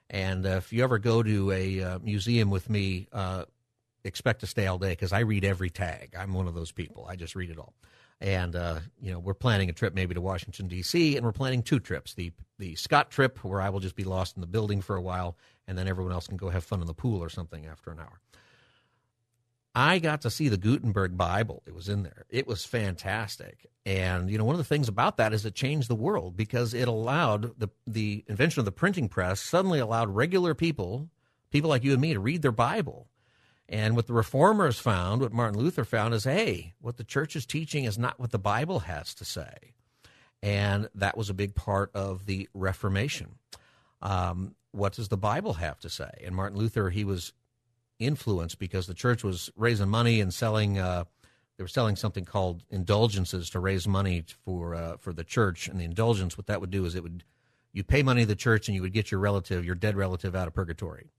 And 0.10 0.44
uh, 0.44 0.58
if 0.58 0.74
you 0.74 0.84
ever 0.84 0.98
go 0.98 1.22
to 1.22 1.52
a 1.52 1.84
uh, 1.84 2.00
museum 2.00 2.50
with 2.50 2.68
me, 2.68 3.10
uh, 3.14 3.46
expect 4.04 4.40
to 4.40 4.48
stay 4.48 4.66
all 4.66 4.80
day 4.80 4.94
because 4.94 5.14
I 5.14 5.20
read 5.20 5.46
every 5.46 5.70
tag. 5.70 6.16
I'm 6.18 6.34
one 6.34 6.48
of 6.48 6.56
those 6.56 6.72
people. 6.72 7.06
I 7.08 7.16
just 7.16 7.36
read 7.36 7.52
it 7.52 7.60
all. 7.60 7.76
And 8.20 8.56
uh, 8.56 8.80
you 9.00 9.12
know, 9.12 9.20
we're 9.20 9.36
planning 9.36 9.70
a 9.70 9.74
trip 9.74 9.94
maybe 9.94 10.16
to 10.16 10.22
Washington 10.22 10.68
D.C. 10.68 11.16
and 11.16 11.24
we're 11.24 11.32
planning 11.32 11.62
two 11.62 11.80
trips: 11.80 12.16
the 12.16 12.32
the 12.58 12.74
Scott 12.74 13.12
trip, 13.12 13.44
where 13.44 13.62
I 13.62 13.70
will 13.70 13.82
just 13.82 13.96
be 13.96 14.04
lost 14.04 14.36
in 14.36 14.42
the 14.42 14.48
building 14.48 14.82
for 14.82 14.96
a 14.96 15.02
while, 15.02 15.38
and 15.68 15.78
then 15.78 15.88
everyone 15.88 16.14
else 16.14 16.28
can 16.28 16.38
go 16.38 16.50
have 16.50 16.64
fun 16.64 16.82
in 16.82 16.88
the 16.88 16.94
pool 16.94 17.24
or 17.24 17.30
something 17.30 17.66
after 17.66 17.92
an 17.92 18.00
hour. 18.00 18.20
I 19.76 19.98
got 20.00 20.22
to 20.22 20.30
see 20.30 20.50
the 20.50 20.58
Gutenberg 20.58 21.18
Bible. 21.18 21.64
It 21.66 21.74
was 21.74 21.90
in 21.90 22.04
there. 22.04 22.26
It 22.30 22.46
was 22.46 22.64
fantastic. 22.64 23.66
And 23.86 24.30
you 24.30 24.38
know, 24.38 24.46
one 24.46 24.54
of 24.54 24.60
the 24.60 24.64
things 24.64 24.88
about 24.88 25.18
that 25.18 25.34
is 25.34 25.46
it 25.46 25.56
changed 25.56 25.90
the 25.90 25.96
world 25.96 26.38
because 26.38 26.74
it 26.74 26.88
allowed 26.88 27.60
the 27.60 27.70
the 27.88 28.24
invention 28.28 28.60
of 28.60 28.66
the 28.66 28.72
printing 28.72 29.10
press 29.10 29.42
suddenly 29.42 29.80
allowed 29.80 30.10
regular 30.10 30.54
people, 30.54 31.10
people 31.50 31.70
like 31.70 31.84
you 31.84 31.94
and 31.94 32.02
me 32.02 32.14
to 32.14 32.20
read 32.20 32.44
their 32.44 32.52
Bible. 32.52 33.08
And 33.68 33.96
what 33.96 34.08
the 34.08 34.14
reformers 34.14 34.78
found, 34.78 35.22
what 35.22 35.34
Martin 35.34 35.60
Luther 35.60 35.86
found 35.86 36.14
is, 36.14 36.26
hey, 36.26 36.74
what 36.80 36.98
the 36.98 37.04
church 37.04 37.36
is 37.36 37.46
teaching 37.46 37.86
is 37.86 37.98
not 37.98 38.20
what 38.20 38.32
the 38.32 38.38
Bible 38.38 38.82
has 38.82 39.16
to 39.16 39.26
say. 39.26 39.74
And 40.44 40.90
that 40.94 41.18
was 41.18 41.30
a 41.30 41.34
big 41.34 41.56
part 41.56 41.90
of 41.96 42.26
the 42.26 42.50
Reformation. 42.54 43.36
Um, 44.04 44.56
what 44.72 44.94
does 44.94 45.08
the 45.08 45.18
Bible 45.18 45.54
have 45.54 45.80
to 45.80 45.90
say? 45.90 46.10
And 46.24 46.36
Martin 46.36 46.60
Luther, 46.60 46.90
he 46.90 47.04
was 47.04 47.34
influenced 48.00 48.60
because 48.60 48.86
the 48.86 48.94
church 48.94 49.24
was 49.24 49.50
raising 49.56 49.90
money 49.90 50.20
and 50.20 50.32
selling. 50.34 50.78
Uh, 50.78 51.06
they 51.58 51.64
were 51.64 51.70
selling 51.70 51.96
something 51.96 52.26
called 52.26 52.64
indulgences 52.70 53.50
to 53.52 53.60
raise 53.60 53.88
money 53.88 54.26
for 54.44 54.76
uh, 54.76 54.98
for 54.98 55.14
the 55.14 55.24
church. 55.24 55.68
And 55.68 55.80
the 55.80 55.86
indulgence, 55.86 56.38
what 56.38 56.48
that 56.48 56.60
would 56.60 56.72
do 56.72 56.86
is 56.86 56.96
it 56.96 57.04
would 57.04 57.24
you 57.72 57.84
pay 57.84 58.04
money 58.04 58.22
to 58.22 58.28
the 58.28 58.36
church 58.36 58.68
and 58.68 58.76
you 58.76 58.82
would 58.82 58.94
get 58.94 59.10
your 59.10 59.20
relative, 59.20 59.66
your 59.66 59.76
dead 59.76 59.96
relative, 59.96 60.36
out 60.36 60.48
of 60.48 60.54
purgatory. 60.54 61.10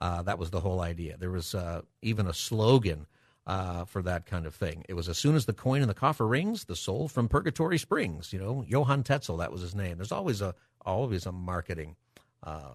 Uh, 0.00 0.22
that 0.22 0.38
was 0.38 0.50
the 0.50 0.60
whole 0.60 0.80
idea. 0.80 1.16
There 1.18 1.30
was 1.30 1.54
uh, 1.54 1.82
even 2.00 2.26
a 2.26 2.32
slogan 2.32 3.06
uh, 3.46 3.84
for 3.84 4.00
that 4.02 4.24
kind 4.24 4.46
of 4.46 4.54
thing. 4.54 4.84
It 4.88 4.94
was 4.94 5.08
as 5.08 5.18
soon 5.18 5.34
as 5.36 5.44
the 5.44 5.52
coin 5.52 5.82
in 5.82 5.88
the 5.88 5.94
coffer 5.94 6.26
rings, 6.26 6.64
the 6.64 6.76
soul 6.76 7.08
from 7.08 7.28
purgatory 7.28 7.76
springs. 7.76 8.32
You 8.32 8.38
know, 8.38 8.64
Johann 8.66 9.02
Tetzel, 9.02 9.38
that 9.38 9.52
was 9.52 9.60
his 9.60 9.74
name. 9.74 9.98
There's 9.98 10.12
always 10.12 10.40
a 10.40 10.54
always 10.86 11.26
a 11.26 11.32
marketing 11.32 11.96
uh, 12.42 12.72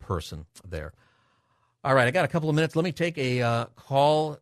person 0.00 0.46
there. 0.66 0.92
All 1.84 1.94
right, 1.94 2.06
I 2.06 2.10
got 2.10 2.24
a 2.24 2.28
couple 2.28 2.48
of 2.48 2.54
minutes. 2.54 2.76
Let 2.76 2.84
me 2.84 2.92
take 2.92 3.18
a 3.18 3.42
uh, 3.42 3.64
call. 3.76 4.38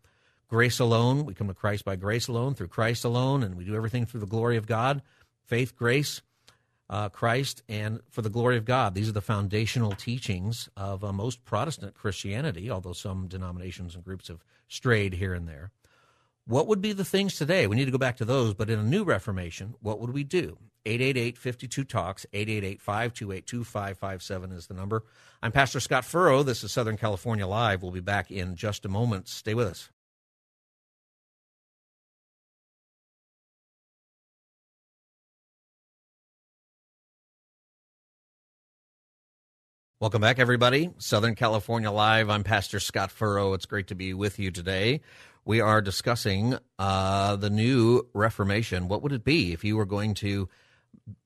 Grace 0.49 0.79
alone. 0.79 1.25
We 1.25 1.33
come 1.33 1.47
to 1.47 1.53
Christ 1.53 1.85
by 1.85 1.95
grace 1.95 2.27
alone, 2.27 2.53
through 2.53 2.67
Christ 2.67 3.03
alone, 3.03 3.43
and 3.43 3.55
we 3.55 3.65
do 3.65 3.75
everything 3.75 4.05
through 4.05 4.21
the 4.21 4.25
glory 4.25 4.57
of 4.57 4.65
God. 4.65 5.01
Faith, 5.45 5.75
grace, 5.75 6.21
uh, 6.89 7.09
Christ, 7.09 7.63
and 7.67 7.99
for 8.09 8.21
the 8.21 8.29
glory 8.29 8.55
of 8.57 8.63
God. 8.65 8.95
These 8.95 9.09
are 9.09 9.13
the 9.13 9.21
foundational 9.21 9.91
teachings 9.91 10.69
of 10.77 11.03
uh, 11.03 11.11
most 11.11 11.43
Protestant 11.45 11.95
Christianity, 11.95 12.71
although 12.71 12.93
some 12.93 13.27
denominations 13.27 13.95
and 13.95 14.03
groups 14.03 14.27
have 14.29 14.45
strayed 14.67 15.13
here 15.13 15.33
and 15.33 15.47
there. 15.47 15.71
What 16.45 16.67
would 16.67 16.81
be 16.81 16.93
the 16.93 17.03
things 17.03 17.35
today? 17.35 17.65
We 17.67 17.75
need 17.75 17.85
to 17.85 17.91
go 17.91 17.97
back 17.97 18.17
to 18.17 18.25
those, 18.25 18.53
but 18.53 18.69
in 18.69 18.79
a 18.79 18.83
new 18.83 19.03
Reformation, 19.03 19.73
what 19.81 19.99
would 19.99 20.11
we 20.11 20.23
do? 20.23 20.57
888-52-TALKS, 20.85 22.25
888-528-2557 22.33 24.53
is 24.53 24.67
the 24.67 24.73
number. 24.73 25.03
I'm 25.43 25.51
Pastor 25.51 25.81
Scott 25.81 26.05
Furrow. 26.05 26.43
This 26.43 26.63
is 26.63 26.71
Southern 26.71 26.95
California 26.95 27.45
Live. 27.45 27.83
We'll 27.83 27.91
be 27.91 27.99
back 27.99 28.31
in 28.31 28.55
just 28.55 28.85
a 28.85 28.89
moment. 28.89 29.27
Stay 29.27 29.53
with 29.53 29.67
us. 29.67 29.89
Welcome 39.99 40.21
back, 40.21 40.37
everybody. 40.37 40.91
Southern 40.99 41.33
California 41.33 41.89
Live. 41.89 42.29
I'm 42.29 42.43
Pastor 42.43 42.79
Scott 42.79 43.09
Furrow. 43.09 43.53
It's 43.53 43.65
great 43.65 43.87
to 43.87 43.95
be 43.95 44.13
with 44.13 44.37
you 44.37 44.51
today 44.51 45.01
we 45.47 45.61
are 45.61 45.81
discussing 45.81 46.57
uh, 46.77 47.37
the 47.37 47.49
new 47.49 48.05
Reformation. 48.13 48.89
What 48.89 49.01
would 49.01 49.13
it 49.13 49.23
be 49.23 49.53
if 49.53 49.63
you 49.63 49.77
were 49.77 49.85
going 49.85 50.13
to 50.15 50.49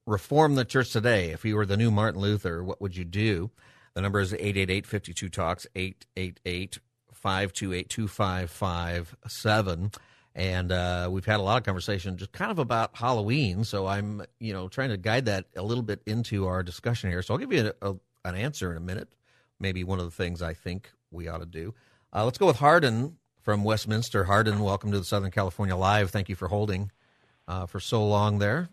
reform 0.06 0.54
the 0.54 0.64
church 0.64 0.92
today? 0.92 1.32
If 1.32 1.44
you 1.44 1.56
were 1.56 1.66
the 1.66 1.76
new 1.76 1.90
Martin 1.90 2.22
Luther, 2.22 2.64
what 2.64 2.80
would 2.80 2.96
you 2.96 3.04
do? 3.04 3.50
The 3.96 4.02
number 4.02 4.20
is 4.20 4.32
888 4.32 4.86
52 4.86 5.28
Talks, 5.28 5.66
888 5.76 6.78
528 7.12 7.90
2557. 7.90 9.92
And 10.36 10.72
uh, 10.72 11.10
we've 11.12 11.26
had 11.26 11.40
a 11.40 11.44
lot 11.44 11.58
of 11.58 11.64
conversation 11.64 12.16
just 12.16 12.32
kind 12.32 12.52
of 12.52 12.60
about 12.60 12.96
Halloween. 12.96 13.64
So 13.64 13.88
I'm, 13.88 14.22
you 14.40 14.54
know, 14.54 14.68
trying 14.68 14.90
to 14.90 14.98
guide 14.98 15.26
that 15.26 15.46
a 15.56 15.64
little 15.64 15.84
bit 15.84 16.04
into 16.06 16.46
our 16.46 16.62
discussion 16.62 17.10
here. 17.10 17.24
So 17.24 17.34
I'll 17.34 17.40
give 17.40 17.52
you 17.52 17.72
a, 17.82 17.90
a, 17.90 17.96
an 18.24 18.36
answer 18.36 18.72
in 18.72 18.78
a 18.78 18.82
minute. 18.82 19.10
Maybe 19.60 19.84
one 19.84 20.00
of 20.00 20.06
the 20.06 20.12
things 20.12 20.42
I 20.42 20.54
think 20.54 20.92
we 21.12 21.28
ought 21.28 21.40
to 21.40 21.46
do. 21.46 21.74
Uh, 22.14 22.26
let's 22.26 22.38
go 22.38 22.48
with 22.48 22.58
Hardin 22.58 23.18
from 23.42 23.64
Westminster. 23.64 24.26
Hardin, 24.26 24.60
welcome 24.60 24.92
to 24.92 25.00
the 25.00 25.06
Southern 25.06 25.32
California 25.32 25.76
Live. 25.76 26.10
Thank 26.12 26.30
you 26.30 26.36
for 26.36 26.48
holding 26.48 26.92
uh, 27.48 27.66
for 27.66 27.80
so 27.80 28.06
long 28.06 28.40
there. 28.40 28.70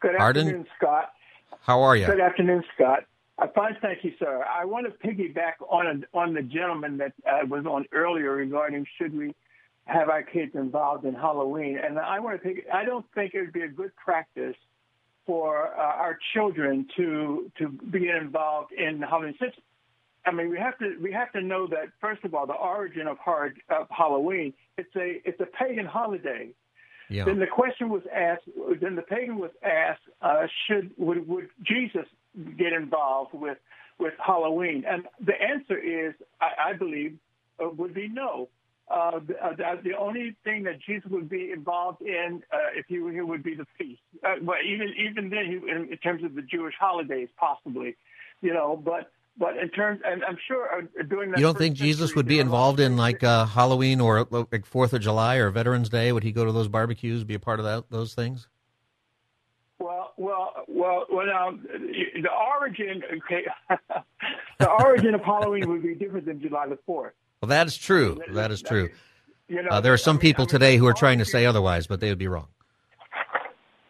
Good 0.00 0.16
Hardin, 0.16 0.46
afternoon, 0.46 0.66
Scott. 0.76 1.12
How 1.60 1.82
are 1.82 1.96
you? 1.96 2.06
Good 2.06 2.20
afternoon, 2.20 2.64
Scott. 2.74 3.04
I'm 3.38 3.50
fine, 3.54 3.76
thank 3.80 4.04
you, 4.04 4.12
sir. 4.18 4.44
I 4.44 4.64
want 4.64 4.86
to 4.86 5.08
piggyback 5.08 5.54
on 5.68 6.04
on 6.12 6.34
the 6.34 6.42
gentleman 6.42 6.98
that 6.98 7.12
uh, 7.26 7.46
was 7.46 7.64
on 7.66 7.86
earlier 7.92 8.32
regarding 8.32 8.86
should 8.98 9.16
we 9.16 9.34
have 9.84 10.08
our 10.08 10.22
kids 10.22 10.54
involved 10.54 11.04
in 11.04 11.14
Halloween, 11.14 11.78
and 11.78 11.98
I 11.98 12.20
want 12.20 12.40
to 12.40 12.42
think. 12.42 12.64
I 12.72 12.84
don't 12.84 13.06
think 13.14 13.34
it 13.34 13.40
would 13.40 13.52
be 13.52 13.62
a 13.62 13.68
good 13.68 13.94
practice 13.96 14.56
for 15.26 15.68
uh, 15.68 15.80
our 15.80 16.18
children 16.34 16.86
to 16.96 17.50
to 17.58 17.68
be 17.68 18.08
involved 18.08 18.72
in 18.72 19.00
Halloween. 19.00 19.34
Since 19.40 19.54
I 20.24 20.30
mean, 20.30 20.50
we 20.50 20.58
have 20.58 20.78
to 20.78 20.96
we 21.00 21.12
have 21.12 21.32
to 21.32 21.40
know 21.40 21.66
that 21.68 21.88
first 22.00 22.24
of 22.24 22.34
all, 22.34 22.46
the 22.46 22.52
origin 22.52 23.06
of 23.06 23.18
hard 23.18 23.60
of 23.70 23.86
Halloween 23.90 24.52
it's 24.78 24.94
a 24.96 25.20
it's 25.24 25.40
a 25.40 25.46
pagan 25.46 25.86
holiday. 25.86 26.48
Yeah. 27.08 27.24
Then 27.24 27.38
the 27.38 27.46
question 27.46 27.90
was 27.90 28.02
asked. 28.14 28.48
Then 28.80 28.96
the 28.96 29.02
pagan 29.02 29.36
was 29.36 29.50
asked, 29.62 30.00
uh, 30.22 30.46
should 30.66 30.90
would 30.96 31.28
would 31.28 31.48
Jesus 31.62 32.06
get 32.56 32.72
involved 32.72 33.34
with 33.34 33.58
with 33.98 34.14
Halloween? 34.24 34.84
And 34.88 35.06
the 35.20 35.34
answer 35.40 35.78
is, 35.78 36.14
I, 36.40 36.70
I 36.70 36.72
believe, 36.72 37.18
uh, 37.62 37.68
would 37.68 37.94
be 37.94 38.08
no. 38.08 38.48
Uh, 38.92 39.20
the, 39.26 39.34
uh, 39.44 39.76
the 39.82 39.94
only 39.98 40.36
thing 40.44 40.64
that 40.64 40.80
Jesus 40.80 41.10
would 41.10 41.28
be 41.28 41.50
involved 41.50 42.02
in, 42.02 42.42
uh, 42.52 42.58
if 42.76 42.84
he 42.88 42.98
were 42.98 43.10
here, 43.10 43.24
would 43.24 43.42
be 43.42 43.54
the 43.54 43.66
feast. 43.78 44.02
Uh, 44.24 44.34
but 44.42 44.56
even 44.66 44.92
even 44.98 45.30
then, 45.30 45.46
he, 45.46 45.70
in, 45.70 45.88
in 45.90 45.98
terms 45.98 46.22
of 46.24 46.34
the 46.34 46.42
Jewish 46.42 46.74
holidays, 46.78 47.28
possibly, 47.38 47.96
you 48.42 48.52
know. 48.52 48.76
But 48.76 49.10
but 49.38 49.56
in 49.56 49.70
terms, 49.70 50.00
and 50.04 50.22
I'm 50.24 50.36
sure 50.46 50.68
uh, 50.76 51.02
doing 51.04 51.30
that. 51.30 51.38
You 51.38 51.46
don't 51.46 51.56
think 51.56 51.74
Jesus 51.74 52.14
would 52.14 52.26
be 52.26 52.38
involved 52.38 52.80
in 52.80 52.96
like 52.96 53.24
uh, 53.24 53.46
Halloween 53.46 54.00
or 54.00 54.26
like 54.30 54.66
Fourth 54.66 54.92
of 54.92 55.00
July 55.00 55.36
or 55.36 55.50
Veterans 55.50 55.88
Day? 55.88 56.12
Would 56.12 56.22
he 56.22 56.32
go 56.32 56.44
to 56.44 56.52
those 56.52 56.68
barbecues, 56.68 57.24
be 57.24 57.34
a 57.34 57.40
part 57.40 57.60
of 57.60 57.64
that 57.64 57.84
those 57.90 58.14
things? 58.14 58.48
Well, 59.78 60.12
well, 60.18 60.52
well, 60.68 61.06
well. 61.10 61.26
Now, 61.26 61.50
the 61.50 62.30
origin, 62.30 63.02
okay, 63.16 63.46
the 64.58 64.68
origin 64.68 65.14
of 65.14 65.22
Halloween 65.22 65.68
would 65.70 65.82
be 65.82 65.94
different 65.94 66.26
than 66.26 66.40
July 66.40 66.68
the 66.68 66.78
Fourth. 66.86 67.14
Well, 67.42 67.48
that 67.48 67.66
is 67.66 67.76
true. 67.76 68.20
That 68.28 68.52
is 68.52 68.62
true. 68.62 68.90
You 69.48 69.64
know, 69.64 69.70
uh, 69.70 69.80
there 69.80 69.92
are 69.92 69.98
some 69.98 70.20
people 70.20 70.46
today 70.46 70.76
who 70.76 70.86
are 70.86 70.92
trying 70.92 71.18
to 71.18 71.24
say 71.24 71.44
otherwise, 71.44 71.88
but 71.88 71.98
they 71.98 72.08
would 72.08 72.18
be 72.18 72.28
wrong. 72.28 72.46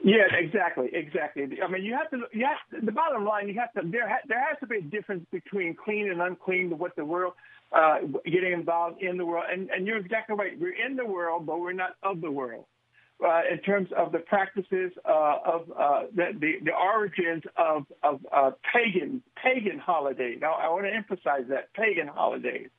Yeah, 0.02 0.24
exactly, 0.32 0.88
exactly. 0.92 1.44
I 1.62 1.70
mean, 1.70 1.84
you 1.84 1.94
have 1.94 2.10
to. 2.10 2.22
You 2.32 2.46
have, 2.46 2.84
the 2.84 2.90
bottom 2.90 3.24
line, 3.24 3.48
you 3.48 3.60
have 3.60 3.72
to. 3.74 3.88
There, 3.88 4.08
ha, 4.08 4.16
there 4.26 4.40
has 4.40 4.58
to 4.60 4.66
be 4.66 4.78
a 4.78 4.80
difference 4.80 5.26
between 5.30 5.76
clean 5.76 6.10
and 6.10 6.20
unclean. 6.20 6.76
What 6.76 6.96
the 6.96 7.04
world, 7.04 7.34
uh, 7.72 7.98
getting 8.24 8.52
involved 8.52 9.02
in 9.02 9.18
the 9.18 9.26
world, 9.26 9.44
and 9.52 9.70
and 9.70 9.86
you're 9.86 9.98
exactly 9.98 10.34
right. 10.34 10.58
We're 10.58 10.74
in 10.74 10.96
the 10.96 11.06
world, 11.06 11.46
but 11.46 11.60
we're 11.60 11.72
not 11.72 11.96
of 12.02 12.22
the 12.22 12.30
world. 12.30 12.64
Uh, 13.24 13.42
in 13.52 13.58
terms 13.58 13.88
of 13.96 14.10
the 14.10 14.18
practices 14.18 14.90
uh, 15.04 15.36
of 15.44 15.70
uh, 15.78 16.02
the, 16.12 16.30
the, 16.40 16.52
the 16.64 16.72
origins 16.72 17.44
of 17.56 17.84
of 18.02 18.26
uh, 18.32 18.50
pagan 18.72 19.22
pagan 19.40 19.78
holidays. 19.78 20.38
Now, 20.40 20.54
I 20.54 20.68
want 20.70 20.86
to 20.86 20.92
emphasize 20.92 21.44
that 21.50 21.72
pagan 21.74 22.08
holidays. 22.08 22.70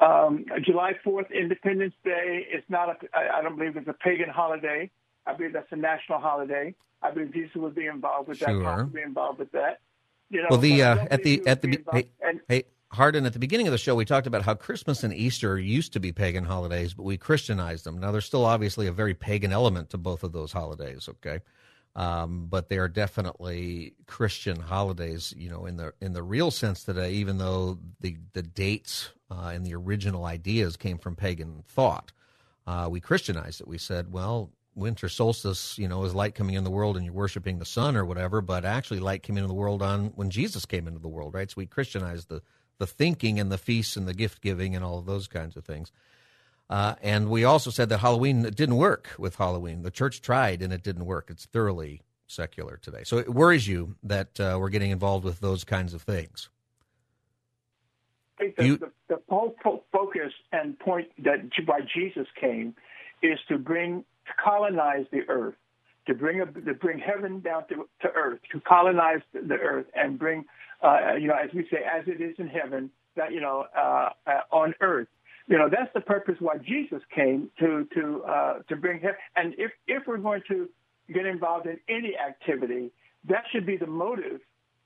Um, 0.00 0.46
July 0.64 0.92
4th, 1.04 1.30
Independence 1.32 1.94
Day, 2.04 2.46
is 2.52 2.64
not 2.68 2.88
a, 2.88 3.18
I 3.18 3.42
don't 3.42 3.56
believe 3.56 3.76
it's 3.76 3.88
a 3.88 3.92
pagan 3.92 4.30
holiday. 4.30 4.90
I 5.26 5.34
believe 5.34 5.52
that's 5.52 5.70
a 5.72 5.76
national 5.76 6.20
holiday. 6.20 6.74
I 7.02 7.10
believe 7.10 7.32
Jesus 7.32 7.54
would 7.56 7.74
be 7.74 7.86
involved 7.86 8.28
with 8.28 8.38
sure. 8.38 8.58
that, 8.58 8.64
possibly 8.64 9.02
involved 9.02 9.38
with 9.38 9.52
that. 9.52 9.80
You 10.30 10.42
know, 10.42 10.48
well, 10.50 10.58
the 10.58 10.82
uh, 10.82 11.06
at 11.10 11.22
the 11.22 11.42
at 11.46 11.60
the 11.60 11.82
hey, 11.92 12.08
and, 12.22 12.40
hey 12.48 12.64
Hardin, 12.92 13.26
at 13.26 13.32
the 13.32 13.38
beginning 13.38 13.66
of 13.66 13.72
the 13.72 13.78
show, 13.78 13.94
we 13.94 14.04
talked 14.04 14.26
about 14.26 14.42
how 14.42 14.54
Christmas 14.54 15.04
and 15.04 15.12
Easter 15.14 15.58
used 15.58 15.92
to 15.92 16.00
be 16.00 16.12
pagan 16.12 16.44
holidays, 16.44 16.94
but 16.94 17.04
we 17.04 17.16
Christianized 17.16 17.84
them. 17.84 17.98
Now, 17.98 18.10
there's 18.10 18.24
still 18.24 18.44
obviously 18.44 18.86
a 18.86 18.92
very 18.92 19.14
pagan 19.14 19.52
element 19.52 19.90
to 19.90 19.98
both 19.98 20.22
of 20.22 20.32
those 20.32 20.52
holidays. 20.52 21.08
Okay, 21.08 21.40
um, 21.96 22.46
but 22.48 22.68
they 22.68 22.78
are 22.78 22.88
definitely 22.88 23.94
Christian 24.06 24.60
holidays, 24.60 25.34
you 25.36 25.50
know, 25.50 25.66
in 25.66 25.76
the 25.76 25.92
in 26.00 26.12
the 26.12 26.22
real 26.22 26.50
sense 26.50 26.84
today. 26.84 27.12
Even 27.12 27.38
though 27.38 27.78
the 28.00 28.16
the 28.32 28.42
dates 28.42 29.10
uh, 29.30 29.50
and 29.52 29.66
the 29.66 29.74
original 29.74 30.24
ideas 30.24 30.76
came 30.76 30.98
from 30.98 31.16
pagan 31.16 31.64
thought, 31.66 32.12
uh, 32.66 32.88
we 32.90 33.00
Christianized 33.00 33.60
it. 33.60 33.68
We 33.68 33.78
said, 33.78 34.12
well, 34.12 34.50
winter 34.74 35.08
solstice, 35.08 35.76
you 35.78 35.88
know, 35.88 36.04
is 36.04 36.14
light 36.14 36.34
coming 36.34 36.54
in 36.54 36.64
the 36.64 36.70
world, 36.70 36.96
and 36.96 37.04
you're 37.04 37.14
worshiping 37.14 37.58
the 37.58 37.64
sun 37.64 37.96
or 37.96 38.04
whatever. 38.04 38.40
But 38.40 38.64
actually, 38.64 39.00
light 39.00 39.22
came 39.22 39.36
into 39.36 39.48
the 39.48 39.54
world 39.54 39.82
on 39.82 40.06
when 40.14 40.30
Jesus 40.30 40.64
came 40.66 40.86
into 40.86 41.00
the 41.00 41.08
world, 41.08 41.34
right? 41.34 41.50
So 41.50 41.54
we 41.56 41.66
Christianized 41.66 42.28
the 42.28 42.42
the 42.78 42.86
thinking 42.86 43.38
and 43.38 43.52
the 43.52 43.58
feasts 43.58 43.96
and 43.96 44.08
the 44.08 44.14
gift 44.14 44.40
giving 44.40 44.74
and 44.74 44.82
all 44.82 44.98
of 44.98 45.06
those 45.06 45.28
kinds 45.28 45.54
of 45.56 45.64
things. 45.64 45.92
Uh, 46.70 46.94
and 47.02 47.28
we 47.28 47.42
also 47.42 47.68
said 47.68 47.88
that 47.88 47.98
Halloween 47.98 48.42
didn't 48.42 48.76
work 48.76 49.10
with 49.18 49.34
Halloween. 49.36 49.82
The 49.82 49.90
church 49.90 50.22
tried 50.22 50.62
and 50.62 50.72
it 50.72 50.84
didn't 50.84 51.04
work. 51.04 51.28
It's 51.28 51.44
thoroughly 51.44 52.02
secular 52.28 52.78
today. 52.80 53.02
So 53.02 53.18
it 53.18 53.28
worries 53.28 53.66
you 53.66 53.96
that 54.04 54.38
uh, 54.38 54.56
we're 54.60 54.68
getting 54.68 54.92
involved 54.92 55.24
with 55.24 55.40
those 55.40 55.64
kinds 55.64 55.94
of 55.94 56.02
things. 56.02 56.48
I 58.38 58.44
think 58.44 58.56
the, 58.56 58.66
you, 58.66 58.76
the, 58.76 58.90
the 59.08 59.20
whole 59.28 59.56
focus 59.92 60.32
and 60.52 60.78
point 60.78 61.08
that 61.18 61.40
why 61.66 61.80
Jesus 61.92 62.28
came 62.40 62.76
is 63.20 63.40
to 63.48 63.58
bring 63.58 64.04
to 64.26 64.32
colonize 64.42 65.06
the 65.10 65.22
earth, 65.28 65.56
to 66.06 66.14
bring 66.14 66.40
a, 66.40 66.46
to 66.46 66.74
bring 66.74 67.00
heaven 67.00 67.40
down 67.40 67.66
to, 67.68 67.88
to 68.02 68.08
earth, 68.14 68.38
to 68.52 68.60
colonize 68.60 69.22
the 69.32 69.56
earth 69.56 69.86
and 69.96 70.20
bring, 70.20 70.44
uh, 70.82 71.14
you 71.18 71.26
know, 71.26 71.34
as 71.34 71.50
we 71.52 71.66
say, 71.68 71.78
as 71.78 72.04
it 72.06 72.20
is 72.20 72.36
in 72.38 72.46
heaven, 72.46 72.90
that 73.16 73.32
you 73.32 73.40
know, 73.40 73.66
uh, 73.76 74.10
uh, 74.26 74.40
on 74.52 74.72
earth 74.80 75.08
you 75.50 75.58
know 75.58 75.68
that's 75.68 75.92
the 75.92 76.00
purpose 76.00 76.36
why 76.38 76.58
Jesus 76.58 77.02
came 77.14 77.50
to 77.58 77.86
to 77.94 78.22
uh, 78.22 78.54
to 78.68 78.76
bring 78.76 79.00
him. 79.00 79.12
And 79.34 79.52
if 79.58 79.72
if 79.88 80.04
we're 80.06 80.18
going 80.18 80.42
to 80.48 80.68
get 81.12 81.26
involved 81.26 81.66
in 81.66 81.78
any 81.88 82.14
activity, 82.16 82.92
that 83.28 83.42
should 83.50 83.66
be 83.66 83.76
the 83.76 83.88
motive 83.88 84.40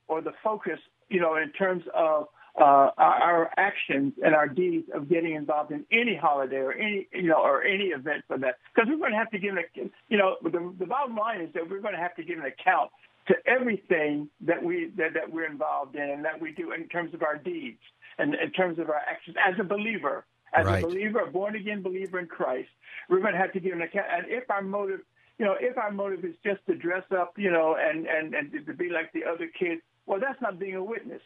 or 0.07 0.21
the 0.21 0.33
focus. 0.43 0.79
You 1.07 1.21
know, 1.21 1.35
in 1.35 1.51
terms 1.51 1.83
of 1.93 2.29
uh, 2.59 2.89
our 2.97 3.51
actions 3.57 4.13
and 4.23 4.33
our 4.33 4.47
deeds 4.47 4.87
of 4.91 5.07
getting 5.07 5.35
involved 5.35 5.71
in 5.71 5.85
any 5.91 6.17
holiday 6.19 6.57
or 6.57 6.73
any 6.73 7.07
you 7.13 7.29
know 7.29 7.43
or 7.43 7.63
any 7.63 7.85
event 7.85 8.23
for 8.27 8.39
that, 8.39 8.55
because 8.73 8.89
we're 8.89 8.97
going 8.97 9.11
to 9.11 9.17
have 9.17 9.29
to 9.31 9.37
give 9.37 9.55
an 9.55 9.91
you 10.09 10.17
know 10.17 10.37
the, 10.41 10.73
the 10.79 10.87
bottom 10.87 11.15
line 11.15 11.41
is 11.41 11.53
that 11.53 11.69
we're 11.69 11.79
going 11.79 11.93
to 11.93 11.99
have 11.99 12.15
to 12.15 12.23
give 12.23 12.39
an 12.39 12.45
account 12.45 12.89
to 13.27 13.35
everything 13.45 14.27
that 14.41 14.63
we 14.63 14.91
that, 14.97 15.13
that 15.13 15.31
we're 15.31 15.45
involved 15.45 15.95
in 15.95 16.09
and 16.09 16.25
that 16.25 16.41
we 16.41 16.53
do 16.53 16.71
in 16.71 16.87
terms 16.87 17.13
of 17.13 17.21
our 17.21 17.37
deeds 17.37 17.81
and 18.17 18.33
in 18.33 18.49
terms 18.51 18.79
of 18.79 18.89
our 18.89 19.01
actions 19.07 19.35
as 19.47 19.53
a 19.59 19.63
believer 19.63 20.25
as 20.55 20.65
right. 20.65 20.83
a 20.83 20.87
believer, 20.87 21.19
a 21.19 21.31
born 21.31 21.55
again 21.55 21.81
believer 21.81 22.19
in 22.19 22.27
Christ, 22.27 22.69
we're 23.09 23.19
going 23.19 23.33
to 23.33 23.39
have 23.39 23.53
to 23.53 23.59
give 23.59 23.73
an 23.73 23.81
account. 23.81 24.07
And 24.11 24.25
if 24.29 24.49
our 24.49 24.61
motive, 24.61 25.01
you 25.37 25.45
know, 25.45 25.55
if 25.59 25.77
our 25.77 25.91
motive 25.91 26.23
is 26.23 26.35
just 26.43 26.65
to 26.67 26.75
dress 26.75 27.03
up, 27.11 27.33
you 27.37 27.51
know, 27.51 27.75
and 27.79 28.07
and 28.07 28.33
and 28.33 28.65
to 28.65 28.73
be 28.73 28.89
like 28.89 29.11
the 29.13 29.23
other 29.25 29.47
kids, 29.47 29.81
well, 30.05 30.19
that's 30.19 30.41
not 30.41 30.59
being 30.59 30.75
a 30.75 30.83
witness. 30.83 31.21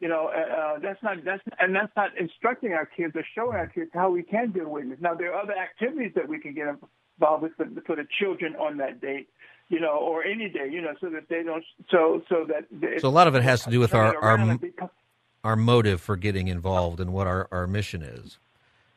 You 0.00 0.08
know, 0.08 0.30
uh, 0.34 0.54
uh, 0.54 0.78
that's 0.80 1.02
not 1.02 1.24
that's 1.24 1.42
and 1.58 1.74
that's 1.74 1.92
not 1.96 2.10
instructing 2.18 2.72
our 2.72 2.86
kids 2.86 3.14
or 3.16 3.24
showing 3.34 3.56
our 3.56 3.66
kids 3.66 3.90
how 3.94 4.10
we 4.10 4.22
can 4.22 4.50
be 4.50 4.60
a 4.60 4.68
witness. 4.68 4.98
Now, 5.00 5.14
there 5.14 5.32
are 5.34 5.42
other 5.42 5.54
activities 5.56 6.12
that 6.14 6.28
we 6.28 6.40
can 6.40 6.54
get 6.54 6.66
involved 6.68 7.42
with 7.42 7.52
for, 7.56 7.66
for 7.86 7.96
the 7.96 8.06
children 8.18 8.54
on 8.56 8.78
that 8.78 9.00
date 9.00 9.28
you 9.68 9.80
know, 9.80 9.96
or 9.96 10.22
any 10.22 10.48
day, 10.50 10.68
you 10.70 10.82
know, 10.82 10.92
so 11.00 11.08
that 11.08 11.28
they 11.28 11.42
don't, 11.42 11.64
so 11.90 12.22
so 12.28 12.46
that. 12.48 13.00
So 13.00 13.08
a 13.08 13.10
lot 13.10 13.26
of 13.26 13.34
it 13.34 13.42
has 13.42 13.64
to 13.64 13.70
do 13.70 13.80
with 13.80 13.94
our 13.94 14.14
our, 14.22 14.58
our 15.44 15.56
motive 15.56 16.00
for 16.00 16.16
getting 16.16 16.48
involved 16.48 17.00
and 17.00 17.12
what 17.12 17.26
our, 17.26 17.48
our 17.52 17.66
mission 17.66 18.02
is. 18.02 18.38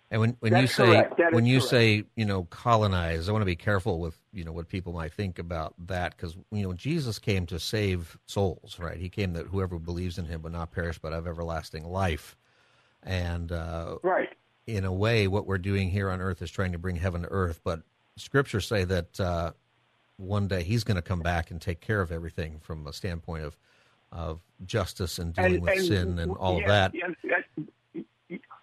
And 0.09 0.21
when, 0.21 0.37
when 0.39 0.55
you 0.55 0.67
say 0.67 1.05
when 1.31 1.45
you 1.45 1.57
correct. 1.59 1.69
say 1.69 2.03
you 2.15 2.25
know 2.25 2.43
colonize, 2.45 3.27
I 3.27 3.33
want 3.33 3.41
to 3.41 3.47
be 3.47 3.57
careful 3.57 3.99
with 3.99 4.17
you 4.31 4.45
know 4.45 4.53
what 4.53 4.69
people 4.69 4.93
might 4.93 5.13
think 5.13 5.37
about 5.37 5.73
that 5.87 6.15
because 6.15 6.37
you 6.51 6.63
know 6.63 6.73
Jesus 6.73 7.19
came 7.19 7.45
to 7.47 7.59
save 7.59 8.17
souls, 8.25 8.77
right? 8.79 8.97
He 8.97 9.09
came 9.09 9.33
that 9.33 9.47
whoever 9.47 9.77
believes 9.79 10.17
in 10.17 10.25
him 10.25 10.43
would 10.43 10.53
not 10.53 10.71
perish 10.71 10.97
but 10.97 11.11
have 11.11 11.27
everlasting 11.27 11.83
life. 11.83 12.37
And 13.03 13.51
uh, 13.51 13.97
right, 14.01 14.29
in 14.65 14.85
a 14.85 14.93
way, 14.93 15.27
what 15.27 15.45
we're 15.45 15.57
doing 15.57 15.89
here 15.89 16.09
on 16.09 16.21
earth 16.21 16.41
is 16.41 16.51
trying 16.51 16.71
to 16.71 16.79
bring 16.79 16.95
heaven 16.95 17.23
to 17.23 17.27
earth. 17.29 17.59
But 17.63 17.81
Scriptures 18.15 18.65
say 18.65 18.85
that 18.85 19.19
uh, 19.19 19.51
one 20.15 20.47
day 20.47 20.63
He's 20.63 20.85
going 20.85 20.95
to 20.95 21.01
come 21.01 21.19
back 21.19 21.51
and 21.51 21.61
take 21.61 21.81
care 21.81 21.99
of 21.99 22.13
everything 22.13 22.59
from 22.61 22.87
a 22.87 22.93
standpoint 22.93 23.43
of 23.43 23.57
of 24.11 24.39
justice 24.65 25.19
and 25.19 25.33
dealing 25.33 25.55
and, 25.55 25.63
with 25.63 25.77
and, 25.77 25.85
sin 25.85 26.19
and 26.19 26.31
all 26.31 26.57
of 26.57 26.65
that. 26.65 26.93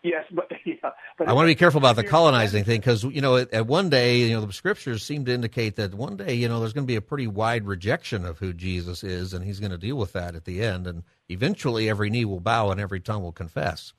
Yes, 0.05 0.26
but 0.30 0.52
yeah, 0.66 0.74
but 1.16 1.28
I 1.28 1.32
want 1.32 1.46
to 1.46 1.50
be 1.50 1.55
careful 1.55 1.78
about 1.78 1.96
the 1.96 2.05
colonizing 2.05 2.62
thing 2.62 2.78
because 2.78 3.05
you 3.05 3.22
know, 3.22 3.36
at, 3.36 3.52
at, 3.55 3.66
one 3.66 3.88
day, 3.88 4.18
you 4.18 4.34
know, 4.34 4.44
the 4.44 4.52
scriptures 4.52 5.02
seem 5.02 5.24
to 5.24 5.32
indicate 5.32 5.76
that 5.76 5.94
one 5.94 6.18
day, 6.18 6.34
you 6.34 6.46
know, 6.46 6.61
there's 6.61 6.74
going 6.74 6.84
to 6.84 6.90
be 6.90 6.96
a 6.96 7.00
pretty 7.00 7.26
wide 7.26 7.66
rejection 7.66 8.26
of 8.26 8.38
who 8.38 8.52
Jesus 8.52 9.02
is, 9.02 9.32
and 9.32 9.42
He's 9.42 9.61
going 9.61 9.72
to 9.72 9.78
deal 9.78 9.96
with 9.96 10.12
that 10.12 10.36
at 10.36 10.44
the 10.44 10.62
end, 10.62 10.86
and 10.86 11.05
eventually, 11.30 11.88
every 11.88 12.11
knee 12.11 12.26
will 12.26 12.38
bow 12.38 12.70
and 12.70 12.78
every 12.78 13.00
tongue 13.00 13.22
will 13.22 13.32
confess. 13.32 13.94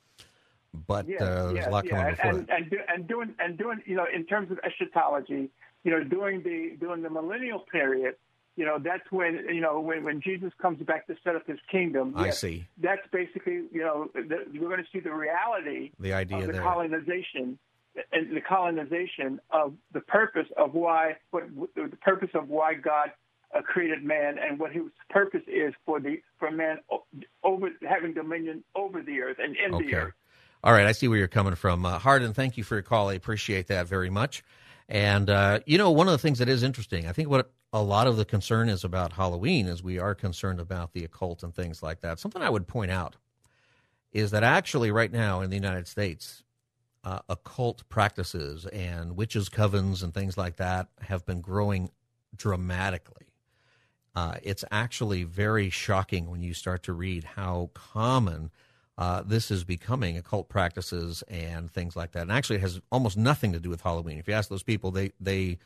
But 0.88 1.08
yes, 1.08 1.22
uh, 1.24 1.46
there's 1.46 1.56
yes, 1.56 1.68
a 1.68 1.70
lot 1.72 1.90
coming 1.90 2.06
yeah. 2.06 2.12
before 2.12 2.30
and, 2.30 2.50
and, 2.52 2.70
do, 2.70 2.78
and 2.88 3.08
doing 3.08 3.36
and 3.40 3.58
doing, 3.58 3.82
you 3.88 3.96
know, 3.96 4.06
in 4.14 4.26
terms 4.26 4.52
of 4.52 4.60
eschatology, 4.64 5.50
you 5.84 5.92
know, 5.92 6.04
during 6.04 6.44
the 6.44 6.78
during 6.80 7.02
the 7.02 7.10
millennial 7.10 7.60
period, 7.72 8.16
you 8.56 8.66
know, 8.66 8.80
that's 8.80 9.10
when 9.12 9.46
you 9.54 9.62
know 9.62 9.80
when 9.80 10.04
when 10.04 10.22
Jesus 10.22 10.52
comes 10.62 10.82
back 10.82 11.08
to 11.08 11.16
set 11.24 11.36
up 11.36 11.46
His 11.48 11.60
kingdom. 11.70 12.14
I 12.16 12.30
see. 12.30 12.68
That's 12.82 13.06
basically 13.12 13.64
you 13.72 13.82
know 13.82 14.10
the, 14.14 14.46
we're 14.54 14.70
going 14.70 14.84
to 14.84 14.90
see 14.92 15.00
the 15.00 15.14
reality, 15.14 15.92
the 16.00 16.14
idea 16.14 16.40
of 16.40 16.48
the 16.48 16.54
there. 16.54 16.62
colonization 16.62 17.60
and 18.12 18.36
the 18.36 18.42
colonization 18.42 19.40
of 19.52 19.74
the 19.94 20.02
purpose 20.02 20.48
of 20.58 20.74
why 20.74 21.18
what 21.32 21.44
the 21.76 21.98
purpose 22.02 22.30
of 22.34 22.50
why 22.50 22.74
God 22.74 23.12
uh, 23.56 23.62
created 23.62 24.04
man 24.04 24.38
and 24.38 24.60
what 24.60 24.72
his 24.72 24.84
purpose 25.10 25.44
is 25.48 25.74
for 25.86 26.00
the 26.00 26.22
for 26.40 26.52
man 26.52 26.80
over 27.44 27.70
having 27.88 28.14
dominion 28.14 28.64
over 28.76 29.02
the 29.02 29.22
earth 29.22 29.38
and 29.40 29.56
in 29.56 29.74
okay. 29.74 29.86
the 29.86 29.96
earth. 29.96 30.14
All 30.64 30.74
right, 30.74 30.88
I 30.88 30.94
see 30.94 31.08
where 31.08 31.20
you're 31.20 31.28
coming 31.28 31.54
from, 31.54 31.86
uh, 31.86 32.00
Hardin. 32.00 32.34
Thank 32.34 32.58
you 32.58 32.64
for 32.64 32.76
your 32.76 32.82
call. 32.82 33.10
I 33.10 33.14
appreciate 33.14 33.68
that 33.68 33.88
very 33.88 34.10
much. 34.10 34.44
And 34.88 35.30
uh, 35.30 35.60
you 35.66 35.78
know, 35.78 35.92
one 35.92 36.08
of 36.08 36.12
the 36.12 36.18
things 36.18 36.40
that 36.40 36.50
is 36.50 36.64
interesting, 36.64 37.08
I 37.08 37.12
think 37.12 37.30
what 37.30 37.52
a 37.74 37.82
lot 37.82 38.08
of 38.08 38.18
the 38.18 38.26
concern 38.26 38.70
is 38.70 38.84
about 38.84 39.14
Halloween 39.14 39.68
is 39.68 39.84
we 39.84 40.00
are 40.00 40.16
concerned 40.16 40.60
about 40.60 40.94
the 40.94 41.04
occult 41.04 41.44
and 41.44 41.54
things 41.54 41.82
like 41.82 42.02
that. 42.02 42.20
Something 42.20 42.42
I 42.42 42.50
would 42.50 42.68
point 42.68 42.92
out 42.92 43.16
is 44.12 44.32
that 44.32 44.44
actually 44.44 44.92
right 44.92 45.12
now 45.12 45.42
in 45.42 45.50
the 45.50 45.58
United 45.58 45.88
States, 45.88 46.44
uh, 47.04 47.20
occult 47.30 47.88
practices 47.90 48.66
and 48.68 49.16
witches' 49.16 49.50
covens 49.50 50.02
and 50.02 50.14
things 50.14 50.38
like 50.38 50.56
that 50.56 50.88
have 51.02 51.26
been 51.26 51.42
growing 51.42 51.92
dramatically. 52.36 53.28
Uh, 54.16 54.36
it's 54.42 54.64
actually 54.72 55.24
very 55.24 55.70
shocking 55.70 56.32
when 56.32 56.42
you 56.42 56.54
start 56.54 56.82
to 56.84 56.94
read 56.94 57.24
how 57.24 57.70
common 57.74 58.50
uh, 58.98 59.22
this 59.24 59.52
is 59.52 59.64
becoming 59.64 60.18
occult 60.18 60.48
practices 60.48 61.24
and 61.28 61.72
things 61.72 61.96
like 61.96 62.14
that. 62.14 62.22
And 62.22 62.32
actually, 62.32 62.58
it 62.58 62.62
has 62.62 62.80
almost 62.92 63.18
nothing 63.18 63.52
to 63.54 63.60
do 63.60 63.70
with 63.70 63.82
Halloween. 63.82 64.18
If 64.18 64.28
you 64.28 64.34
ask 64.34 64.50
those 64.50 64.64
people, 64.64 64.92
they 64.92 65.12
they 65.20 65.58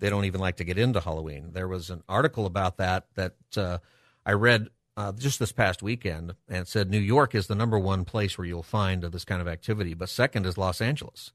they 0.00 0.10
don't 0.10 0.24
even 0.24 0.40
like 0.40 0.56
to 0.56 0.64
get 0.64 0.78
into 0.78 1.00
Halloween. 1.00 1.50
There 1.52 1.68
was 1.68 1.90
an 1.90 2.02
article 2.08 2.44
about 2.44 2.76
that 2.78 3.06
that 3.14 3.36
uh, 3.56 3.78
I 4.26 4.32
read 4.32 4.68
uh, 4.96 5.12
just 5.12 5.38
this 5.38 5.52
past 5.52 5.82
weekend, 5.82 6.34
and 6.48 6.66
said 6.66 6.90
New 6.90 6.98
York 6.98 7.34
is 7.34 7.46
the 7.46 7.54
number 7.54 7.78
one 7.78 8.04
place 8.04 8.36
where 8.36 8.46
you'll 8.46 8.62
find 8.62 9.02
this 9.04 9.24
kind 9.24 9.40
of 9.40 9.48
activity, 9.48 9.94
but 9.94 10.08
second 10.08 10.44
is 10.44 10.58
Los 10.58 10.80
Angeles, 10.80 11.32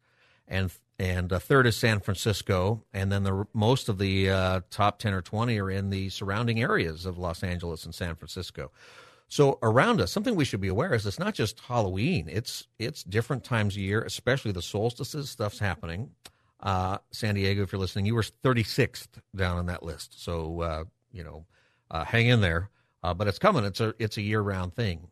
and 0.47 0.71
and 0.99 1.31
uh, 1.31 1.39
third 1.39 1.65
is 1.65 1.77
San 1.77 1.99
Francisco, 2.01 2.83
and 2.93 3.11
then 3.11 3.23
the 3.23 3.47
most 3.53 3.87
of 3.87 3.99
the 3.99 4.29
uh, 4.29 4.61
top 4.69 4.99
ten 4.99 5.13
or 5.13 5.21
twenty 5.21 5.59
are 5.59 5.71
in 5.71 5.89
the 5.89 6.09
surrounding 6.09 6.61
areas 6.61 7.05
of 7.05 7.17
Los 7.17 7.43
Angeles 7.43 7.85
and 7.85 7.95
San 7.95 8.15
Francisco. 8.15 8.71
So 9.29 9.59
around 9.61 9.99
us, 9.99 10.11
something 10.11 10.35
we 10.35 10.45
should 10.45 10.61
be 10.61 10.69
aware 10.69 10.93
is 10.93 11.05
it's 11.05 11.19
not 11.19 11.33
just 11.33 11.59
Halloween; 11.59 12.27
it's 12.29 12.67
it's 12.79 13.03
different 13.03 13.43
times 13.43 13.75
of 13.75 13.81
year, 13.81 14.01
especially 14.01 14.51
the 14.51 14.61
solstices. 14.61 15.29
Stuff's 15.29 15.59
happening. 15.59 16.11
Uh, 16.61 16.97
San 17.11 17.35
Diego, 17.35 17.61
if 17.61 17.71
you're 17.71 17.79
listening, 17.79 18.05
you 18.05 18.15
were 18.15 18.23
36th 18.23 19.09
down 19.35 19.57
on 19.57 19.67
that 19.67 19.83
list, 19.83 20.23
so 20.23 20.61
uh, 20.61 20.83
you 21.11 21.23
know, 21.23 21.45
uh, 21.91 22.03
hang 22.03 22.27
in 22.27 22.41
there. 22.41 22.69
Uh, 23.03 23.13
but 23.13 23.27
it's 23.27 23.39
coming. 23.39 23.65
It's 23.65 23.79
a 23.79 23.93
it's 23.99 24.17
a 24.17 24.21
year 24.21 24.41
round 24.41 24.75
thing. 24.75 25.07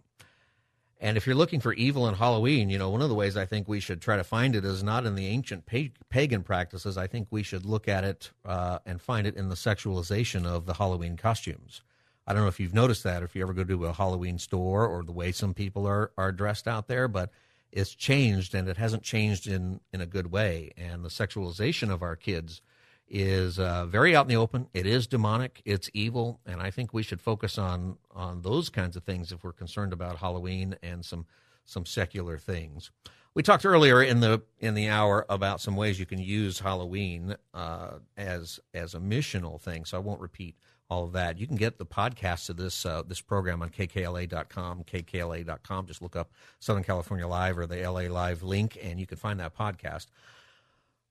And 1.01 1.17
if 1.17 1.27
you're 1.27 1.35
looking 1.35 1.59
for 1.59 1.73
evil 1.73 2.07
in 2.07 2.15
Halloween, 2.15 2.69
you 2.69 2.77
know, 2.77 2.89
one 2.89 3.01
of 3.01 3.09
the 3.09 3.15
ways 3.15 3.35
I 3.35 3.45
think 3.45 3.67
we 3.67 3.81
should 3.81 4.01
try 4.01 4.15
to 4.15 4.23
find 4.23 4.55
it 4.55 4.63
is 4.63 4.81
not 4.81 5.05
in 5.05 5.15
the 5.15 5.27
ancient 5.27 5.65
pagan 6.09 6.41
practices. 6.41 6.97
I 6.97 7.05
think 7.05 7.27
we 7.31 7.43
should 7.43 7.65
look 7.65 7.87
at 7.87 8.05
it 8.05 8.31
uh, 8.45 8.79
and 8.85 9.01
find 9.01 9.27
it 9.27 9.35
in 9.35 9.49
the 9.49 9.55
sexualization 9.55 10.45
of 10.45 10.65
the 10.65 10.75
Halloween 10.75 11.17
costumes. 11.17 11.81
I 12.27 12.33
don't 12.33 12.41
know 12.41 12.47
if 12.47 12.59
you've 12.59 12.73
noticed 12.73 13.03
that, 13.03 13.21
or 13.21 13.25
if 13.25 13.35
you 13.35 13.41
ever 13.43 13.53
go 13.53 13.63
to 13.63 13.85
a 13.85 13.93
Halloween 13.93 14.39
store, 14.39 14.87
or 14.87 15.03
the 15.03 15.11
way 15.11 15.31
some 15.31 15.53
people 15.53 15.87
are 15.87 16.11
are 16.17 16.31
dressed 16.31 16.67
out 16.67 16.87
there, 16.87 17.07
but 17.07 17.31
it's 17.71 17.93
changed, 17.93 18.55
and 18.55 18.67
it 18.67 18.77
hasn't 18.77 19.03
changed 19.03 19.47
in 19.47 19.79
in 19.93 20.01
a 20.01 20.05
good 20.05 20.31
way. 20.31 20.71
And 20.77 21.03
the 21.03 21.09
sexualization 21.09 21.91
of 21.91 22.01
our 22.01 22.15
kids 22.15 22.61
is 23.07 23.59
uh, 23.59 23.85
very 23.85 24.15
out 24.15 24.25
in 24.25 24.29
the 24.29 24.35
open. 24.35 24.67
It 24.73 24.87
is 24.87 25.05
demonic. 25.07 25.61
It's 25.65 25.89
evil, 25.93 26.39
and 26.45 26.61
I 26.61 26.71
think 26.71 26.93
we 26.93 27.03
should 27.03 27.21
focus 27.21 27.57
on 27.57 27.97
on 28.11 28.41
those 28.41 28.69
kinds 28.69 28.95
of 28.95 29.03
things 29.03 29.31
if 29.31 29.43
we're 29.43 29.51
concerned 29.53 29.93
about 29.93 30.17
Halloween 30.17 30.75
and 30.81 31.05
some 31.05 31.25
some 31.65 31.85
secular 31.85 32.37
things. 32.37 32.91
We 33.35 33.43
talked 33.43 33.65
earlier 33.65 34.01
in 34.01 34.21
the 34.21 34.41
in 34.59 34.73
the 34.73 34.87
hour 34.87 35.25
about 35.29 35.61
some 35.61 35.75
ways 35.75 35.99
you 35.99 36.05
can 36.05 36.19
use 36.19 36.59
Halloween 36.59 37.35
uh, 37.53 37.99
as 38.17 38.59
as 38.73 38.95
a 38.95 38.99
missional 38.99 39.61
thing. 39.61 39.85
So 39.85 39.97
I 39.97 39.99
won't 39.99 40.21
repeat 40.21 40.55
all 40.89 41.05
of 41.05 41.13
that. 41.13 41.39
You 41.39 41.47
can 41.47 41.55
get 41.55 41.77
the 41.77 41.85
podcast 41.85 42.49
of 42.49 42.57
this 42.57 42.85
uh, 42.85 43.03
this 43.07 43.21
program 43.21 43.61
on 43.61 43.69
kkla.com, 43.69 44.83
kkla.com. 44.83 45.85
Just 45.87 46.01
look 46.01 46.15
up 46.15 46.31
Southern 46.59 46.83
California 46.83 47.27
Live 47.27 47.57
or 47.57 47.65
the 47.65 47.77
LA 47.87 48.01
Live 48.01 48.43
link, 48.43 48.77
and 48.81 48.99
you 48.99 49.07
can 49.07 49.17
find 49.17 49.39
that 49.39 49.57
podcast. 49.57 50.07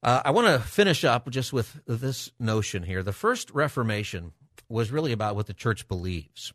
Uh, 0.03 0.21
I 0.23 0.31
want 0.31 0.47
to 0.47 0.59
finish 0.59 1.03
up 1.03 1.29
just 1.31 1.51
with 1.51 1.81
this 1.87 2.31
notion 2.39 2.83
here. 2.83 3.01
The 3.01 3.13
first 3.13 3.49
Reformation 3.51 4.33
was 4.69 4.91
really 4.91 5.11
about 5.11 5.35
what 5.35 5.47
the 5.47 5.53
church 5.53 5.87
believes. 5.87 6.53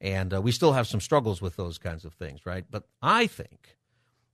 And 0.00 0.32
uh, 0.34 0.40
we 0.40 0.52
still 0.52 0.72
have 0.72 0.86
some 0.86 1.00
struggles 1.00 1.42
with 1.42 1.56
those 1.56 1.78
kinds 1.78 2.04
of 2.04 2.14
things, 2.14 2.46
right? 2.46 2.64
But 2.70 2.84
I 3.02 3.26
think, 3.26 3.76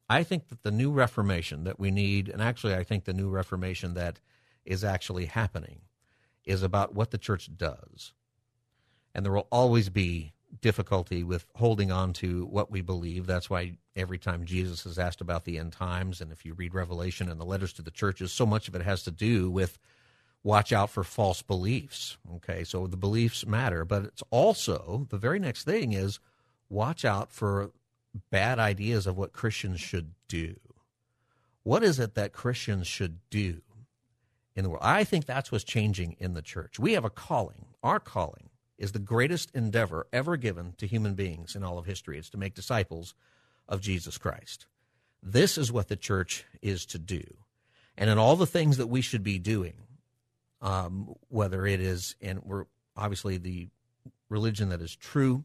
I 0.09 0.23
think 0.23 0.49
that 0.49 0.63
the 0.63 0.71
new 0.71 0.91
Reformation 0.91 1.65
that 1.65 1.81
we 1.81 1.91
need, 1.91 2.29
and 2.29 2.43
actually 2.43 2.75
I 2.75 2.85
think 2.85 3.05
the 3.05 3.15
new 3.15 3.31
Reformation 3.31 3.95
that 3.95 4.21
is 4.65 4.85
actually 4.85 5.27
happening, 5.27 5.81
is 6.45 6.63
about 6.63 6.95
what 6.95 7.11
the 7.11 7.19
church 7.19 7.51
does. 7.57 8.13
And 9.15 9.25
there 9.25 9.33
will 9.33 9.49
always 9.53 9.89
be 9.89 10.33
difficulty 10.61 11.23
with 11.23 11.47
holding 11.55 11.91
on 11.91 12.13
to 12.15 12.47
what 12.47 12.71
we 12.71 12.81
believe. 12.81 13.27
That's 13.27 13.51
why 13.51 13.77
every 13.97 14.19
time 14.19 14.45
Jesus 14.45 14.87
is 14.87 14.99
asked 14.99 15.21
about 15.21 15.45
the 15.45 15.59
end 15.59 15.73
times, 15.73 16.21
and 16.21 16.33
if 16.33 16.45
you 16.45 16.55
read 16.55 16.75
Revelation 16.75 17.29
and 17.29 17.41
the 17.41 17.45
letters 17.45 17.73
to 17.75 17.83
the 17.83 17.91
churches, 17.91 18.33
so 18.33 18.47
much 18.47 18.69
of 18.69 18.75
it 18.75 18.83
has 18.83 19.03
to 19.05 19.11
do 19.11 19.51
with 19.51 19.79
watch 20.43 20.73
out 20.73 20.91
for 20.91 21.05
false 21.05 21.43
beliefs. 21.43 22.17
Okay, 22.37 22.65
so 22.65 22.87
the 22.87 22.97
beliefs 22.97 23.47
matter, 23.47 23.85
but 23.85 24.05
it's 24.05 24.23
also 24.31 25.07
the 25.11 25.19
very 25.19 25.39
next 25.39 25.65
thing 25.65 25.93
is 25.93 26.21
watch 26.69 27.05
out 27.05 27.31
for 27.31 27.71
bad 28.31 28.59
ideas 28.59 29.07
of 29.07 29.17
what 29.17 29.33
Christians 29.33 29.81
should 29.81 30.13
do. 30.29 30.57
What 31.63 31.83
is 31.83 31.99
it 31.99 32.15
that 32.15 32.33
Christians 32.33 32.87
should 32.87 33.19
do 33.31 33.63
in 34.55 34.65
the 34.65 34.71
world? 34.71 34.83
I 34.85 35.05
think 35.05 35.25
that's 35.25 35.51
what's 35.51 35.65
changing 35.65 36.17
in 36.19 36.35
the 36.35 36.43
church. 36.43 36.79
We 36.79 36.93
have 36.93 37.05
a 37.05 37.11
calling. 37.11 37.67
Our 37.83 38.01
calling 38.01 38.51
is 38.79 38.93
the 38.93 38.99
greatest 38.99 39.51
endeavor 39.55 40.07
ever 40.13 40.37
given 40.37 40.75
to 40.79 40.87
human 40.87 41.15
beings 41.15 41.55
in 41.55 41.63
all 41.63 41.79
of 41.79 41.87
history. 41.87 42.19
It's 42.19 42.31
to 42.31 42.39
make 42.39 42.55
disciples 42.55 43.15
of 43.69 43.81
Jesus 43.81 44.19
Christ. 44.19 44.67
This 45.23 45.57
is 45.57 45.73
what 45.73 45.89
the 45.89 45.97
church 45.97 46.45
is 46.61 46.85
to 46.87 46.99
do. 46.99 47.23
And 47.97 48.11
in 48.11 48.19
all 48.19 48.37
the 48.37 48.47
things 48.47 48.77
that 48.77 48.89
we 48.89 49.01
should 49.01 49.23
be 49.23 49.39
doing, 49.39 49.75
um, 50.61 51.15
whether 51.29 51.67
it 51.67 51.81
is, 51.81 52.17
and 52.21 52.43
we're 52.43 52.65
obviously 52.97 53.39
the 53.39 53.69
religion 54.29 54.71
that 54.71 54.81
is 54.81 54.95
true 54.97 55.45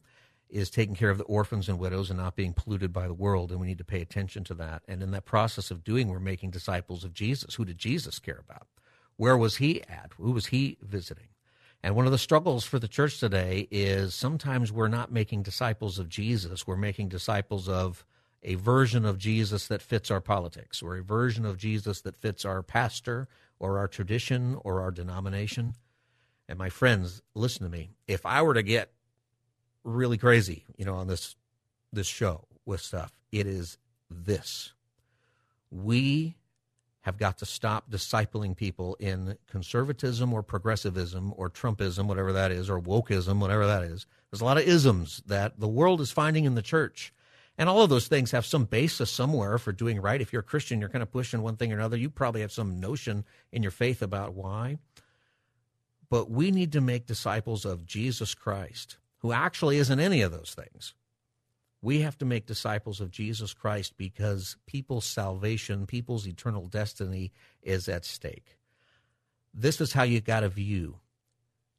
is 0.49 0.69
taking 0.69 0.95
care 0.95 1.11
of 1.11 1.19
the 1.19 1.23
orphans 1.25 1.69
and 1.69 1.77
widows 1.77 2.09
and 2.09 2.17
not 2.17 2.35
being 2.35 2.53
polluted 2.53 2.91
by 2.91 3.07
the 3.07 3.13
world, 3.13 3.51
and 3.51 3.59
we 3.59 3.67
need 3.67 3.77
to 3.77 3.83
pay 3.83 4.01
attention 4.01 4.43
to 4.45 4.55
that. 4.55 4.81
And 4.87 5.03
in 5.03 5.11
that 5.11 5.25
process 5.25 5.69
of 5.69 5.83
doing, 5.83 6.07
we're 6.07 6.19
making 6.19 6.49
disciples 6.49 7.03
of 7.03 7.13
Jesus. 7.13 7.55
Who 7.55 7.65
did 7.65 7.77
Jesus 7.77 8.17
care 8.17 8.39
about? 8.39 8.67
Where 9.15 9.37
was 9.37 9.57
he 9.57 9.83
at? 9.83 10.11
Who 10.17 10.31
was 10.31 10.47
he 10.47 10.77
visiting? 10.81 11.27
And 11.81 11.95
one 11.95 12.05
of 12.05 12.11
the 12.11 12.17
struggles 12.17 12.65
for 12.65 12.77
the 12.77 12.87
church 12.87 13.19
today 13.19 13.67
is 13.71 14.13
sometimes 14.13 14.71
we're 14.71 14.89
not 14.89 15.11
making 15.11 15.43
disciples 15.43 15.97
of 15.97 16.09
Jesus. 16.09 16.67
We're 16.67 16.75
making 16.75 17.09
disciples 17.09 17.69
of 17.69 18.05
a 18.43 18.55
version 18.55 19.05
of 19.05 19.17
Jesus 19.17 19.67
that 19.67 19.81
fits 19.81 20.11
our 20.11 20.21
politics, 20.21 20.81
or 20.81 20.95
a 20.95 21.03
version 21.03 21.45
of 21.45 21.57
Jesus 21.57 22.01
that 22.01 22.15
fits 22.15 22.45
our 22.45 22.63
pastor, 22.63 23.27
or 23.59 23.77
our 23.77 23.87
tradition, 23.87 24.57
or 24.63 24.81
our 24.81 24.91
denomination. 24.91 25.75
And 26.47 26.57
my 26.57 26.69
friends, 26.69 27.21
listen 27.35 27.63
to 27.63 27.69
me. 27.69 27.91
If 28.07 28.25
I 28.25 28.41
were 28.41 28.53
to 28.53 28.63
get 28.63 28.91
really 29.83 30.17
crazy, 30.17 30.65
you 30.77 30.85
know, 30.85 30.95
on 30.95 31.07
this 31.07 31.35
this 31.91 32.07
show 32.07 32.45
with 32.65 32.81
stuff, 32.81 33.11
it 33.31 33.47
is 33.47 33.77
this. 34.09 34.73
We 35.71 36.35
have 37.09 37.17
got 37.17 37.39
to 37.39 37.45
stop 37.45 37.89
discipling 37.89 38.55
people 38.55 38.95
in 38.99 39.35
conservatism 39.49 40.31
or 40.31 40.43
progressivism 40.43 41.33
or 41.35 41.49
Trumpism, 41.49 42.05
whatever 42.05 42.31
that 42.33 42.51
is, 42.51 42.69
or 42.69 42.79
wokeism, 42.79 43.39
whatever 43.39 43.65
that 43.65 43.83
is. 43.83 44.05
There's 44.29 44.41
a 44.41 44.45
lot 44.45 44.59
of 44.59 44.67
isms 44.67 45.23
that 45.25 45.59
the 45.59 45.67
world 45.67 46.01
is 46.01 46.11
finding 46.11 46.45
in 46.45 46.53
the 46.53 46.61
church. 46.61 47.11
And 47.57 47.67
all 47.67 47.81
of 47.81 47.89
those 47.89 48.07
things 48.07 48.29
have 48.31 48.45
some 48.45 48.65
basis 48.65 49.09
somewhere 49.09 49.57
for 49.57 49.71
doing 49.71 49.99
right. 49.99 50.21
If 50.21 50.31
you're 50.31 50.41
a 50.41 50.43
Christian, 50.43 50.79
you're 50.79 50.89
kind 50.89 51.01
of 51.01 51.11
pushing 51.11 51.41
one 51.41 51.57
thing 51.57 51.73
or 51.73 51.77
another. 51.77 51.97
You 51.97 52.11
probably 52.11 52.41
have 52.41 52.51
some 52.51 52.79
notion 52.79 53.25
in 53.51 53.63
your 53.63 53.71
faith 53.71 54.03
about 54.03 54.35
why. 54.35 54.77
But 56.11 56.29
we 56.29 56.51
need 56.51 56.71
to 56.73 56.81
make 56.81 57.07
disciples 57.07 57.65
of 57.65 57.87
Jesus 57.87 58.35
Christ, 58.35 58.97
who 59.17 59.33
actually 59.33 59.77
isn't 59.77 59.99
any 59.99 60.21
of 60.21 60.31
those 60.31 60.55
things. 60.55 60.93
We 61.81 62.01
have 62.01 62.17
to 62.17 62.25
make 62.25 62.45
disciples 62.45 62.99
of 62.99 63.11
Jesus 63.11 63.53
Christ 63.53 63.93
because 63.97 64.57
people's 64.65 65.05
salvation, 65.05 65.85
people's 65.85 66.27
eternal 66.27 66.67
destiny 66.67 67.31
is 67.61 67.87
at 67.87 68.03
stake. 68.03 68.57
This 69.53 69.79
is 69.79 69.93
how 69.93 70.03
you 70.03 70.19
got 70.19 70.41
to 70.41 70.49
view 70.49 70.99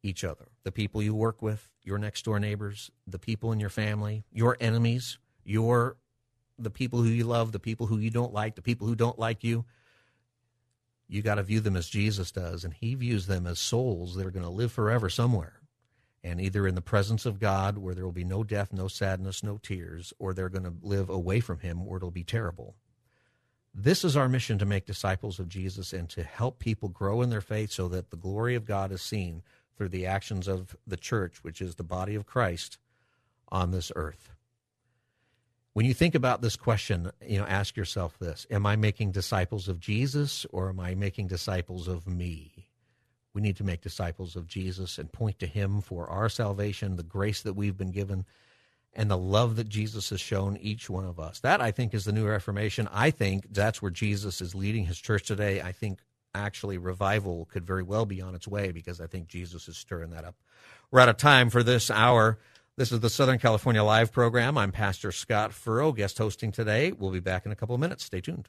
each 0.03 0.25
other 0.25 0.47
the 0.63 0.73
people 0.73 1.03
you 1.03 1.15
work 1.15 1.43
with, 1.43 1.69
your 1.83 1.99
next 1.99 2.25
door 2.25 2.41
neighbors, 2.41 2.91
the 3.07 3.19
people 3.19 3.53
in 3.53 3.61
your 3.61 3.71
family, 3.71 4.25
your 4.33 4.57
enemies, 4.61 5.19
your 5.45 5.97
the 6.59 6.71
people 6.71 7.01
who 7.01 7.09
you 7.09 7.25
love, 7.25 7.53
the 7.53 7.59
people 7.59 7.87
who 7.87 7.99
you 7.99 8.11
don't 8.11 8.33
like, 8.33 8.55
the 8.55 8.63
people 8.63 8.87
who 8.87 8.95
don't 8.95 9.19
like 9.19 9.45
you. 9.45 9.65
You 11.09 11.23
got 11.23 11.37
to 11.37 11.43
view 11.43 11.61
them 11.61 11.77
as 11.77 11.89
Jesus 11.89 12.31
does, 12.31 12.65
and 12.65 12.73
he 12.73 12.95
views 12.95 13.27
them 13.27 13.47
as 13.47 13.59
souls 13.59 14.15
that 14.15 14.27
are 14.27 14.31
going 14.31 14.45
to 14.45 14.51
live 14.51 14.71
forever 14.71 15.09
somewhere 15.09 15.60
and 16.23 16.41
either 16.41 16.67
in 16.67 16.75
the 16.75 16.83
presence 16.83 17.25
of 17.25 17.41
God 17.41 17.79
where 17.79 17.95
there 17.95 18.05
will 18.05 18.13
be 18.13 18.25
no 18.25 18.45
death, 18.45 18.73
no 18.73 18.89
sadness, 18.89 19.43
no 19.43 19.59
tears, 19.59 20.13
or 20.19 20.33
they're 20.33 20.49
going 20.49 20.65
to 20.65 20.75
live 20.83 21.09
away 21.09 21.41
from 21.41 21.61
Him 21.61 21.85
where 21.85 21.97
it'll 21.97 22.11
be 22.11 22.25
terrible. 22.25 22.77
This 23.73 24.05
is 24.05 24.17
our 24.17 24.29
mission 24.29 24.59
to 24.59 24.67
make 24.67 24.85
disciples 24.85 25.39
of 25.39 25.49
Jesus 25.49 25.93
and 25.93 26.09
to 26.11 26.25
help 26.25 26.59
people 26.59 26.89
grow 26.89 27.23
in 27.23 27.31
their 27.31 27.41
faith 27.41 27.71
so 27.71 27.89
that 27.89 28.11
the 28.11 28.17
glory 28.17 28.55
of 28.55 28.65
God 28.65 28.91
is 28.91 29.01
seen 29.01 29.43
through 29.77 29.91
the 29.91 30.07
actions 30.07 30.49
of 30.49 30.77
the 30.87 30.97
church, 30.97 31.43
which 31.43 31.63
is 31.63 31.77
the 31.77 31.85
body 31.85 32.15
of 32.15 32.27
Christ 32.27 32.79
on 33.49 33.71
this 33.71 33.93
earth. 33.95 34.31
When 35.73 35.87
you 35.87 35.95
think 35.95 36.17
about 36.17 36.43
this 36.43 36.57
question, 36.57 37.13
you 37.25 37.39
know, 37.39 37.47
ask 37.47 37.77
yourself 37.77 38.19
this 38.19 38.47
Am 38.51 38.67
I 38.67 38.77
making 38.77 39.13
disciples 39.13 39.69
of 39.69 39.79
Jesus 39.79 40.45
or 40.51 40.69
am 40.69 40.81
I 40.81 40.95
making 40.95 41.29
disciples 41.29 41.87
of 41.87 42.09
me? 42.09 42.70
We 43.33 43.43
need 43.43 43.57
to 43.57 43.65
make 43.65 43.81
disciples 43.81 44.37
of 44.37 44.47
Jesus 44.47 44.99
and 44.99 45.13
point 45.13 45.39
to 45.39 45.47
him 45.47 45.81
for 45.81 46.09
our 46.09 46.29
salvation, 46.29 46.97
the 46.97 47.03
grace 47.03 47.43
that 47.43 47.55
we've 47.55 47.77
been 47.77 47.93
given, 47.93 48.25
and 48.93 49.11
the 49.11 49.19
love 49.19 49.57
that 49.57 49.69
Jesus 49.69 50.11
has 50.11 50.21
shown 50.21 50.57
each 50.57 50.91
one 50.91 51.05
of 51.05 51.21
us. 51.21 51.41
That, 51.41 51.61
I 51.61 51.71
think, 51.71 51.95
is 51.95 52.05
the 52.05 52.13
new 52.13 52.27
Reformation. 52.27 52.89
I 52.93 53.11
think 53.11 53.47
that's 53.51 53.81
where 53.81 53.91
Jesus 53.91 54.41
is 54.41 54.55
leading 54.55 54.87
his 54.87 54.99
church 54.99 55.27
today. 55.27 55.61
I 55.61 55.73
think 55.73 56.01
actually 56.35 56.79
revival 56.79 57.47
could 57.47 57.65
very 57.65 57.83
well 57.83 58.07
be 58.07 58.21
on 58.21 58.35
its 58.35 58.49
way 58.49 58.73
because 58.73 59.01
I 59.01 59.07
think 59.07 59.29
Jesus 59.29 59.69
is 59.69 59.77
stirring 59.77 60.11
that 60.11 60.25
up. 60.25 60.37
We're 60.91 61.01
out 61.01 61.09
of 61.09 61.17
time 61.17 61.51
for 61.51 61.63
this 61.63 61.91
hour. 61.91 62.39
This 62.77 62.93
is 62.93 63.01
the 63.01 63.11
Southern 63.11 63.39
California 63.39 63.83
Live 63.83 64.13
program. 64.13 64.57
I'm 64.57 64.73
Pastor 64.73 65.13
Scott 65.13 65.53
Furrow, 65.53 65.93
guest 65.93 66.19
hosting 66.19 66.51
today. 66.51 66.93
We'll 66.93 67.11
be 67.11 67.21
back 67.21 67.47
in 67.47 67.53
a 67.53 67.57
couple 67.57 67.75
of 67.75 67.81
minutes. 67.81 68.05
Stay 68.05 68.21
tuned. 68.21 68.49